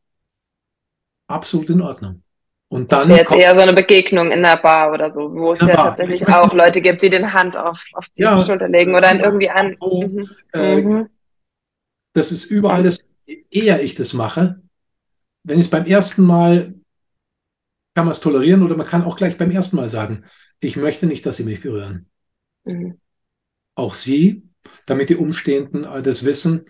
absolut 1.29 1.71
in 1.71 1.83
Ordnung. 1.83 2.23
Und 2.69 2.91
dann 2.91 3.09
das 3.09 3.19
jetzt 3.19 3.33
eher 3.33 3.55
so 3.55 3.61
eine 3.61 3.75
Begegnung 3.75 4.33
in 4.33 4.43
der 4.43 4.57
Bar 4.57 4.93
oder 4.93 5.13
so, 5.13 5.33
wo 5.33 5.53
es 5.53 5.61
ja 5.61 5.67
Bar. 5.67 5.77
tatsächlich 5.77 6.27
auch 6.27 6.53
Leute 6.53 6.81
gibt, 6.81 7.03
die 7.03 7.11
den 7.11 7.33
Hand 7.33 7.57
auf, 7.57 7.85
auf 7.93 8.09
die 8.09 8.23
ja, 8.23 8.43
Schulter 8.45 8.69
legen 8.69 8.95
oder 8.95 9.15
ja, 9.15 9.25
irgendwie 9.25 9.51
an. 9.51 9.77
Mhm. 9.81 10.29
Äh, 10.53 10.83
mhm. 10.83 11.09
Das 12.15 12.33
ist 12.33 12.47
überall 12.47 12.83
das, 12.83 13.05
eher 13.51 13.83
ich 13.83 13.95
das 13.95 14.15
mache. 14.15 14.61
Wenn 15.45 15.61
ich 15.61 15.67
es 15.67 15.71
beim 15.71 15.85
ersten 15.85 16.25
Mal 16.25 16.75
kann 17.97 18.05
man 18.05 18.13
es 18.13 18.21
tolerieren 18.21 18.63
oder 18.63 18.77
man 18.77 18.87
kann 18.87 19.05
auch 19.05 19.17
gleich 19.17 19.39
beim 19.39 19.51
ersten 19.51 19.77
Mal 19.77 19.89
sagen, 19.89 20.25
ich 20.61 20.77
möchte 20.77 21.07
nicht, 21.07 21.27
dass 21.27 21.37
Sie 21.37 21.45
mich 21.45 21.61
berühren. 21.61 22.07
Mhm. 22.65 22.99
Auch 23.75 23.95
Sie, 23.95 24.43
damit 24.87 25.11
die 25.11 25.17
Umstehenden 25.17 25.83
das 26.03 26.25
wissen, 26.25 26.67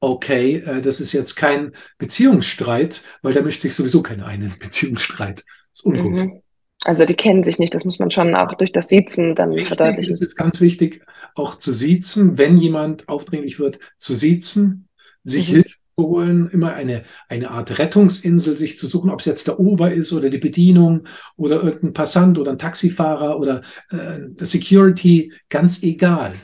okay, 0.00 0.56
äh, 0.56 0.80
das 0.80 1.00
ist 1.00 1.12
jetzt 1.12 1.36
kein 1.36 1.72
Beziehungsstreit, 1.98 3.02
weil 3.22 3.32
da 3.32 3.42
mischt 3.42 3.62
sich 3.62 3.74
sowieso 3.74 4.02
keiner 4.02 4.26
ein 4.26 4.42
in 4.42 4.58
Beziehungsstreit. 4.58 5.44
Das 5.70 5.80
ist 5.80 5.86
ungut. 5.86 6.20
Mhm. 6.20 6.42
Also 6.84 7.04
die 7.04 7.14
kennen 7.14 7.44
sich 7.44 7.60
nicht, 7.60 7.74
das 7.74 7.84
muss 7.84 8.00
man 8.00 8.10
schon 8.10 8.34
auch 8.34 8.54
durch 8.54 8.72
das 8.72 8.88
Siezen 8.88 9.36
dann 9.36 9.50
Wichtig, 9.50 9.68
verdeutlichen. 9.68 10.12
Es 10.12 10.20
ist 10.20 10.34
ganz 10.34 10.60
wichtig, 10.60 11.04
auch 11.36 11.56
zu 11.56 11.72
siezen, 11.72 12.38
wenn 12.38 12.58
jemand 12.58 13.08
aufdringlich 13.08 13.60
wird, 13.60 13.78
zu 13.96 14.14
siezen, 14.14 14.88
sich 15.22 15.48
mhm. 15.50 15.54
Hilfe 15.54 15.76
holen, 16.06 16.48
immer 16.52 16.74
eine, 16.74 17.04
eine 17.28 17.50
Art 17.50 17.78
Rettungsinsel 17.78 18.56
sich 18.56 18.78
zu 18.78 18.86
suchen, 18.86 19.10
ob 19.10 19.20
es 19.20 19.26
jetzt 19.26 19.46
der 19.46 19.58
Ober 19.58 19.92
ist 19.92 20.12
oder 20.12 20.30
die 20.30 20.38
Bedienung 20.38 21.06
oder 21.36 21.62
irgendein 21.62 21.92
Passant 21.92 22.38
oder 22.38 22.52
ein 22.52 22.58
Taxifahrer 22.58 23.38
oder 23.38 23.62
äh, 23.90 24.20
Security, 24.44 25.32
ganz 25.48 25.82
egal. 25.82 26.34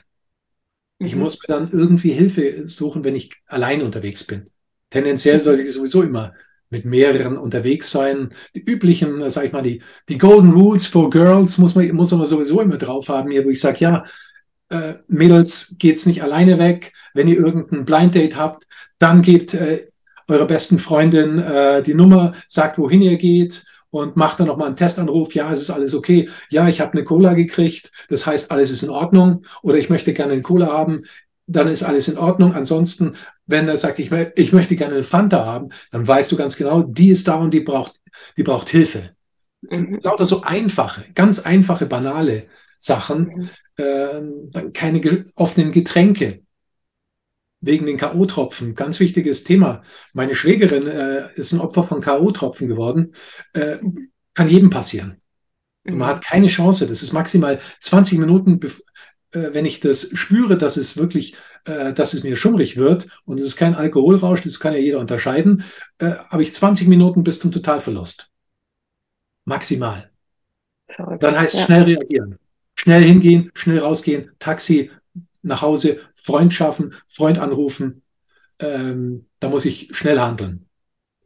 Ich 0.98 1.14
mhm. 1.14 1.22
muss 1.22 1.38
mir 1.40 1.54
dann 1.54 1.70
irgendwie 1.70 2.12
Hilfe 2.12 2.66
suchen, 2.66 3.04
wenn 3.04 3.14
ich 3.14 3.32
allein 3.46 3.82
unterwegs 3.82 4.24
bin. 4.24 4.50
Tendenziell 4.90 5.38
sollte 5.38 5.62
ich 5.62 5.72
sowieso 5.72 6.02
immer 6.02 6.32
mit 6.70 6.84
mehreren 6.84 7.38
unterwegs 7.38 7.90
sein. 7.90 8.30
Die 8.54 8.61
üblichen, 8.61 9.28
sag 9.30 9.44
ich 9.44 9.52
mal, 9.52 9.62
die, 9.62 9.82
die 10.09 10.18
Golden 10.18 10.50
Rules 10.50 10.86
for 10.86 11.11
Girls 11.11 11.59
muss 11.59 11.74
man, 11.74 11.90
muss 11.94 12.12
man 12.12 12.26
sowieso 12.26 12.61
immer 12.61 12.76
drauf 12.76 13.09
haben 13.09 13.30
hier, 13.30 13.44
wo 13.44 13.50
ich 13.50 13.61
sage, 13.61 13.78
ja, 13.80 14.04
äh, 14.71 14.95
Mädels, 15.09 15.77
geht's 15.79 16.07
nicht 16.07 16.23
alleine 16.23 16.59
weg. 16.59 16.93
Wenn 17.14 17.29
ihr 17.29 17.39
irgendein 17.39 17.85
Blind 17.85 18.14
Date 18.14 18.37
habt, 18.37 18.66
dann 18.99 19.23
gebt 19.23 19.55
äh, 19.55 19.89
eurer 20.27 20.47
besten 20.47 20.79
Freundin 20.79 21.39
äh, 21.39 21.83
die 21.83 21.95
Nummer, 21.95 22.33
sagt, 22.47 22.79
wohin 22.79 23.01
ihr 23.01 23.16
geht 23.16 23.64
und 23.91 24.16
macht 24.16 24.41
dann 24.41 24.47
nochmal 24.47 24.66
einen 24.66 24.77
Testanruf. 24.77 25.35
Ja, 25.35 25.51
es 25.51 25.61
ist 25.61 25.71
alles 25.71 25.95
okay. 25.95 26.29
Ja, 26.51 26.69
ich 26.69 26.81
habe 26.81 26.93
eine 26.93 27.05
Cola 27.05 27.35
gekriegt. 27.35 27.91
Das 28.09 28.27
heißt, 28.27 28.51
alles 28.51 28.71
ist 28.71 28.83
in 28.83 28.91
Ordnung. 28.91 29.45
Oder 29.62 29.79
ich 29.79 29.89
möchte 29.89 30.12
gerne 30.12 30.35
eine 30.35 30.43
Cola 30.43 30.66
haben. 30.66 31.05
Dann 31.47 31.69
ist 31.69 31.83
alles 31.83 32.09
in 32.09 32.19
Ordnung. 32.19 32.55
Ansonsten, 32.55 33.16
wenn 33.47 33.69
er 33.69 33.79
sagt, 33.79 33.99
ich, 33.99 34.12
ich 34.12 34.53
möchte 34.53 34.77
gerne 34.77 34.95
eine 34.95 35.03
Fanta 35.03 35.47
haben, 35.47 35.71
dann 35.91 36.07
weißt 36.07 36.31
du 36.31 36.37
ganz 36.37 36.57
genau, 36.57 36.83
die 36.83 37.09
ist 37.09 37.27
da 37.27 37.37
und 37.37 37.55
die 37.55 37.61
braucht, 37.61 37.95
die 38.37 38.43
braucht 38.43 38.69
Hilfe. 38.69 39.11
Mhm. 39.62 40.01
Lauter 40.03 40.27
so 40.27 40.43
einfache, 40.43 41.07
ganz 41.14 41.41
einfache, 41.41 41.87
banale 41.87 42.45
Sachen. 42.79 43.51
Mhm. 43.76 43.85
Äh, 43.85 44.70
keine 44.72 45.24
offenen 45.37 45.72
Getränke 45.72 46.43
wegen 47.61 47.87
den 47.87 47.97
K.O.-Tropfen. 47.97 48.74
Ganz 48.74 49.01
wichtiges 49.01 49.45
Thema. 49.45 49.83
Meine 50.12 50.35
Schwägerin 50.35 50.87
äh, 50.87 51.29
ist 51.35 51.53
ein 51.53 51.61
Opfer 51.61 51.85
von 51.85 52.01
K.O.-Tropfen 52.01 52.66
geworden. 52.66 53.14
Äh, 53.53 53.79
kann 54.35 54.49
jedem 54.49 54.70
passieren. 54.70 55.20
Und 55.85 55.99
man 55.99 56.09
mhm. 56.09 56.12
hat 56.12 56.24
keine 56.24 56.47
Chance. 56.47 56.87
Das 56.87 57.03
ist 57.03 57.12
maximal 57.12 57.61
20 57.81 58.18
Minuten, 58.18 58.61
äh, 59.33 59.49
wenn 59.53 59.64
ich 59.64 59.81
das 59.81 60.11
spüre, 60.14 60.57
dass 60.57 60.76
es 60.76 60.97
wirklich, 60.97 61.35
äh, 61.64 61.93
dass 61.93 62.14
es 62.14 62.22
mir 62.22 62.37
schummrig 62.37 62.76
wird 62.76 63.09
und 63.24 63.41
es 63.41 63.47
ist 63.47 63.57
kein 63.57 63.74
Alkoholrausch, 63.74 64.43
das 64.43 64.61
kann 64.61 64.72
ja 64.72 64.79
jeder 64.79 65.01
unterscheiden, 65.01 65.64
äh, 65.99 66.12
habe 66.29 66.43
ich 66.43 66.55
20 66.55 66.89
Minuten 66.89 67.24
bis 67.24 67.41
zum 67.41 67.53
Totalverlust. 67.53 68.31
Maximal. 69.45 70.11
Dann 71.20 71.39
heißt 71.39 71.55
ja. 71.55 71.61
schnell 71.62 71.83
reagieren. 71.85 72.39
Schnell 72.79 73.03
hingehen, 73.03 73.51
schnell 73.55 73.81
rausgehen, 73.81 74.31
Taxi, 74.39 74.93
nach 75.43 75.62
Hause, 75.62 76.01
Freund 76.14 76.55
schaffen, 76.55 76.95
Freund 77.09 77.41
anrufen. 77.41 78.03
Ähm, 78.61 79.26
da 79.41 79.49
muss 79.49 79.64
ich 79.64 79.89
schnell 79.91 80.20
handeln. 80.20 80.66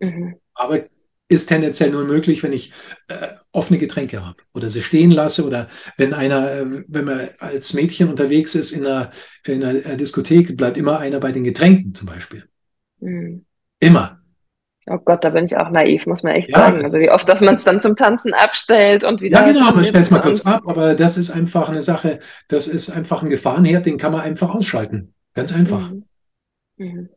Mhm. 0.00 0.36
Aber 0.55 0.86
ist 1.28 1.46
tendenziell 1.46 1.90
nur 1.90 2.05
möglich, 2.05 2.42
wenn 2.42 2.55
ich 2.55 2.72
äh, 3.09 3.34
offene 3.53 3.78
Getränke 3.78 4.24
habe 4.24 4.42
oder 4.55 4.70
sie 4.70 4.80
stehen 4.80 5.11
lasse 5.11 5.46
oder 5.46 5.68
wenn 5.98 6.14
einer, 6.14 6.50
äh, 6.50 6.84
wenn 6.88 7.05
man 7.05 7.28
als 7.38 7.74
Mädchen 7.74 8.09
unterwegs 8.09 8.55
ist 8.55 8.72
in 8.72 8.86
einer, 8.86 9.11
in 9.46 9.62
einer 9.62 9.84
äh, 9.84 9.96
Diskothek, 9.98 10.57
bleibt 10.57 10.78
immer 10.78 11.00
einer 11.00 11.20
bei 11.20 11.32
den 11.32 11.44
Getränken 11.44 11.94
zum 11.94 12.07
Beispiel. 12.07 12.48
Mhm. 13.00 13.44
Immer. 13.78 14.21
Oh 14.88 14.98
Gott, 14.98 15.22
da 15.24 15.30
bin 15.30 15.44
ich 15.44 15.56
auch 15.56 15.70
naiv, 15.70 16.06
muss 16.06 16.24
man 16.24 16.34
echt 16.34 16.50
ja, 16.50 16.58
sagen. 16.58 16.82
Also 16.82 16.98
wie 16.98 17.10
oft, 17.10 17.28
dass 17.28 17.40
man 17.40 17.54
es 17.54 17.64
dann 17.64 17.80
zum 17.80 17.94
Tanzen 17.94 18.34
abstellt 18.34 19.04
und 19.04 19.20
wieder. 19.20 19.40
Ja, 19.40 19.52
genau, 19.52 19.72
man 19.72 19.86
stellt 19.86 20.04
es 20.04 20.10
mal 20.10 20.20
kurz 20.20 20.44
ab, 20.44 20.62
aber 20.66 20.94
das 20.94 21.16
ist 21.16 21.30
einfach 21.30 21.68
eine 21.68 21.82
Sache, 21.82 22.18
das 22.48 22.66
ist 22.66 22.90
einfach 22.90 23.22
ein 23.22 23.30
Gefahrenherd, 23.30 23.86
den 23.86 23.96
kann 23.96 24.12
man 24.12 24.22
einfach 24.22 24.52
ausschalten. 24.52 25.14
Ganz 25.34 25.54
einfach. 25.54 25.90
Mhm. 25.90 26.04
Mhm. 26.78 27.08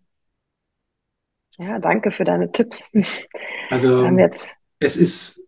Ja, 1.57 1.80
danke 1.80 2.11
für 2.11 2.24
deine 2.24 2.51
Tipps. 2.51 2.91
Also 3.70 4.07
es 4.80 4.97
ist 4.97 5.43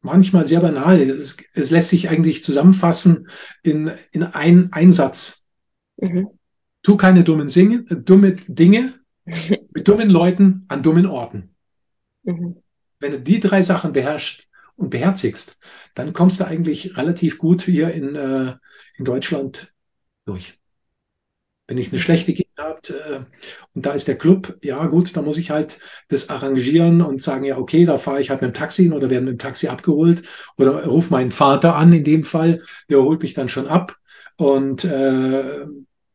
manchmal 0.00 0.46
sehr 0.46 0.60
banal. 0.60 1.00
Es, 1.00 1.36
es, 1.54 1.70
lässt 1.70 1.90
sich 1.90 2.08
eigentlich 2.08 2.42
zusammenfassen 2.42 3.28
in, 3.62 3.92
in 4.10 4.22
einen 4.22 4.72
Einsatz. 4.72 5.46
Mhm. 5.98 6.28
Tu 6.82 6.96
keine 6.96 7.24
dummen, 7.24 7.48
Singe, 7.48 7.84
dumme 7.84 8.32
Dinge, 8.32 8.94
mit 9.74 9.86
dummen 9.88 10.08
Leuten 10.08 10.64
an 10.68 10.82
dummen 10.82 11.06
Orten. 11.06 11.54
Mhm. 12.22 12.56
Wenn 13.00 13.12
du 13.12 13.20
die 13.20 13.40
drei 13.40 13.62
Sachen 13.62 13.92
beherrschst 13.92 14.48
und 14.76 14.90
beherzigst, 14.90 15.58
dann 15.94 16.12
kommst 16.12 16.40
du 16.40 16.46
eigentlich 16.46 16.96
relativ 16.96 17.38
gut 17.38 17.62
hier 17.62 17.92
in, 17.92 18.14
äh, 18.14 18.54
in 18.96 19.04
Deutschland 19.04 19.72
durch. 20.24 20.58
Wenn 21.66 21.78
ich 21.78 21.90
eine 21.90 21.98
schlechte 21.98 22.34
Gegend 22.34 22.58
habe 22.58 22.80
äh, 22.88 23.20
und 23.74 23.86
da 23.86 23.92
ist 23.92 24.06
der 24.06 24.18
Club, 24.18 24.58
ja 24.62 24.86
gut, 24.86 25.16
da 25.16 25.22
muss 25.22 25.38
ich 25.38 25.50
halt 25.50 25.78
das 26.08 26.28
arrangieren 26.28 27.00
und 27.02 27.22
sagen, 27.22 27.44
ja 27.44 27.58
okay, 27.58 27.84
da 27.84 27.98
fahre 27.98 28.20
ich 28.20 28.30
halt 28.30 28.42
mit 28.42 28.50
dem 28.50 28.54
Taxi 28.54 28.84
hin 28.84 28.92
oder 28.92 29.10
werde 29.10 29.24
mit 29.24 29.34
dem 29.34 29.38
Taxi 29.38 29.68
abgeholt 29.68 30.22
oder 30.56 30.84
ruf 30.84 31.10
meinen 31.10 31.30
Vater 31.30 31.74
an 31.76 31.92
in 31.92 32.04
dem 32.04 32.22
Fall, 32.22 32.62
der 32.90 33.02
holt 33.02 33.22
mich 33.22 33.34
dann 33.34 33.48
schon 33.48 33.66
ab 33.66 33.96
und 34.36 34.84
äh, 34.84 35.66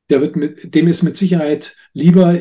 der 0.09 0.21
wird 0.21 0.35
mit, 0.35 0.73
dem 0.73 0.87
ist 0.87 1.03
mit 1.03 1.17
Sicherheit 1.17 1.75
lieber, 1.93 2.39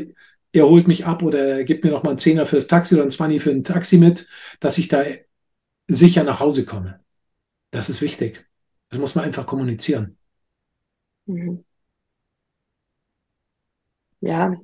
er 0.58 0.68
holt 0.68 0.88
mich 0.88 1.06
ab 1.06 1.22
oder 1.22 1.38
er 1.58 1.64
gibt 1.64 1.84
mir 1.84 1.90
noch 1.90 2.02
mal 2.02 2.10
einen 2.10 2.18
Zehner 2.18 2.46
fürs 2.46 2.66
Taxi 2.66 2.94
oder 2.94 3.02
einen 3.02 3.10
Zwanni 3.10 3.38
für 3.38 3.50
ein 3.50 3.64
Taxi 3.64 3.98
mit, 3.98 4.26
dass 4.60 4.78
ich 4.78 4.88
da 4.88 5.04
sicher 5.88 6.24
nach 6.24 6.40
Hause 6.40 6.64
komme. 6.66 7.00
Das 7.70 7.90
ist 7.90 8.00
wichtig. 8.02 8.46
Das 8.90 8.98
muss 9.00 9.14
man 9.14 9.24
einfach 9.24 9.46
kommunizieren. 9.46 10.18
Mhm 11.26 11.64
ja, 14.20 14.54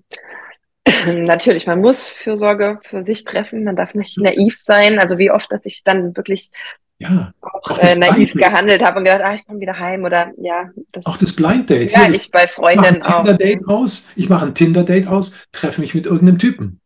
natürlich, 1.07 1.67
man 1.67 1.81
muss 1.81 2.09
Fürsorge 2.09 2.81
für 2.83 3.03
sich 3.05 3.25
treffen, 3.25 3.65
man 3.65 3.77
darf 3.77 3.95
nicht 3.95 4.19
naiv 4.19 4.59
sein. 4.59 4.99
Also 4.99 5.19
wie 5.19 5.31
oft, 5.31 5.51
dass 5.53 5.67
ich 5.67 5.85
dann 5.85 6.17
wirklich 6.17 6.51
ja, 6.99 7.33
auch, 7.41 7.79
äh, 7.79 7.97
naiv 7.97 8.35
gehandelt 8.35 8.83
habe 8.83 8.99
und 8.99 9.05
gedacht, 9.05 9.23
ah, 9.25 9.35
ich 9.35 9.47
komme 9.47 9.61
wieder 9.61 9.79
heim 9.79 10.05
oder 10.05 10.33
ja. 10.39 10.71
Das, 10.93 11.07
auch 11.07 11.17
das 11.17 11.35
Blind 11.35 11.69
Date. 11.69 11.91
Ja, 11.91 12.09
ich, 12.09 12.17
ich 12.17 12.31
bei 12.31 12.47
Freunden 12.47 12.85
ich 12.85 13.03
mache 13.03 13.19
ein 13.19 13.25
Tinder 13.25 13.35
Date 13.35 13.69
aus, 13.69 14.09
ich 14.17 14.29
mache 14.29 14.47
ein 14.47 14.55
Tinder 14.55 14.85
Date 14.85 15.07
aus, 15.09 15.35
treffe 15.53 15.81
mich 15.81 15.95
mit 15.95 16.07
irgendeinem 16.07 16.39
Typen. 16.39 16.81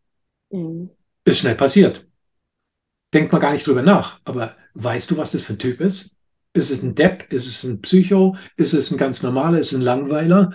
Mhm. 0.51 0.91
Ist 1.25 1.41
schnell 1.41 1.55
passiert. 1.55 2.07
Denkt 3.13 3.33
man 3.33 3.41
gar 3.41 3.53
nicht 3.53 3.67
drüber 3.67 3.83
nach. 3.83 4.21
Aber 4.25 4.57
weißt 4.75 5.11
du, 5.11 5.17
was 5.17 5.33
das 5.33 5.43
für 5.43 5.55
ein 5.55 5.59
Typ 5.59 5.81
ist? 5.81 6.17
Ist 6.55 6.71
es 6.71 6.83
ein 6.83 6.95
Depp? 6.95 7.33
Ist 7.33 7.47
es 7.47 7.65
ein 7.65 7.81
Psycho? 7.83 8.37
Ist 8.57 8.73
es 8.73 8.91
ein 8.91 8.99
ganz 8.99 9.23
normaler? 9.23 9.59
Ist 9.59 9.73
es 9.73 9.79
ein 9.79 9.83
Langweiler? 9.83 10.53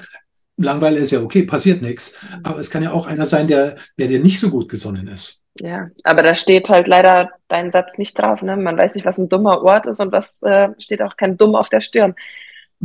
Langweile 0.58 1.00
ist 1.00 1.12
ja 1.12 1.22
okay, 1.22 1.44
passiert 1.44 1.82
nichts. 1.82 2.18
Mhm. 2.22 2.40
Aber 2.44 2.60
es 2.60 2.70
kann 2.70 2.84
ja 2.84 2.92
auch 2.92 3.08
einer 3.08 3.26
sein, 3.26 3.48
der, 3.48 3.78
der 3.98 4.08
dir 4.08 4.20
nicht 4.20 4.40
so 4.40 4.50
gut 4.50 4.70
gesonnen 4.70 5.08
ist. 5.08 5.44
Ja, 5.60 5.90
aber 6.04 6.24
da 6.24 6.34
steht 6.34 6.70
halt 6.70 6.88
leider 6.88 7.30
dein 7.48 7.70
Satz 7.70 7.98
nicht 7.98 8.18
drauf. 8.18 8.42
Ne? 8.42 8.58
Man 8.58 8.78
weiß 8.78 8.96
nicht, 8.96 9.06
was 9.06 9.20
ein 9.20 9.30
dummer 9.30 9.62
Ort 9.62 9.86
ist 9.86 10.00
und 10.00 10.12
was 10.12 10.42
äh, 10.42 10.70
steht 10.80 11.02
auch 11.02 11.16
kein 11.16 11.38
Dumm 11.38 11.56
auf 11.56 11.70
der 11.70 11.82
Stirn. 11.82 12.16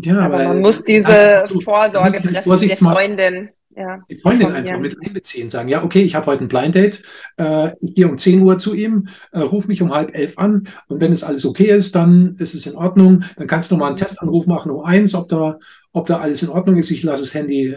Ja, 0.01 0.21
aber 0.21 0.45
man 0.45 0.61
muss 0.61 0.85
diese 0.85 1.43
so, 1.45 1.61
Vorsorge 1.61 2.23
treffen, 2.23 2.59
die 2.61 2.77
Freundin 2.77 3.51
ja, 3.79 4.03
die 4.11 4.17
Freundin 4.17 4.51
einfach 4.53 4.81
mit 4.81 4.97
einbeziehen, 5.01 5.51
sagen, 5.51 5.69
ja, 5.69 5.85
okay, 5.85 6.03
ich 6.03 6.15
habe 6.15 6.27
heute 6.27 6.45
ein 6.45 6.49
Blind 6.49 6.75
Date, 6.75 7.03
äh, 7.37 7.71
ich 7.81 7.95
gehe 7.95 8.09
um 8.09 8.19
10 8.19 8.43
Uhr 8.43 8.59
zu 8.59 8.75
ihm, 8.75 9.09
äh, 9.33 9.41
ruf 9.41 9.69
mich 9.69 9.83
um 9.83 9.95
halb 9.95 10.15
elf 10.15 10.37
an 10.39 10.69
und 10.89 11.01
wenn 11.01 11.13
es 11.13 11.23
alles 11.23 11.47
okay 11.47 11.67
ist, 11.67 11.95
dann 11.95 12.35
ist 12.39 12.55
es 12.55 12.67
in 12.67 12.77
Ordnung. 12.77 13.25
Dann 13.37 13.47
kannst 13.47 13.71
du 13.71 13.77
mal 13.77 13.89
einen. 13.89 13.97
Testanruf 13.99 14.47
machen 14.47 14.71
um 14.71 14.85
eins, 14.85 15.15
ob 15.15 15.29
da, 15.29 15.59
ob 15.93 16.07
da 16.07 16.19
alles 16.19 16.43
in 16.43 16.49
Ordnung 16.49 16.77
ist. 16.77 16.91
Ich 16.91 17.03
lasse 17.03 17.23
das 17.23 17.35
Handy 17.35 17.77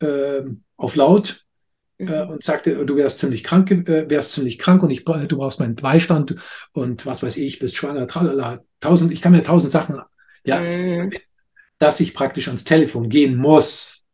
äh, 0.00 0.42
auf 0.76 0.96
laut 0.96 1.44
äh, 1.98 2.24
mhm. 2.24 2.30
und 2.30 2.42
sagte, 2.42 2.84
du 2.84 2.96
wärst 2.96 3.18
ziemlich 3.18 3.44
krank, 3.44 3.70
äh, 3.70 4.08
wärst 4.10 4.32
ziemlich 4.32 4.58
krank 4.58 4.82
und 4.82 4.90
ich, 4.90 5.04
du 5.04 5.36
brauchst 5.36 5.60
meinen 5.60 5.76
Beistand 5.76 6.34
und 6.72 7.06
was 7.06 7.22
weiß 7.22 7.36
ich, 7.36 7.58
bist 7.58 7.76
schwanger, 7.76 8.06
tralala, 8.06 8.64
tausend, 8.80 9.12
ich 9.12 9.22
kann 9.22 9.32
mir 9.32 9.42
tausend 9.42 9.72
Sachen, 9.72 10.00
ja, 10.44 10.60
mhm. 10.60 11.12
dass 11.78 12.00
ich 12.00 12.14
praktisch 12.14 12.48
ans 12.48 12.64
Telefon 12.64 13.08
gehen 13.08 13.36
muss. 13.36 14.06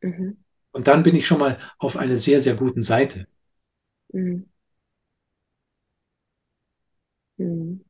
Mhm. 0.00 0.38
Und 0.76 0.88
dann 0.88 1.02
bin 1.02 1.16
ich 1.16 1.26
schon 1.26 1.38
mal 1.38 1.56
auf 1.78 1.96
einer 1.96 2.18
sehr, 2.18 2.38
sehr 2.38 2.54
guten 2.54 2.82
Seite. 2.82 3.26
Mhm. 4.12 4.46
Mhm. 7.38 7.82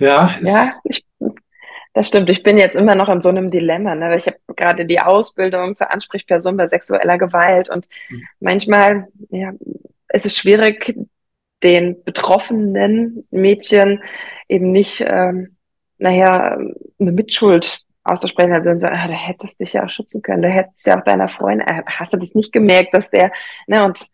Ja, 0.00 0.34
ja 0.42 0.68
ich, 0.82 1.04
das 1.94 2.08
stimmt. 2.08 2.28
Ich 2.28 2.42
bin 2.42 2.58
jetzt 2.58 2.74
immer 2.74 2.96
noch 2.96 3.08
in 3.08 3.20
so 3.20 3.28
einem 3.28 3.52
Dilemma. 3.52 3.94
Ne? 3.94 4.16
Ich 4.16 4.26
habe 4.26 4.38
gerade 4.56 4.84
die 4.84 4.98
Ausbildung 4.98 5.76
zur 5.76 5.92
Ansprechperson 5.92 6.56
bei 6.56 6.66
sexueller 6.66 7.16
Gewalt 7.16 7.70
und 7.70 7.88
mhm. 8.08 8.22
manchmal 8.40 9.06
ja, 9.30 9.52
ist 10.08 10.26
es 10.26 10.36
schwierig, 10.36 10.98
den 11.62 12.02
betroffenen 12.02 13.28
Mädchen 13.30 14.02
eben 14.48 14.72
nicht, 14.72 15.04
ähm, 15.06 15.56
naja, 15.98 16.58
eine 16.98 17.12
Mitschuld 17.12 17.84
auszusprechen, 18.08 18.52
also 18.52 18.70
dann 18.70 18.78
so, 18.78 18.86
ah, 18.86 19.08
da 19.08 19.14
hättest 19.14 19.60
du 19.60 19.64
dich 19.64 19.74
ja 19.74 19.84
auch 19.84 19.88
schützen 19.88 20.22
können, 20.22 20.42
da 20.42 20.48
hättest 20.48 20.86
du 20.86 20.90
ja 20.90 20.98
auch 20.98 21.04
deiner 21.04 21.28
Freundin, 21.28 21.66
äh, 21.66 21.82
hast 21.86 22.12
du 22.12 22.16
das 22.16 22.34
nicht 22.34 22.52
gemerkt, 22.52 22.94
dass 22.94 23.10
der, 23.10 23.32
ne, 23.66 23.84
und 23.84 24.08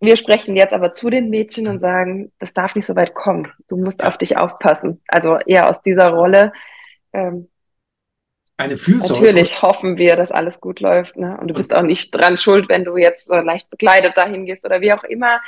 wir 0.00 0.16
sprechen 0.16 0.56
jetzt 0.56 0.74
aber 0.74 0.92
zu 0.92 1.10
den 1.10 1.30
Mädchen 1.30 1.68
und 1.68 1.80
sagen, 1.80 2.32
das 2.38 2.52
darf 2.52 2.74
nicht 2.74 2.86
so 2.86 2.96
weit 2.96 3.14
kommen. 3.14 3.50
Du 3.68 3.76
musst 3.76 4.04
auf 4.04 4.18
dich 4.18 4.36
aufpassen. 4.36 5.02
Also 5.08 5.38
eher 5.38 5.70
aus 5.70 5.82
dieser 5.82 6.10
Rolle. 6.10 6.52
Ähm, 7.12 7.48
eine 8.58 8.76
Fürsorge. 8.76 9.26
Natürlich 9.26 9.62
hoffen 9.62 9.98
wir, 9.98 10.16
dass 10.16 10.32
alles 10.32 10.60
gut 10.60 10.80
läuft. 10.80 11.16
Ne? 11.16 11.36
Und 11.40 11.48
du 11.48 11.54
bist 11.54 11.74
auch 11.74 11.82
nicht 11.82 12.14
dran 12.14 12.36
schuld, 12.36 12.68
wenn 12.68 12.84
du 12.84 12.96
jetzt 12.96 13.26
so 13.26 13.36
leicht 13.36 13.70
bekleidet 13.70 14.16
dahin 14.16 14.46
gehst 14.46 14.64
oder 14.64 14.80
wie 14.80 14.92
auch 14.92 15.04
immer 15.04 15.40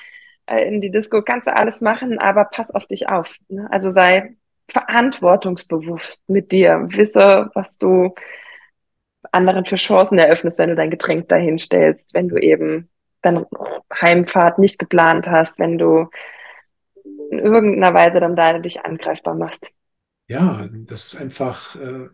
äh, 0.46 0.66
in 0.66 0.80
die 0.80 0.90
Disco. 0.90 1.22
Kannst 1.22 1.46
du 1.46 1.54
alles 1.54 1.80
machen, 1.80 2.18
aber 2.18 2.44
pass 2.44 2.70
auf 2.70 2.86
dich 2.86 3.08
auf. 3.08 3.36
Ne? 3.48 3.68
Also 3.70 3.90
sei 3.90 4.34
verantwortungsbewusst 4.68 6.28
mit 6.28 6.52
dir. 6.52 6.86
Wisse, 6.88 7.50
was 7.54 7.78
du 7.78 8.14
anderen 9.32 9.64
für 9.64 9.76
Chancen 9.76 10.18
eröffnest, 10.18 10.58
wenn 10.58 10.70
du 10.70 10.76
dein 10.76 10.90
Getränk 10.90 11.28
dahin 11.28 11.58
stellst, 11.58 12.14
wenn 12.14 12.28
du 12.28 12.36
eben 12.36 12.88
deine 13.22 13.46
Heimfahrt 14.00 14.58
nicht 14.58 14.78
geplant 14.78 15.26
hast, 15.28 15.58
wenn 15.58 15.78
du 15.78 16.08
in 17.30 17.38
irgendeiner 17.38 17.94
Weise 17.94 18.20
dann 18.20 18.36
da 18.36 18.58
dich 18.58 18.84
angreifbar 18.84 19.34
machst. 19.34 19.70
Ja, 20.28 20.68
das 20.70 21.06
ist 21.06 21.20
einfach 21.20 21.74
äh, 21.76 22.08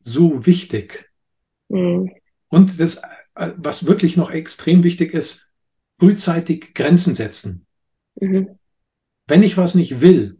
so 0.00 0.46
wichtig. 0.46 1.10
Mhm. 1.68 2.12
Und 2.48 2.80
das, 2.80 3.02
äh, 3.34 3.52
was 3.56 3.86
wirklich 3.86 4.16
noch 4.16 4.30
extrem 4.30 4.82
wichtig 4.82 5.12
ist, 5.14 5.52
frühzeitig 5.98 6.74
Grenzen 6.74 7.14
setzen. 7.14 7.66
Mhm. 8.16 8.58
Wenn 9.26 9.42
ich 9.42 9.56
was 9.56 9.74
nicht 9.74 10.00
will, 10.00 10.37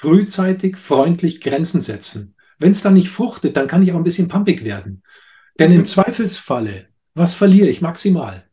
frühzeitig 0.00 0.78
freundlich 0.78 1.42
Grenzen 1.42 1.78
setzen. 1.78 2.34
Wenn 2.58 2.72
es 2.72 2.80
dann 2.80 2.94
nicht 2.94 3.10
fruchtet, 3.10 3.54
dann 3.54 3.68
kann 3.68 3.82
ich 3.82 3.92
auch 3.92 3.96
ein 3.96 4.02
bisschen 4.02 4.28
pumpig 4.28 4.64
werden. 4.64 5.02
Denn 5.58 5.72
im 5.72 5.84
Zweifelsfalle, 5.84 6.88
was 7.12 7.34
verliere 7.34 7.68
ich 7.68 7.82
maximal? 7.82 8.48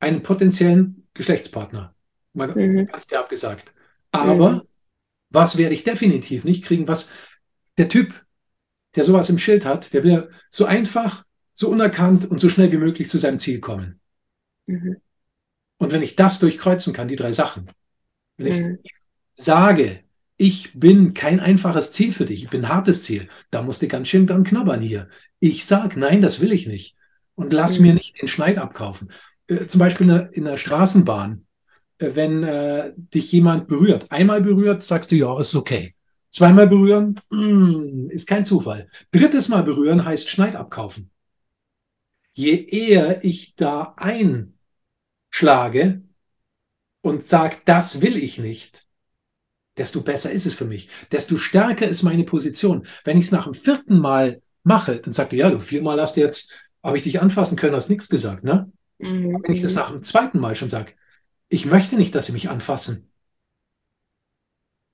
Einen 0.00 0.22
potenziellen 0.22 1.06
Geschlechtspartner. 1.12 1.94
Mal 2.32 2.54
mhm. 2.54 2.86
ganz 2.86 3.06
derb 3.06 3.28
gesagt. 3.28 3.70
Aber 4.10 4.50
mhm. 4.50 4.62
was 5.28 5.58
werde 5.58 5.74
ich 5.74 5.84
definitiv 5.84 6.44
nicht 6.44 6.64
kriegen? 6.64 6.88
Was 6.88 7.10
der 7.76 7.90
Typ, 7.90 8.24
der 8.96 9.04
sowas 9.04 9.28
im 9.28 9.36
Schild 9.36 9.66
hat, 9.66 9.92
der 9.92 10.04
will 10.04 10.30
so 10.48 10.64
einfach, 10.64 11.26
so 11.52 11.68
unerkannt 11.68 12.24
und 12.24 12.40
so 12.40 12.48
schnell 12.48 12.72
wie 12.72 12.78
möglich 12.78 13.10
zu 13.10 13.18
seinem 13.18 13.38
Ziel 13.38 13.60
kommen. 13.60 14.00
Mhm. 14.64 15.02
Und 15.76 15.92
wenn 15.92 16.02
ich 16.02 16.16
das 16.16 16.38
durchkreuzen 16.38 16.94
kann, 16.94 17.08
die 17.08 17.16
drei 17.16 17.32
Sachen, 17.32 17.70
wenn 18.38 18.46
ich 18.46 18.60
mhm 18.62 18.78
sage, 19.38 20.00
ich 20.36 20.78
bin 20.78 21.14
kein 21.14 21.40
einfaches 21.40 21.92
Ziel 21.92 22.12
für 22.12 22.24
dich, 22.24 22.44
ich 22.44 22.50
bin 22.50 22.64
ein 22.64 22.68
hartes 22.68 23.04
Ziel, 23.04 23.28
da 23.50 23.62
musst 23.62 23.82
du 23.82 23.88
ganz 23.88 24.08
schön 24.08 24.26
dran 24.26 24.44
knabbern 24.44 24.82
hier. 24.82 25.08
Ich 25.40 25.64
sag, 25.64 25.96
nein, 25.96 26.20
das 26.20 26.40
will 26.40 26.52
ich 26.52 26.66
nicht. 26.66 26.96
Und 27.34 27.52
lass 27.52 27.78
mhm. 27.78 27.86
mir 27.86 27.94
nicht 27.94 28.20
den 28.20 28.28
Schneid 28.28 28.58
abkaufen. 28.58 29.12
Äh, 29.46 29.66
zum 29.66 29.78
Beispiel 29.78 30.08
in 30.08 30.14
der, 30.14 30.34
in 30.34 30.44
der 30.44 30.56
Straßenbahn, 30.56 31.46
äh, 31.98 32.10
wenn 32.14 32.42
äh, 32.42 32.92
dich 32.96 33.30
jemand 33.30 33.68
berührt, 33.68 34.10
einmal 34.10 34.40
berührt, 34.40 34.82
sagst 34.82 35.12
du, 35.12 35.16
ja, 35.16 35.38
ist 35.38 35.54
okay. 35.54 35.94
Zweimal 36.30 36.66
berühren, 36.66 37.20
mm, 37.30 38.08
ist 38.10 38.26
kein 38.26 38.44
Zufall. 38.44 38.88
Drittes 39.12 39.48
Mal 39.48 39.62
berühren 39.62 40.04
heißt 40.04 40.28
Schneid 40.28 40.56
abkaufen. 40.56 41.10
Je 42.32 42.64
eher 42.64 43.24
ich 43.24 43.54
da 43.54 43.94
einschlage 43.96 46.02
und 47.02 47.22
sage, 47.22 47.58
das 47.64 48.02
will 48.02 48.16
ich 48.16 48.38
nicht, 48.38 48.87
desto 49.78 50.02
besser 50.02 50.30
ist 50.30 50.46
es 50.46 50.54
für 50.54 50.64
mich, 50.64 50.88
desto 51.12 51.36
stärker 51.36 51.86
ist 51.86 52.02
meine 52.02 52.24
Position. 52.24 52.86
Wenn 53.04 53.18
ich 53.18 53.26
es 53.26 53.32
nach 53.32 53.44
dem 53.44 53.54
vierten 53.54 53.98
Mal 53.98 54.42
mache, 54.62 55.00
dann 55.00 55.12
sagt 55.12 55.32
er, 55.32 55.38
ja, 55.38 55.50
du 55.50 55.60
viermal 55.60 56.00
hast 56.00 56.16
jetzt, 56.16 56.52
habe 56.82 56.96
ich 56.96 57.02
dich 57.02 57.20
anfassen 57.20 57.56
können, 57.56 57.74
hast 57.74 57.88
nichts 57.88 58.08
gesagt, 58.08 58.44
ne? 58.44 58.70
Mhm. 58.98 59.40
Wenn 59.42 59.54
ich 59.54 59.62
das 59.62 59.74
nach 59.74 59.90
dem 59.90 60.02
zweiten 60.02 60.38
Mal 60.38 60.56
schon 60.56 60.68
sage, 60.68 60.92
ich 61.48 61.66
möchte 61.66 61.96
nicht, 61.96 62.14
dass 62.14 62.26
sie 62.26 62.32
mich 62.32 62.50
anfassen, 62.50 63.10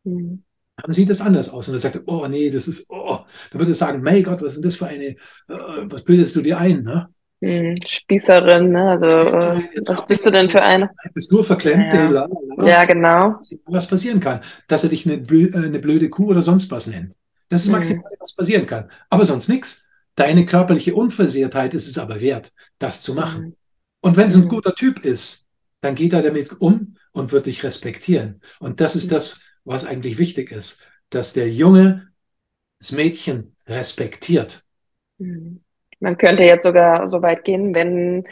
mhm. 0.05 0.45
dann 0.77 0.93
sieht 0.93 1.11
das 1.11 1.21
anders 1.21 1.49
aus. 1.49 1.69
Und 1.69 1.73
dann 1.73 1.81
sagt 1.81 1.97
er, 1.97 2.03
oh 2.07 2.27
nee, 2.29 2.51
das 2.51 2.69
ist, 2.69 2.87
oh, 2.89 3.21
dann 3.51 3.59
würde 3.59 3.73
er 3.73 3.77
sagen, 3.77 4.03
mein 4.03 4.23
Gott, 4.23 4.41
was 4.41 4.53
ist 4.53 4.57
denn 4.57 4.63
das 4.65 4.77
für 4.77 4.87
eine, 4.87 5.17
uh, 5.49 5.87
was 5.91 6.05
bildest 6.05 6.37
du 6.37 6.43
dir 6.43 6.59
ein, 6.59 6.83
ne? 6.83 7.09
Hm, 7.45 7.77
Spießerin, 7.85 8.71
ne? 8.71 8.91
Also, 8.93 9.07
äh, 9.07 9.69
was 9.87 10.07
bist 10.07 10.25
du 10.25 10.31
denn 10.31 10.49
für 10.49 10.63
eine? 10.63 10.89
Du 11.05 11.13
bist 11.13 11.31
nur 11.31 11.45
verklemmt, 11.45 11.93
ja. 11.93 12.11
ja. 12.11 12.29
ja, 12.65 12.85
genau. 12.87 13.39
Was 13.67 13.87
passieren 13.87 14.19
kann, 14.19 14.41
dass 14.67 14.83
er 14.83 14.89
dich 14.89 15.05
eine, 15.05 15.17
äh, 15.17 15.55
eine 15.55 15.79
blöde 15.79 16.09
Kuh 16.09 16.29
oder 16.29 16.41
sonst 16.41 16.71
was 16.71 16.87
nennt. 16.87 17.15
Das 17.51 17.61
ist 17.61 17.67
hm. 17.67 17.73
maximal, 17.73 18.11
mhm. 18.11 18.17
was 18.19 18.35
passieren 18.35 18.65
kann. 18.65 18.89
Aber 19.11 19.27
sonst 19.27 19.49
nichts. 19.49 19.87
Deine 20.15 20.47
körperliche 20.47 20.95
Unversehrtheit 20.95 21.75
ist 21.75 21.87
es 21.87 21.99
aber 21.99 22.21
wert, 22.21 22.53
das 22.79 23.03
zu 23.03 23.15
machen. 23.15 23.45
Mhm. 23.45 23.57
Und 24.01 24.17
wenn 24.17 24.29
es 24.29 24.37
ein 24.37 24.43
hm. 24.43 24.49
guter 24.49 24.75
Typ 24.75 25.05
ist, 25.05 25.47
dann 25.83 25.97
geht 25.97 26.15
er 26.15 26.23
damit 26.23 26.61
um 26.63 26.97
und 27.13 27.33
wird 27.33 27.45
dich 27.45 27.63
respektieren. 27.63 28.41
Und 28.59 28.81
das 28.81 28.97
ist 28.97 29.13
das, 29.13 29.41
was 29.65 29.85
eigentlich 29.85 30.17
wichtig 30.17 30.51
ist, 30.51 30.87
dass 31.11 31.35
der 31.35 31.51
Junge 31.51 32.09
das 32.79 32.93
Mädchen 32.93 33.57
respektiert. 33.67 34.65
Mhm. 35.19 35.65
Man 36.05 36.19
könnte 36.19 36.45
jetzt 36.45 36.65
sogar 36.65 37.09
so 37.09 37.23
weit 37.23 37.45
gehen, 37.45 37.75
wenn 37.75 38.29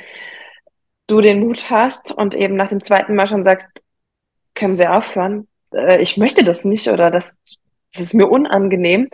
du 1.07 1.23
den 1.23 1.41
Mut 1.41 1.71
hast 1.71 2.13
und 2.13 2.35
eben 2.35 2.55
nach 2.55 2.69
dem 2.69 2.83
zweiten 2.83 3.15
Mal 3.15 3.27
schon 3.27 3.45
sagst, 3.45 3.83
können 4.55 4.77
Sie 4.77 4.87
aufhören? 4.87 5.49
Äh, 5.75 6.03
ich 6.03 6.19
möchte 6.19 6.45
das 6.45 6.67
nicht 6.67 6.89
oder 6.89 7.11
das, 7.11 7.35
das 7.95 8.03
ist 8.03 8.13
mir 8.13 8.29
unangenehm. 8.29 9.09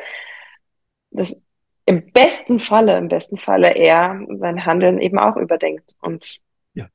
Das 1.12 1.40
im 1.86 2.10
besten 2.10 2.58
Falle, 2.58 2.98
im 2.98 3.06
besten 3.06 3.36
Falle 3.36 3.76
er 3.76 4.20
sein 4.30 4.66
Handeln 4.66 4.98
eben 4.98 5.20
auch 5.20 5.36
überdenkt 5.36 5.94
und 6.00 6.40
ja. 6.74 6.88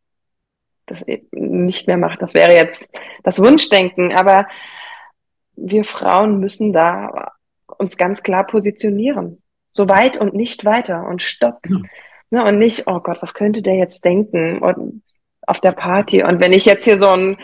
das 0.85 1.01
eben 1.03 1.65
nicht 1.65 1.87
mehr 1.87 1.97
macht. 1.97 2.21
Das 2.21 2.33
wäre 2.33 2.53
jetzt 2.53 2.91
das 3.23 3.39
Wunschdenken, 3.39 4.13
aber 4.13 4.49
wir 5.55 5.85
Frauen 5.85 6.41
müssen 6.41 6.73
da 6.73 7.31
uns 7.77 7.95
ganz 7.95 8.21
klar 8.21 8.45
positionieren. 8.45 9.42
So 9.73 9.89
weit 9.89 10.17
und 10.17 10.33
nicht 10.33 10.63
weiter 10.63 11.05
und 11.05 11.21
stopp. 11.21 11.59
Ja. 11.67 11.81
Ne, 12.29 12.45
und 12.45 12.57
nicht, 12.57 12.87
oh 12.87 12.99
Gott, 12.99 13.21
was 13.21 13.33
könnte 13.33 13.61
der 13.61 13.75
jetzt 13.75 14.05
denken? 14.05 14.59
Und 14.59 15.03
auf 15.47 15.59
der 15.59 15.71
Party. 15.71 16.23
Und 16.23 16.39
wenn 16.39 16.53
ich 16.53 16.65
jetzt 16.65 16.83
hier 16.83 16.97
so 16.97 17.09
ein, 17.09 17.37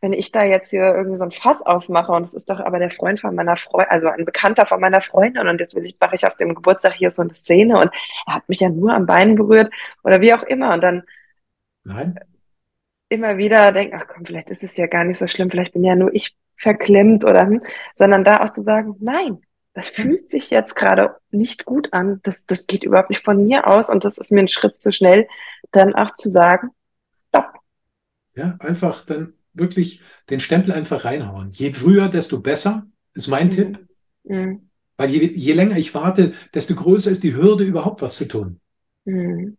wenn 0.00 0.12
ich 0.12 0.32
da 0.32 0.44
jetzt 0.44 0.70
hier 0.70 0.94
irgendwie 0.94 1.16
so 1.16 1.24
ein 1.24 1.30
Fass 1.30 1.62
aufmache 1.62 2.12
und 2.12 2.22
es 2.22 2.34
ist 2.34 2.50
doch 2.50 2.60
aber 2.60 2.78
der 2.78 2.90
Freund 2.90 3.20
von 3.20 3.34
meiner 3.34 3.56
Freundin, 3.56 3.90
also 3.90 4.08
ein 4.08 4.24
Bekannter 4.24 4.66
von 4.66 4.80
meiner 4.80 5.00
Freundin 5.00 5.48
und 5.48 5.60
jetzt 5.60 5.74
will 5.74 5.84
ich, 5.84 5.96
mache 6.00 6.14
ich 6.14 6.26
auf 6.26 6.36
dem 6.36 6.54
Geburtstag 6.54 6.94
hier 6.94 7.10
so 7.10 7.22
eine 7.22 7.34
Szene 7.34 7.78
und 7.78 7.90
er 8.26 8.34
hat 8.34 8.48
mich 8.48 8.60
ja 8.60 8.68
nur 8.68 8.92
am 8.92 9.06
Bein 9.06 9.36
berührt 9.36 9.72
oder 10.04 10.20
wie 10.20 10.34
auch 10.34 10.42
immer 10.42 10.74
und 10.74 10.82
dann 10.82 11.02
Nein. 11.84 12.18
immer 13.08 13.38
wieder 13.38 13.72
denken, 13.72 13.96
ach 13.98 14.06
komm, 14.06 14.24
vielleicht 14.26 14.50
ist 14.50 14.62
es 14.62 14.76
ja 14.76 14.86
gar 14.86 15.04
nicht 15.04 15.18
so 15.18 15.26
schlimm, 15.26 15.50
vielleicht 15.50 15.72
bin 15.72 15.84
ja 15.84 15.94
nur 15.94 16.14
ich 16.14 16.36
verklemmt 16.58 17.24
oder, 17.24 17.42
hm, 17.42 17.60
sondern 17.94 18.24
da 18.24 18.44
auch 18.44 18.52
zu 18.52 18.62
sagen, 18.62 18.96
nein, 19.00 19.38
das 19.76 19.90
fühlt 19.90 20.30
sich 20.30 20.50
jetzt 20.50 20.74
gerade 20.74 21.16
nicht 21.30 21.64
gut 21.64 21.92
an, 21.92 22.20
das, 22.24 22.46
das 22.46 22.66
geht 22.66 22.82
überhaupt 22.82 23.10
nicht 23.10 23.22
von 23.22 23.44
mir 23.44 23.68
aus 23.68 23.90
und 23.90 24.04
das 24.04 24.18
ist 24.18 24.32
mir 24.32 24.40
ein 24.40 24.48
Schritt 24.48 24.82
zu 24.82 24.90
schnell, 24.90 25.28
dann 25.70 25.94
auch 25.94 26.14
zu 26.14 26.30
sagen, 26.30 26.70
ja, 28.36 28.54
einfach 28.60 29.04
dann 29.04 29.32
wirklich 29.54 30.02
den 30.30 30.40
Stempel 30.40 30.72
einfach 30.72 31.04
reinhauen. 31.04 31.50
Je 31.52 31.72
früher, 31.72 32.08
desto 32.08 32.40
besser, 32.40 32.86
ist 33.14 33.28
mein 33.28 33.46
mhm. 33.46 33.50
Tipp. 33.50 33.88
Mhm. 34.24 34.68
Weil 34.98 35.10
je, 35.10 35.32
je, 35.34 35.52
länger 35.52 35.76
ich 35.76 35.94
warte, 35.94 36.34
desto 36.54 36.74
größer 36.74 37.10
ist 37.10 37.22
die 37.22 37.34
Hürde, 37.34 37.64
überhaupt 37.64 38.02
was 38.02 38.16
zu 38.16 38.28
tun. 38.28 38.60
Mhm. 39.04 39.56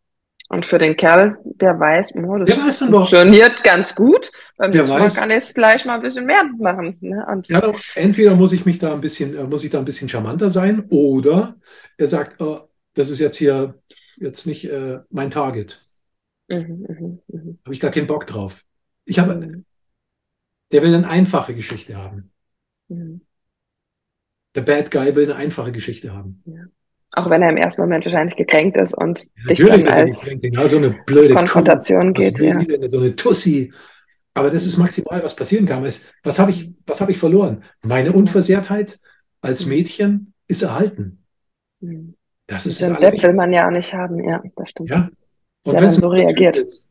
Und 0.50 0.66
für 0.66 0.78
den 0.78 0.96
Kerl, 0.96 1.38
der 1.44 1.78
weiß, 1.78 2.16
oh, 2.16 2.38
das 2.38 2.56
der 2.56 2.64
weiß 2.64 2.78
funktioniert 2.78 3.64
ganz 3.64 3.94
gut, 3.94 4.32
dann 4.58 4.72
der 4.72 4.88
weiß, 4.88 5.18
kann 5.18 5.30
jetzt 5.30 5.54
gleich 5.54 5.84
mal 5.84 5.96
ein 5.96 6.02
bisschen 6.02 6.26
mehr 6.26 6.44
machen. 6.58 6.98
Ne? 7.02 7.44
Ja, 7.48 7.60
doch, 7.60 7.78
entweder 7.96 8.34
muss 8.36 8.54
ich 8.54 8.66
mich 8.66 8.80
da 8.80 8.94
ein 8.94 9.02
bisschen, 9.02 9.36
äh, 9.36 9.44
muss 9.44 9.66
ich 9.66 9.72
da 9.72 9.80
ein 9.80 9.86
bisschen 9.86 10.08
charmanter 10.08 10.50
sein, 10.50 10.86
oder 10.90 11.58
er 11.98 12.08
sagt, 12.08 12.42
oh, 12.42 12.70
das 12.94 13.10
ist 13.10 13.20
jetzt 13.20 13.36
hier 13.36 13.76
jetzt 14.18 14.48
nicht 14.48 14.70
äh, 14.70 15.00
mein 15.10 15.32
Target. 15.32 15.86
Mhm, 16.48 16.86
mh, 16.88 17.18
mh. 17.28 17.56
Habe 17.66 17.74
ich 17.74 17.80
gar 17.80 17.92
keinen 17.92 18.08
Bock 18.08 18.26
drauf. 18.26 18.64
Ich 19.06 19.20
habe, 19.20 19.36
mhm. 19.36 19.66
der 20.72 20.82
will 20.82 20.96
eine 20.96 21.08
einfache 21.08 21.56
Geschichte 21.56 21.98
haben. 21.98 22.32
Mhm. 22.88 23.22
Der 24.56 24.62
Bad 24.62 24.92
Guy 24.92 25.16
will 25.16 25.26
eine 25.26 25.36
einfache 25.36 25.72
Geschichte 25.72 26.16
haben. 26.16 26.42
Ja. 26.46 26.64
Auch 27.18 27.32
wenn 27.32 27.42
er 27.42 27.50
im 27.50 27.58
ersten 27.58 27.82
Moment 27.82 28.06
wahrscheinlich 28.06 28.36
gekränkt 28.36 28.78
ist 28.78 28.96
und 28.96 29.20
ja, 29.20 29.46
dich 29.50 29.58
dann 29.58 29.80
ist 29.80 29.98
als 29.98 30.20
gekränkt, 30.22 30.44
genau, 30.44 30.68
so 30.68 30.78
eine 30.78 30.92
blöde 31.08 31.34
Konfrontation 31.34 32.14
Kuh, 32.14 32.22
geht. 32.22 32.38
Ja. 32.38 32.54
Denn, 32.54 32.88
so 32.88 33.00
eine 33.00 33.16
Tussi. 33.16 33.74
Aber 34.36 34.52
das 34.52 34.68
ist 34.68 34.78
maximal, 34.78 35.24
was 35.24 35.36
passieren 35.36 35.66
kann. 35.66 35.84
Was 35.84 36.40
habe 36.40 36.52
ich, 36.52 36.76
was 36.86 37.02
habe 37.02 37.12
ich 37.12 37.18
verloren? 37.18 37.64
Meine 37.82 38.14
Unversehrtheit 38.14 39.00
als. 39.42 39.66
Mädchen 39.66 40.34
ist 40.48 40.62
erhalten. 40.62 41.24
Mhm. 41.80 42.14
Das 42.46 42.68
ist 42.68 42.84
das 42.84 43.24
will 43.24 43.34
man 43.34 43.52
ja 43.52 43.66
auch 43.68 43.72
nicht 43.72 43.92
haben, 43.94 44.24
ja, 44.24 44.44
das 44.56 44.70
stimmt. 44.70 44.90
Ja. 44.90 45.10
Und 45.64 45.82
wenn 45.82 45.92
so 45.92 46.10
reagiert. 46.10 46.58
Ist, 46.58 46.88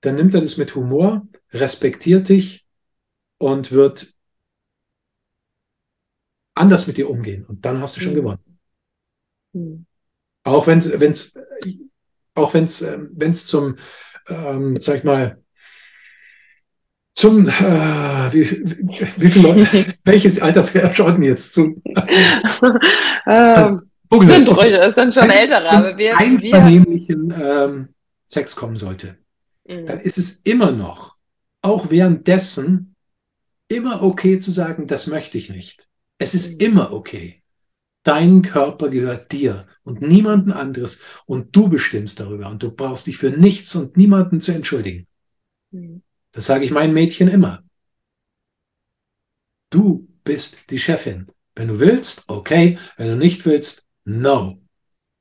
dann 0.00 0.16
nimmt 0.16 0.34
er 0.34 0.40
das 0.40 0.56
mit 0.56 0.74
Humor, 0.74 1.26
respektiert 1.52 2.28
dich 2.28 2.66
und 3.38 3.70
wird 3.70 4.12
anders 6.54 6.88
mit 6.88 6.96
dir 6.96 7.08
umgehen. 7.08 7.46
Und 7.46 7.64
dann 7.64 7.80
hast 7.80 7.96
du 7.96 8.00
schon 8.00 8.12
mhm. 8.12 8.16
gewonnen. 8.16 8.49
Mhm. 9.52 9.86
Auch 10.44 10.66
wenn 10.66 10.78
es, 10.78 11.38
auch 12.34 12.54
wenn 12.54 12.64
es, 12.64 12.82
wenn 12.82 13.30
es 13.30 13.46
zum, 13.46 13.76
ähm, 14.28 14.76
sag 14.80 14.98
ich 14.98 15.04
mal, 15.04 15.38
zum, 17.12 17.46
äh, 17.46 18.32
wie, 18.32 18.50
wie 19.18 19.30
viele 19.30 19.48
Leute, 19.48 19.94
welches 20.04 20.40
Alter 20.40 20.66
schaut 20.94 21.16
denn 21.16 21.22
jetzt 21.22 21.52
zu? 21.52 21.82
also, 23.24 23.80
sind 24.10 24.48
ruhig, 24.48 24.72
das 24.72 24.94
sind 24.94 25.14
schon 25.14 25.30
ältere, 25.30 25.68
aber 25.70 25.96
wir, 25.98 26.16
einvernehmlichen 26.16 27.34
ähm, 27.38 27.88
Sex 28.24 28.56
kommen 28.56 28.76
sollte 28.76 29.18
mhm. 29.70 29.86
dann 29.86 30.00
ist 30.00 30.18
es 30.18 30.40
immer 30.42 30.72
noch, 30.72 31.16
auch 31.62 31.90
währenddessen, 31.90 32.94
immer 33.68 34.02
okay 34.02 34.38
zu 34.38 34.50
sagen, 34.50 34.86
das 34.86 35.06
möchte 35.06 35.38
ich 35.38 35.50
nicht. 35.50 35.88
Es 36.18 36.34
ist 36.34 36.60
mhm. 36.60 36.66
immer 36.66 36.92
okay. 36.92 37.39
Dein 38.02 38.42
Körper 38.42 38.88
gehört 38.88 39.32
dir 39.32 39.66
und 39.82 40.00
niemanden 40.00 40.52
anderes 40.52 41.00
und 41.26 41.54
du 41.54 41.68
bestimmst 41.68 42.20
darüber 42.20 42.48
und 42.48 42.62
du 42.62 42.70
brauchst 42.70 43.06
dich 43.06 43.18
für 43.18 43.30
nichts 43.30 43.74
und 43.74 43.96
niemanden 43.96 44.40
zu 44.40 44.52
entschuldigen. 44.52 45.06
Mhm. 45.70 46.02
Das 46.32 46.46
sage 46.46 46.64
ich 46.64 46.70
meinen 46.70 46.94
Mädchen 46.94 47.28
immer. 47.28 47.62
Du 49.68 50.08
bist 50.24 50.70
die 50.70 50.78
Chefin. 50.78 51.28
Wenn 51.54 51.68
du 51.68 51.80
willst, 51.80 52.24
okay. 52.28 52.78
Wenn 52.96 53.08
du 53.08 53.16
nicht 53.16 53.44
willst, 53.44 53.86
no. 54.04 54.58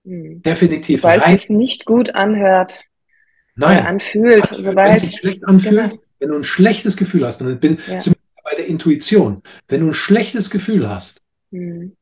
Mhm. 0.03 0.41
Definitiv. 0.41 1.03
Weil 1.03 1.21
es 1.25 1.49
nicht 1.49 1.85
gut 1.85 2.15
anhört, 2.15 2.83
Nein. 3.55 3.85
anfühlt. 3.85 4.49
Also, 4.51 4.75
wenn 4.75 4.93
es 4.93 5.01
sich 5.01 5.17
schlecht 5.17 5.45
anfühlt, 5.45 5.91
genau. 5.91 6.03
wenn 6.19 6.29
du 6.29 6.35
ein 6.35 6.43
schlechtes 6.43 6.95
Gefühl 6.95 7.25
hast, 7.25 7.41
dann 7.41 7.59
bin 7.59 7.77
ja. 7.87 7.97
bei 8.43 8.55
der 8.55 8.67
Intuition, 8.67 9.43
wenn 9.67 9.81
du 9.81 9.87
ein 9.87 9.93
schlechtes 9.93 10.49
Gefühl 10.49 10.89
hast, 10.89 11.21
mhm. 11.51 11.97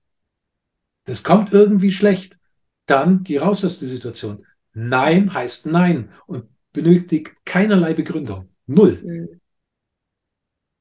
Das 1.08 1.24
kommt 1.24 1.54
irgendwie 1.54 1.92
schlecht, 1.92 2.38
dann 2.86 3.24
geh 3.24 3.40
raus 3.40 3.66
aus 3.66 3.80
der 3.80 3.88
Situation. 3.88 4.46
Nein 4.74 5.34
heißt 5.34 5.66
Nein 5.66 6.12
und 6.28 6.46
benötigt 6.74 7.34
keinerlei 7.46 7.94
Begründung. 7.94 8.50
Null. 8.68 9.02
Mhm. 9.04 9.42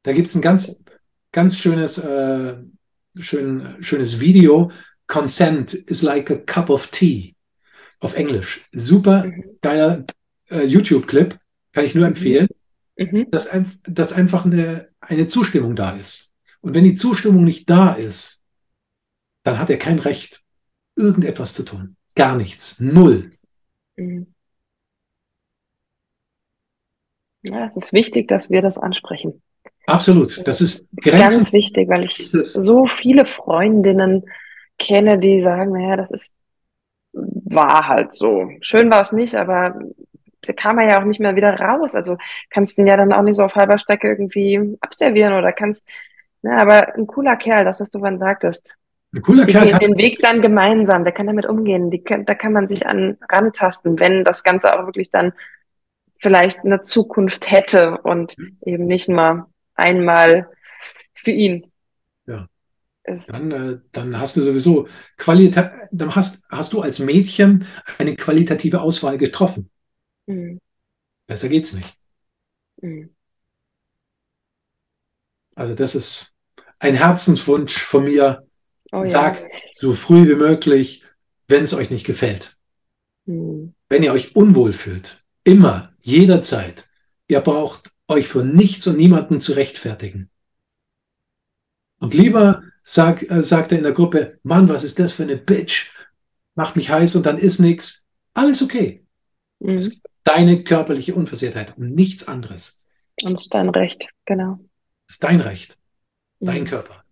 Da 0.03 0.13
gibt 0.13 0.29
es 0.29 0.35
ein 0.35 0.43
ganz, 0.43 0.83
ganz 1.33 1.57
schönes, 1.57 1.99
äh, 1.99 2.57
schön, 3.19 3.77
schönes 3.81 4.21
Video. 4.21 4.71
Consent 5.07 5.75
is 5.75 6.03
like 6.03 6.31
a 6.31 6.37
cup 6.37 6.71
of 6.71 6.89
tea 6.89 7.35
auf 8.01 8.15
Englisch. 8.15 8.69
Super 8.73 9.27
mhm. 9.27 9.59
geiler 9.63 10.05
äh, 10.51 10.65
YouTube-Clip, 10.65 11.39
kann 11.73 11.85
ich 11.85 11.95
nur 11.95 12.05
mhm. 12.05 12.11
empfehlen, 12.11 12.49
mhm. 12.97 13.31
dass, 13.31 13.47
ein, 13.47 13.73
dass 13.85 14.13
einfach 14.13 14.45
eine, 14.45 14.89
eine 15.01 15.29
Zustimmung 15.29 15.77
da 15.77 15.97
ist. 15.97 16.33
Und 16.61 16.75
wenn 16.75 16.85
die 16.85 16.95
Zustimmung 16.95 17.45
nicht 17.45 17.71
da 17.71 17.95
ist, 17.95 18.36
dann 19.47 19.59
hat 19.59 19.71
er 19.71 19.79
kein 19.79 20.01
Recht, 20.01 20.43
irgendetwas 20.97 21.55
zu 21.55 21.63
tun. 21.63 21.97
Gar 22.17 22.37
nichts. 22.37 22.81
Null. 22.81 23.31
Mhm. 23.97 24.35
Ja, 27.43 27.65
es 27.65 27.77
ist 27.77 27.93
wichtig, 27.93 28.27
dass 28.27 28.51
wir 28.51 28.61
das 28.61 28.77
ansprechen. 28.77 29.41
Absolut. 29.87 30.47
Das 30.49 30.61
ist 30.61 30.85
Grenzen 30.97 31.21
ganz 31.21 31.53
wichtig, 31.53 31.89
weil 31.89 32.03
ich 32.03 32.29
so 32.29 32.87
viele 32.87 33.25
Freundinnen 33.25 34.25
kenne, 34.79 35.19
die 35.19 35.39
sagen, 35.39 35.73
naja, 35.73 35.97
das 35.97 36.11
ist 36.11 36.35
war 37.13 37.87
halt 37.87 38.13
so. 38.13 38.51
Schön 38.61 38.91
war 38.91 39.03
es 39.03 39.13
nicht, 39.13 39.37
aber 39.37 39.79
da 40.43 40.53
kam 40.53 40.79
er 40.79 40.89
ja 40.89 41.01
auch 41.01 41.05
nicht 41.05 41.21
mehr 41.21 41.37
wieder 41.37 41.55
raus. 41.55 41.95
Also 41.95 42.19
kannst 42.51 42.79
ihn 42.79 42.87
ja 42.89 42.97
dann 42.97 43.13
auch 43.13 43.23
nicht 43.23 43.37
so 43.37 43.45
auf 43.45 43.55
halber 43.55 43.79
Strecke 43.79 44.09
irgendwie 44.09 44.77
abservieren 44.81 45.35
oder 45.35 45.53
kannst, 45.53 45.87
ne, 46.43 46.61
aber 46.61 46.95
ein 46.97 47.07
cooler 47.07 47.37
Kerl, 47.37 47.65
das, 47.65 47.81
was 47.81 47.91
du 47.93 48.01
vorhin 48.01 48.19
sagtest. 48.19 48.69
Ein 49.17 49.23
cooler 49.23 49.47
Kerl. 49.47 49.71
Kann 49.71 49.81
den 49.81 49.99
Weg 49.99 50.19
dann 50.21 50.43
gemeinsam, 50.43 51.05
der 51.05 51.13
kann 51.15 51.27
damit 51.27 51.47
umgehen. 51.47 51.91
Die, 51.91 52.05
da 52.05 52.35
kann 52.35 52.53
man 52.53 52.69
sich 52.69 52.87
an 52.87 53.17
rantasten, 53.31 53.99
wenn 53.99 54.25
das 54.25 54.45
Ganze 54.45 54.79
auch 54.79 54.85
wirklich 54.85 55.11
dann 55.11 55.33
vielleicht 56.19 56.61
eine 56.61 56.83
Zukunft 56.83 57.51
hätte 57.51 57.99
und 58.03 58.37
mhm. 58.37 58.59
eben 58.67 58.87
nicht 58.87 59.09
mal 59.09 59.47
einmal 59.75 60.51
für 61.15 61.31
ihn. 61.31 61.73
Ja. 62.27 62.47
Dann, 63.29 63.53
äh, 63.53 63.79
dann 63.93 64.21
hast 64.21 64.37
du 64.37 64.43
sowieso 64.43 64.87
Qualität, 65.17 65.71
dann 65.93 66.15
hast, 66.15 66.45
hast 66.51 66.75
du 66.75 66.83
als 66.83 66.99
Mädchen 66.99 67.67
eine 67.97 68.17
qualitative 68.17 68.83
Auswahl 68.83 69.17
getroffen. 69.17 69.71
Mhm. 70.27 70.61
Besser 71.27 71.49
geht's 71.49 71.73
nicht. 71.73 71.97
Mhm. 72.83 73.15
Also 75.55 75.73
das 75.73 75.95
ist 75.95 76.35
ein 76.79 76.95
Herzenswunsch 76.95 77.79
von 77.79 78.05
mir. 78.05 78.46
Oh, 78.93 79.05
Sagt 79.05 79.41
ja. 79.41 79.59
so 79.75 79.93
früh 79.93 80.29
wie 80.29 80.35
möglich, 80.35 81.05
wenn 81.49 81.65
es 81.65 81.75
euch 81.75 81.91
nicht 81.91 82.07
gefällt. 82.07 82.57
Mhm. 83.25 83.75
Wenn 83.89 84.03
ihr 84.03 84.13
euch 84.13 84.37
unwohl 84.37 84.73
fühlt, 84.73 85.25
immer, 85.45 85.93
jederzeit. 86.01 86.89
Ihr 87.29 87.41
braucht 87.41 87.91
euch 88.09 88.29
vor 88.29 88.45
nichts 88.45 88.87
und 88.87 88.97
niemanden 88.97 89.41
zu 89.41 89.53
rechtfertigen. 89.53 90.31
Und 91.99 92.15
lieber 92.15 92.63
sag, 92.83 93.23
äh, 93.31 93.43
sagt 93.43 93.73
er 93.73 93.79
in 93.79 93.85
der 93.85 93.93
Gruppe, 93.93 94.39
Mann, 94.43 94.69
was 94.69 94.85
ist 94.85 94.99
das 94.99 95.13
für 95.13 95.25
eine 95.25 95.37
Bitch? 95.37 95.91
Macht 96.55 96.77
mich 96.77 96.91
heiß 96.91 97.17
und 97.17 97.27
dann 97.27 97.39
ist 97.39 97.59
nichts. 97.59 98.05
Alles 98.35 98.63
okay. 98.63 99.05
Mhm. 99.59 99.93
Deine 100.25 100.63
körperliche 100.63 101.15
Unversehrtheit 101.15 101.77
und 101.77 101.95
nichts 101.95 102.29
anderes. 102.29 102.85
Und 103.23 103.35
es 103.35 103.43
ist 103.43 103.55
dein 103.55 103.71
Recht, 103.71 104.09
genau. 104.25 104.59
Es 105.09 105.17
ist 105.17 105.25
dein 105.25 105.41
Recht. 105.41 105.79
Dein 106.41 106.63
mhm. 106.63 106.67
Körper. 106.67 107.06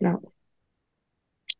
Ja. 0.00 0.18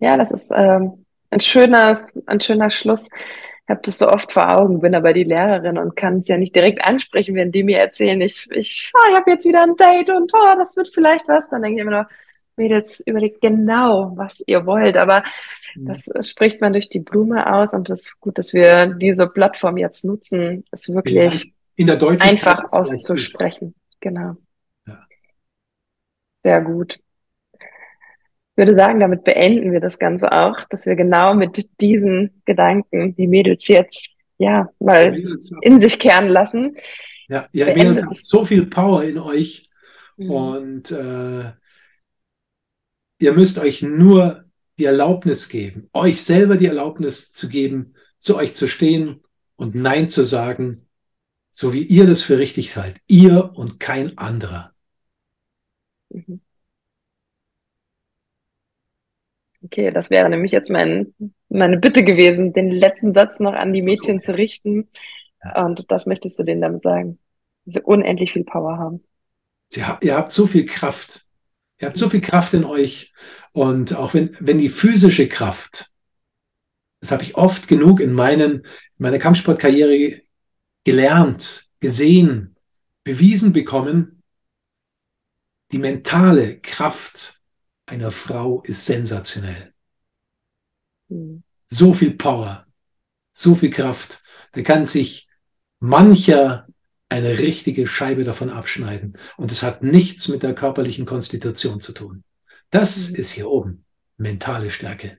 Ja, 0.00 0.16
das 0.16 0.30
ist 0.30 0.50
ähm, 0.54 1.04
ein 1.30 1.40
schöner, 1.40 1.98
ein 2.26 2.40
schöner 2.40 2.70
Schluss. 2.70 3.08
Ich 3.08 3.70
habe 3.70 3.80
das 3.82 3.98
so 3.98 4.08
oft 4.08 4.32
vor 4.32 4.50
Augen, 4.58 4.80
bin 4.80 4.94
aber 4.94 5.12
die 5.12 5.24
Lehrerin 5.24 5.76
und 5.76 5.94
kann 5.94 6.20
es 6.20 6.28
ja 6.28 6.38
nicht 6.38 6.54
direkt 6.54 6.86
ansprechen, 6.86 7.34
wenn 7.34 7.52
die 7.52 7.64
mir 7.64 7.78
erzählen, 7.78 8.20
ich, 8.20 8.48
ich, 8.50 8.90
oh, 8.94 9.08
ich 9.10 9.14
habe 9.14 9.30
jetzt 9.30 9.46
wieder 9.46 9.62
ein 9.62 9.76
Date 9.76 10.10
und 10.10 10.32
oh, 10.32 10.54
das 10.56 10.76
wird 10.76 10.88
vielleicht 10.88 11.28
was. 11.28 11.50
Dann 11.50 11.62
denke 11.62 11.80
ich 11.80 11.86
immer 11.86 12.02
noch, 12.02 12.08
Mädels, 12.56 13.00
überlegt 13.00 13.40
genau, 13.40 14.12
was 14.16 14.42
ihr 14.46 14.64
wollt. 14.64 14.96
Aber 14.96 15.22
mhm. 15.74 15.86
das 15.86 16.08
spricht 16.28 16.60
man 16.60 16.72
durch 16.72 16.88
die 16.88 17.00
Blume 17.00 17.52
aus 17.52 17.74
und 17.74 17.90
es 17.90 18.04
ist 18.04 18.20
gut, 18.20 18.38
dass 18.38 18.52
wir 18.52 18.86
diese 18.86 19.26
Plattform 19.26 19.76
jetzt 19.76 20.04
nutzen, 20.04 20.64
es 20.70 20.88
wirklich 20.88 21.52
einfach 22.20 22.72
auszusprechen. 22.72 23.74
Genau. 24.00 24.36
Ja. 24.86 25.06
Sehr 26.42 26.62
gut 26.62 26.98
würde 28.58 28.74
sagen, 28.74 29.00
damit 29.00 29.24
beenden 29.24 29.72
wir 29.72 29.80
das 29.80 29.98
Ganze 29.98 30.32
auch, 30.32 30.56
dass 30.68 30.84
wir 30.84 30.96
genau 30.96 31.34
mit 31.34 31.80
diesen 31.80 32.42
Gedanken 32.44 33.14
die 33.16 33.26
Mädels 33.26 33.68
jetzt 33.68 34.10
ja 34.36 34.68
mal 34.80 35.16
in 35.62 35.80
sich 35.80 35.98
kehren 35.98 36.28
lassen. 36.28 36.76
Ja, 37.28 37.48
ihr 37.52 37.66
Mädels 37.66 38.02
habt 38.02 38.16
so 38.16 38.44
viel 38.44 38.66
Power 38.66 39.04
in 39.04 39.18
euch 39.18 39.70
mhm. 40.16 40.30
und 40.30 40.90
äh, 40.90 41.52
ihr 43.20 43.32
müsst 43.32 43.58
euch 43.58 43.82
nur 43.82 44.44
die 44.78 44.84
Erlaubnis 44.84 45.48
geben, 45.48 45.88
euch 45.92 46.22
selber 46.22 46.56
die 46.56 46.66
Erlaubnis 46.66 47.32
zu 47.32 47.48
geben, 47.48 47.94
zu 48.18 48.36
euch 48.36 48.54
zu 48.54 48.66
stehen 48.66 49.22
und 49.56 49.74
Nein 49.74 50.08
zu 50.08 50.22
sagen, 50.22 50.86
so 51.50 51.72
wie 51.72 51.82
ihr 51.82 52.06
das 52.06 52.22
für 52.22 52.38
richtig 52.38 52.76
haltet. 52.76 53.02
Ihr 53.08 53.52
und 53.54 53.80
kein 53.80 54.18
anderer. 54.18 54.72
Mhm. 56.10 56.40
Okay, 59.64 59.90
das 59.90 60.10
wäre 60.10 60.28
nämlich 60.28 60.52
jetzt 60.52 60.70
mein, 60.70 61.14
meine 61.48 61.78
Bitte 61.78 62.04
gewesen, 62.04 62.52
den 62.52 62.70
letzten 62.70 63.12
Satz 63.12 63.40
noch 63.40 63.54
an 63.54 63.72
die 63.72 63.82
Mädchen 63.82 64.18
so. 64.18 64.26
zu 64.26 64.36
richten. 64.36 64.88
Ja. 65.42 65.64
Und 65.64 65.90
das 65.90 66.06
möchtest 66.06 66.38
du 66.38 66.44
denen 66.44 66.60
damit 66.60 66.82
sagen. 66.82 67.18
Dass 67.64 67.74
sie 67.74 67.82
unendlich 67.82 68.32
viel 68.32 68.44
Power 68.44 68.78
haben. 68.78 69.02
Ja, 69.72 69.98
ihr 70.00 70.14
habt 70.14 70.32
so 70.32 70.46
viel 70.46 70.64
Kraft. 70.64 71.26
Ihr 71.80 71.88
habt 71.88 71.98
so 71.98 72.08
viel 72.08 72.20
Kraft 72.20 72.54
in 72.54 72.64
euch. 72.64 73.12
Und 73.52 73.96
auch 73.96 74.14
wenn, 74.14 74.36
wenn 74.40 74.58
die 74.58 74.68
physische 74.68 75.28
Kraft, 75.28 75.90
das 77.00 77.12
habe 77.12 77.22
ich 77.22 77.36
oft 77.36 77.68
genug 77.68 78.00
in 78.00 78.12
meinen, 78.12 78.52
in 78.52 78.64
meiner 78.98 79.18
Kampfsportkarriere 79.18 80.20
gelernt, 80.84 81.68
gesehen, 81.80 82.56
bewiesen 83.04 83.52
bekommen, 83.52 84.22
die 85.70 85.78
mentale 85.78 86.58
Kraft 86.60 87.37
einer 87.88 88.10
Frau 88.10 88.62
ist 88.62 88.84
sensationell. 88.84 89.72
Mhm. 91.08 91.42
So 91.66 91.92
viel 91.92 92.12
Power, 92.12 92.66
so 93.32 93.54
viel 93.54 93.70
Kraft. 93.70 94.22
Da 94.52 94.62
kann 94.62 94.86
sich 94.86 95.28
mancher 95.80 96.66
eine 97.08 97.38
richtige 97.38 97.86
Scheibe 97.86 98.24
davon 98.24 98.50
abschneiden. 98.50 99.16
Und 99.36 99.50
es 99.50 99.62
hat 99.62 99.82
nichts 99.82 100.28
mit 100.28 100.42
der 100.42 100.54
körperlichen 100.54 101.06
Konstitution 101.06 101.80
zu 101.80 101.92
tun. 101.92 102.24
Das 102.70 103.10
mhm. 103.10 103.16
ist 103.16 103.30
hier 103.30 103.48
oben 103.48 103.84
mentale 104.16 104.70
Stärke. 104.70 105.18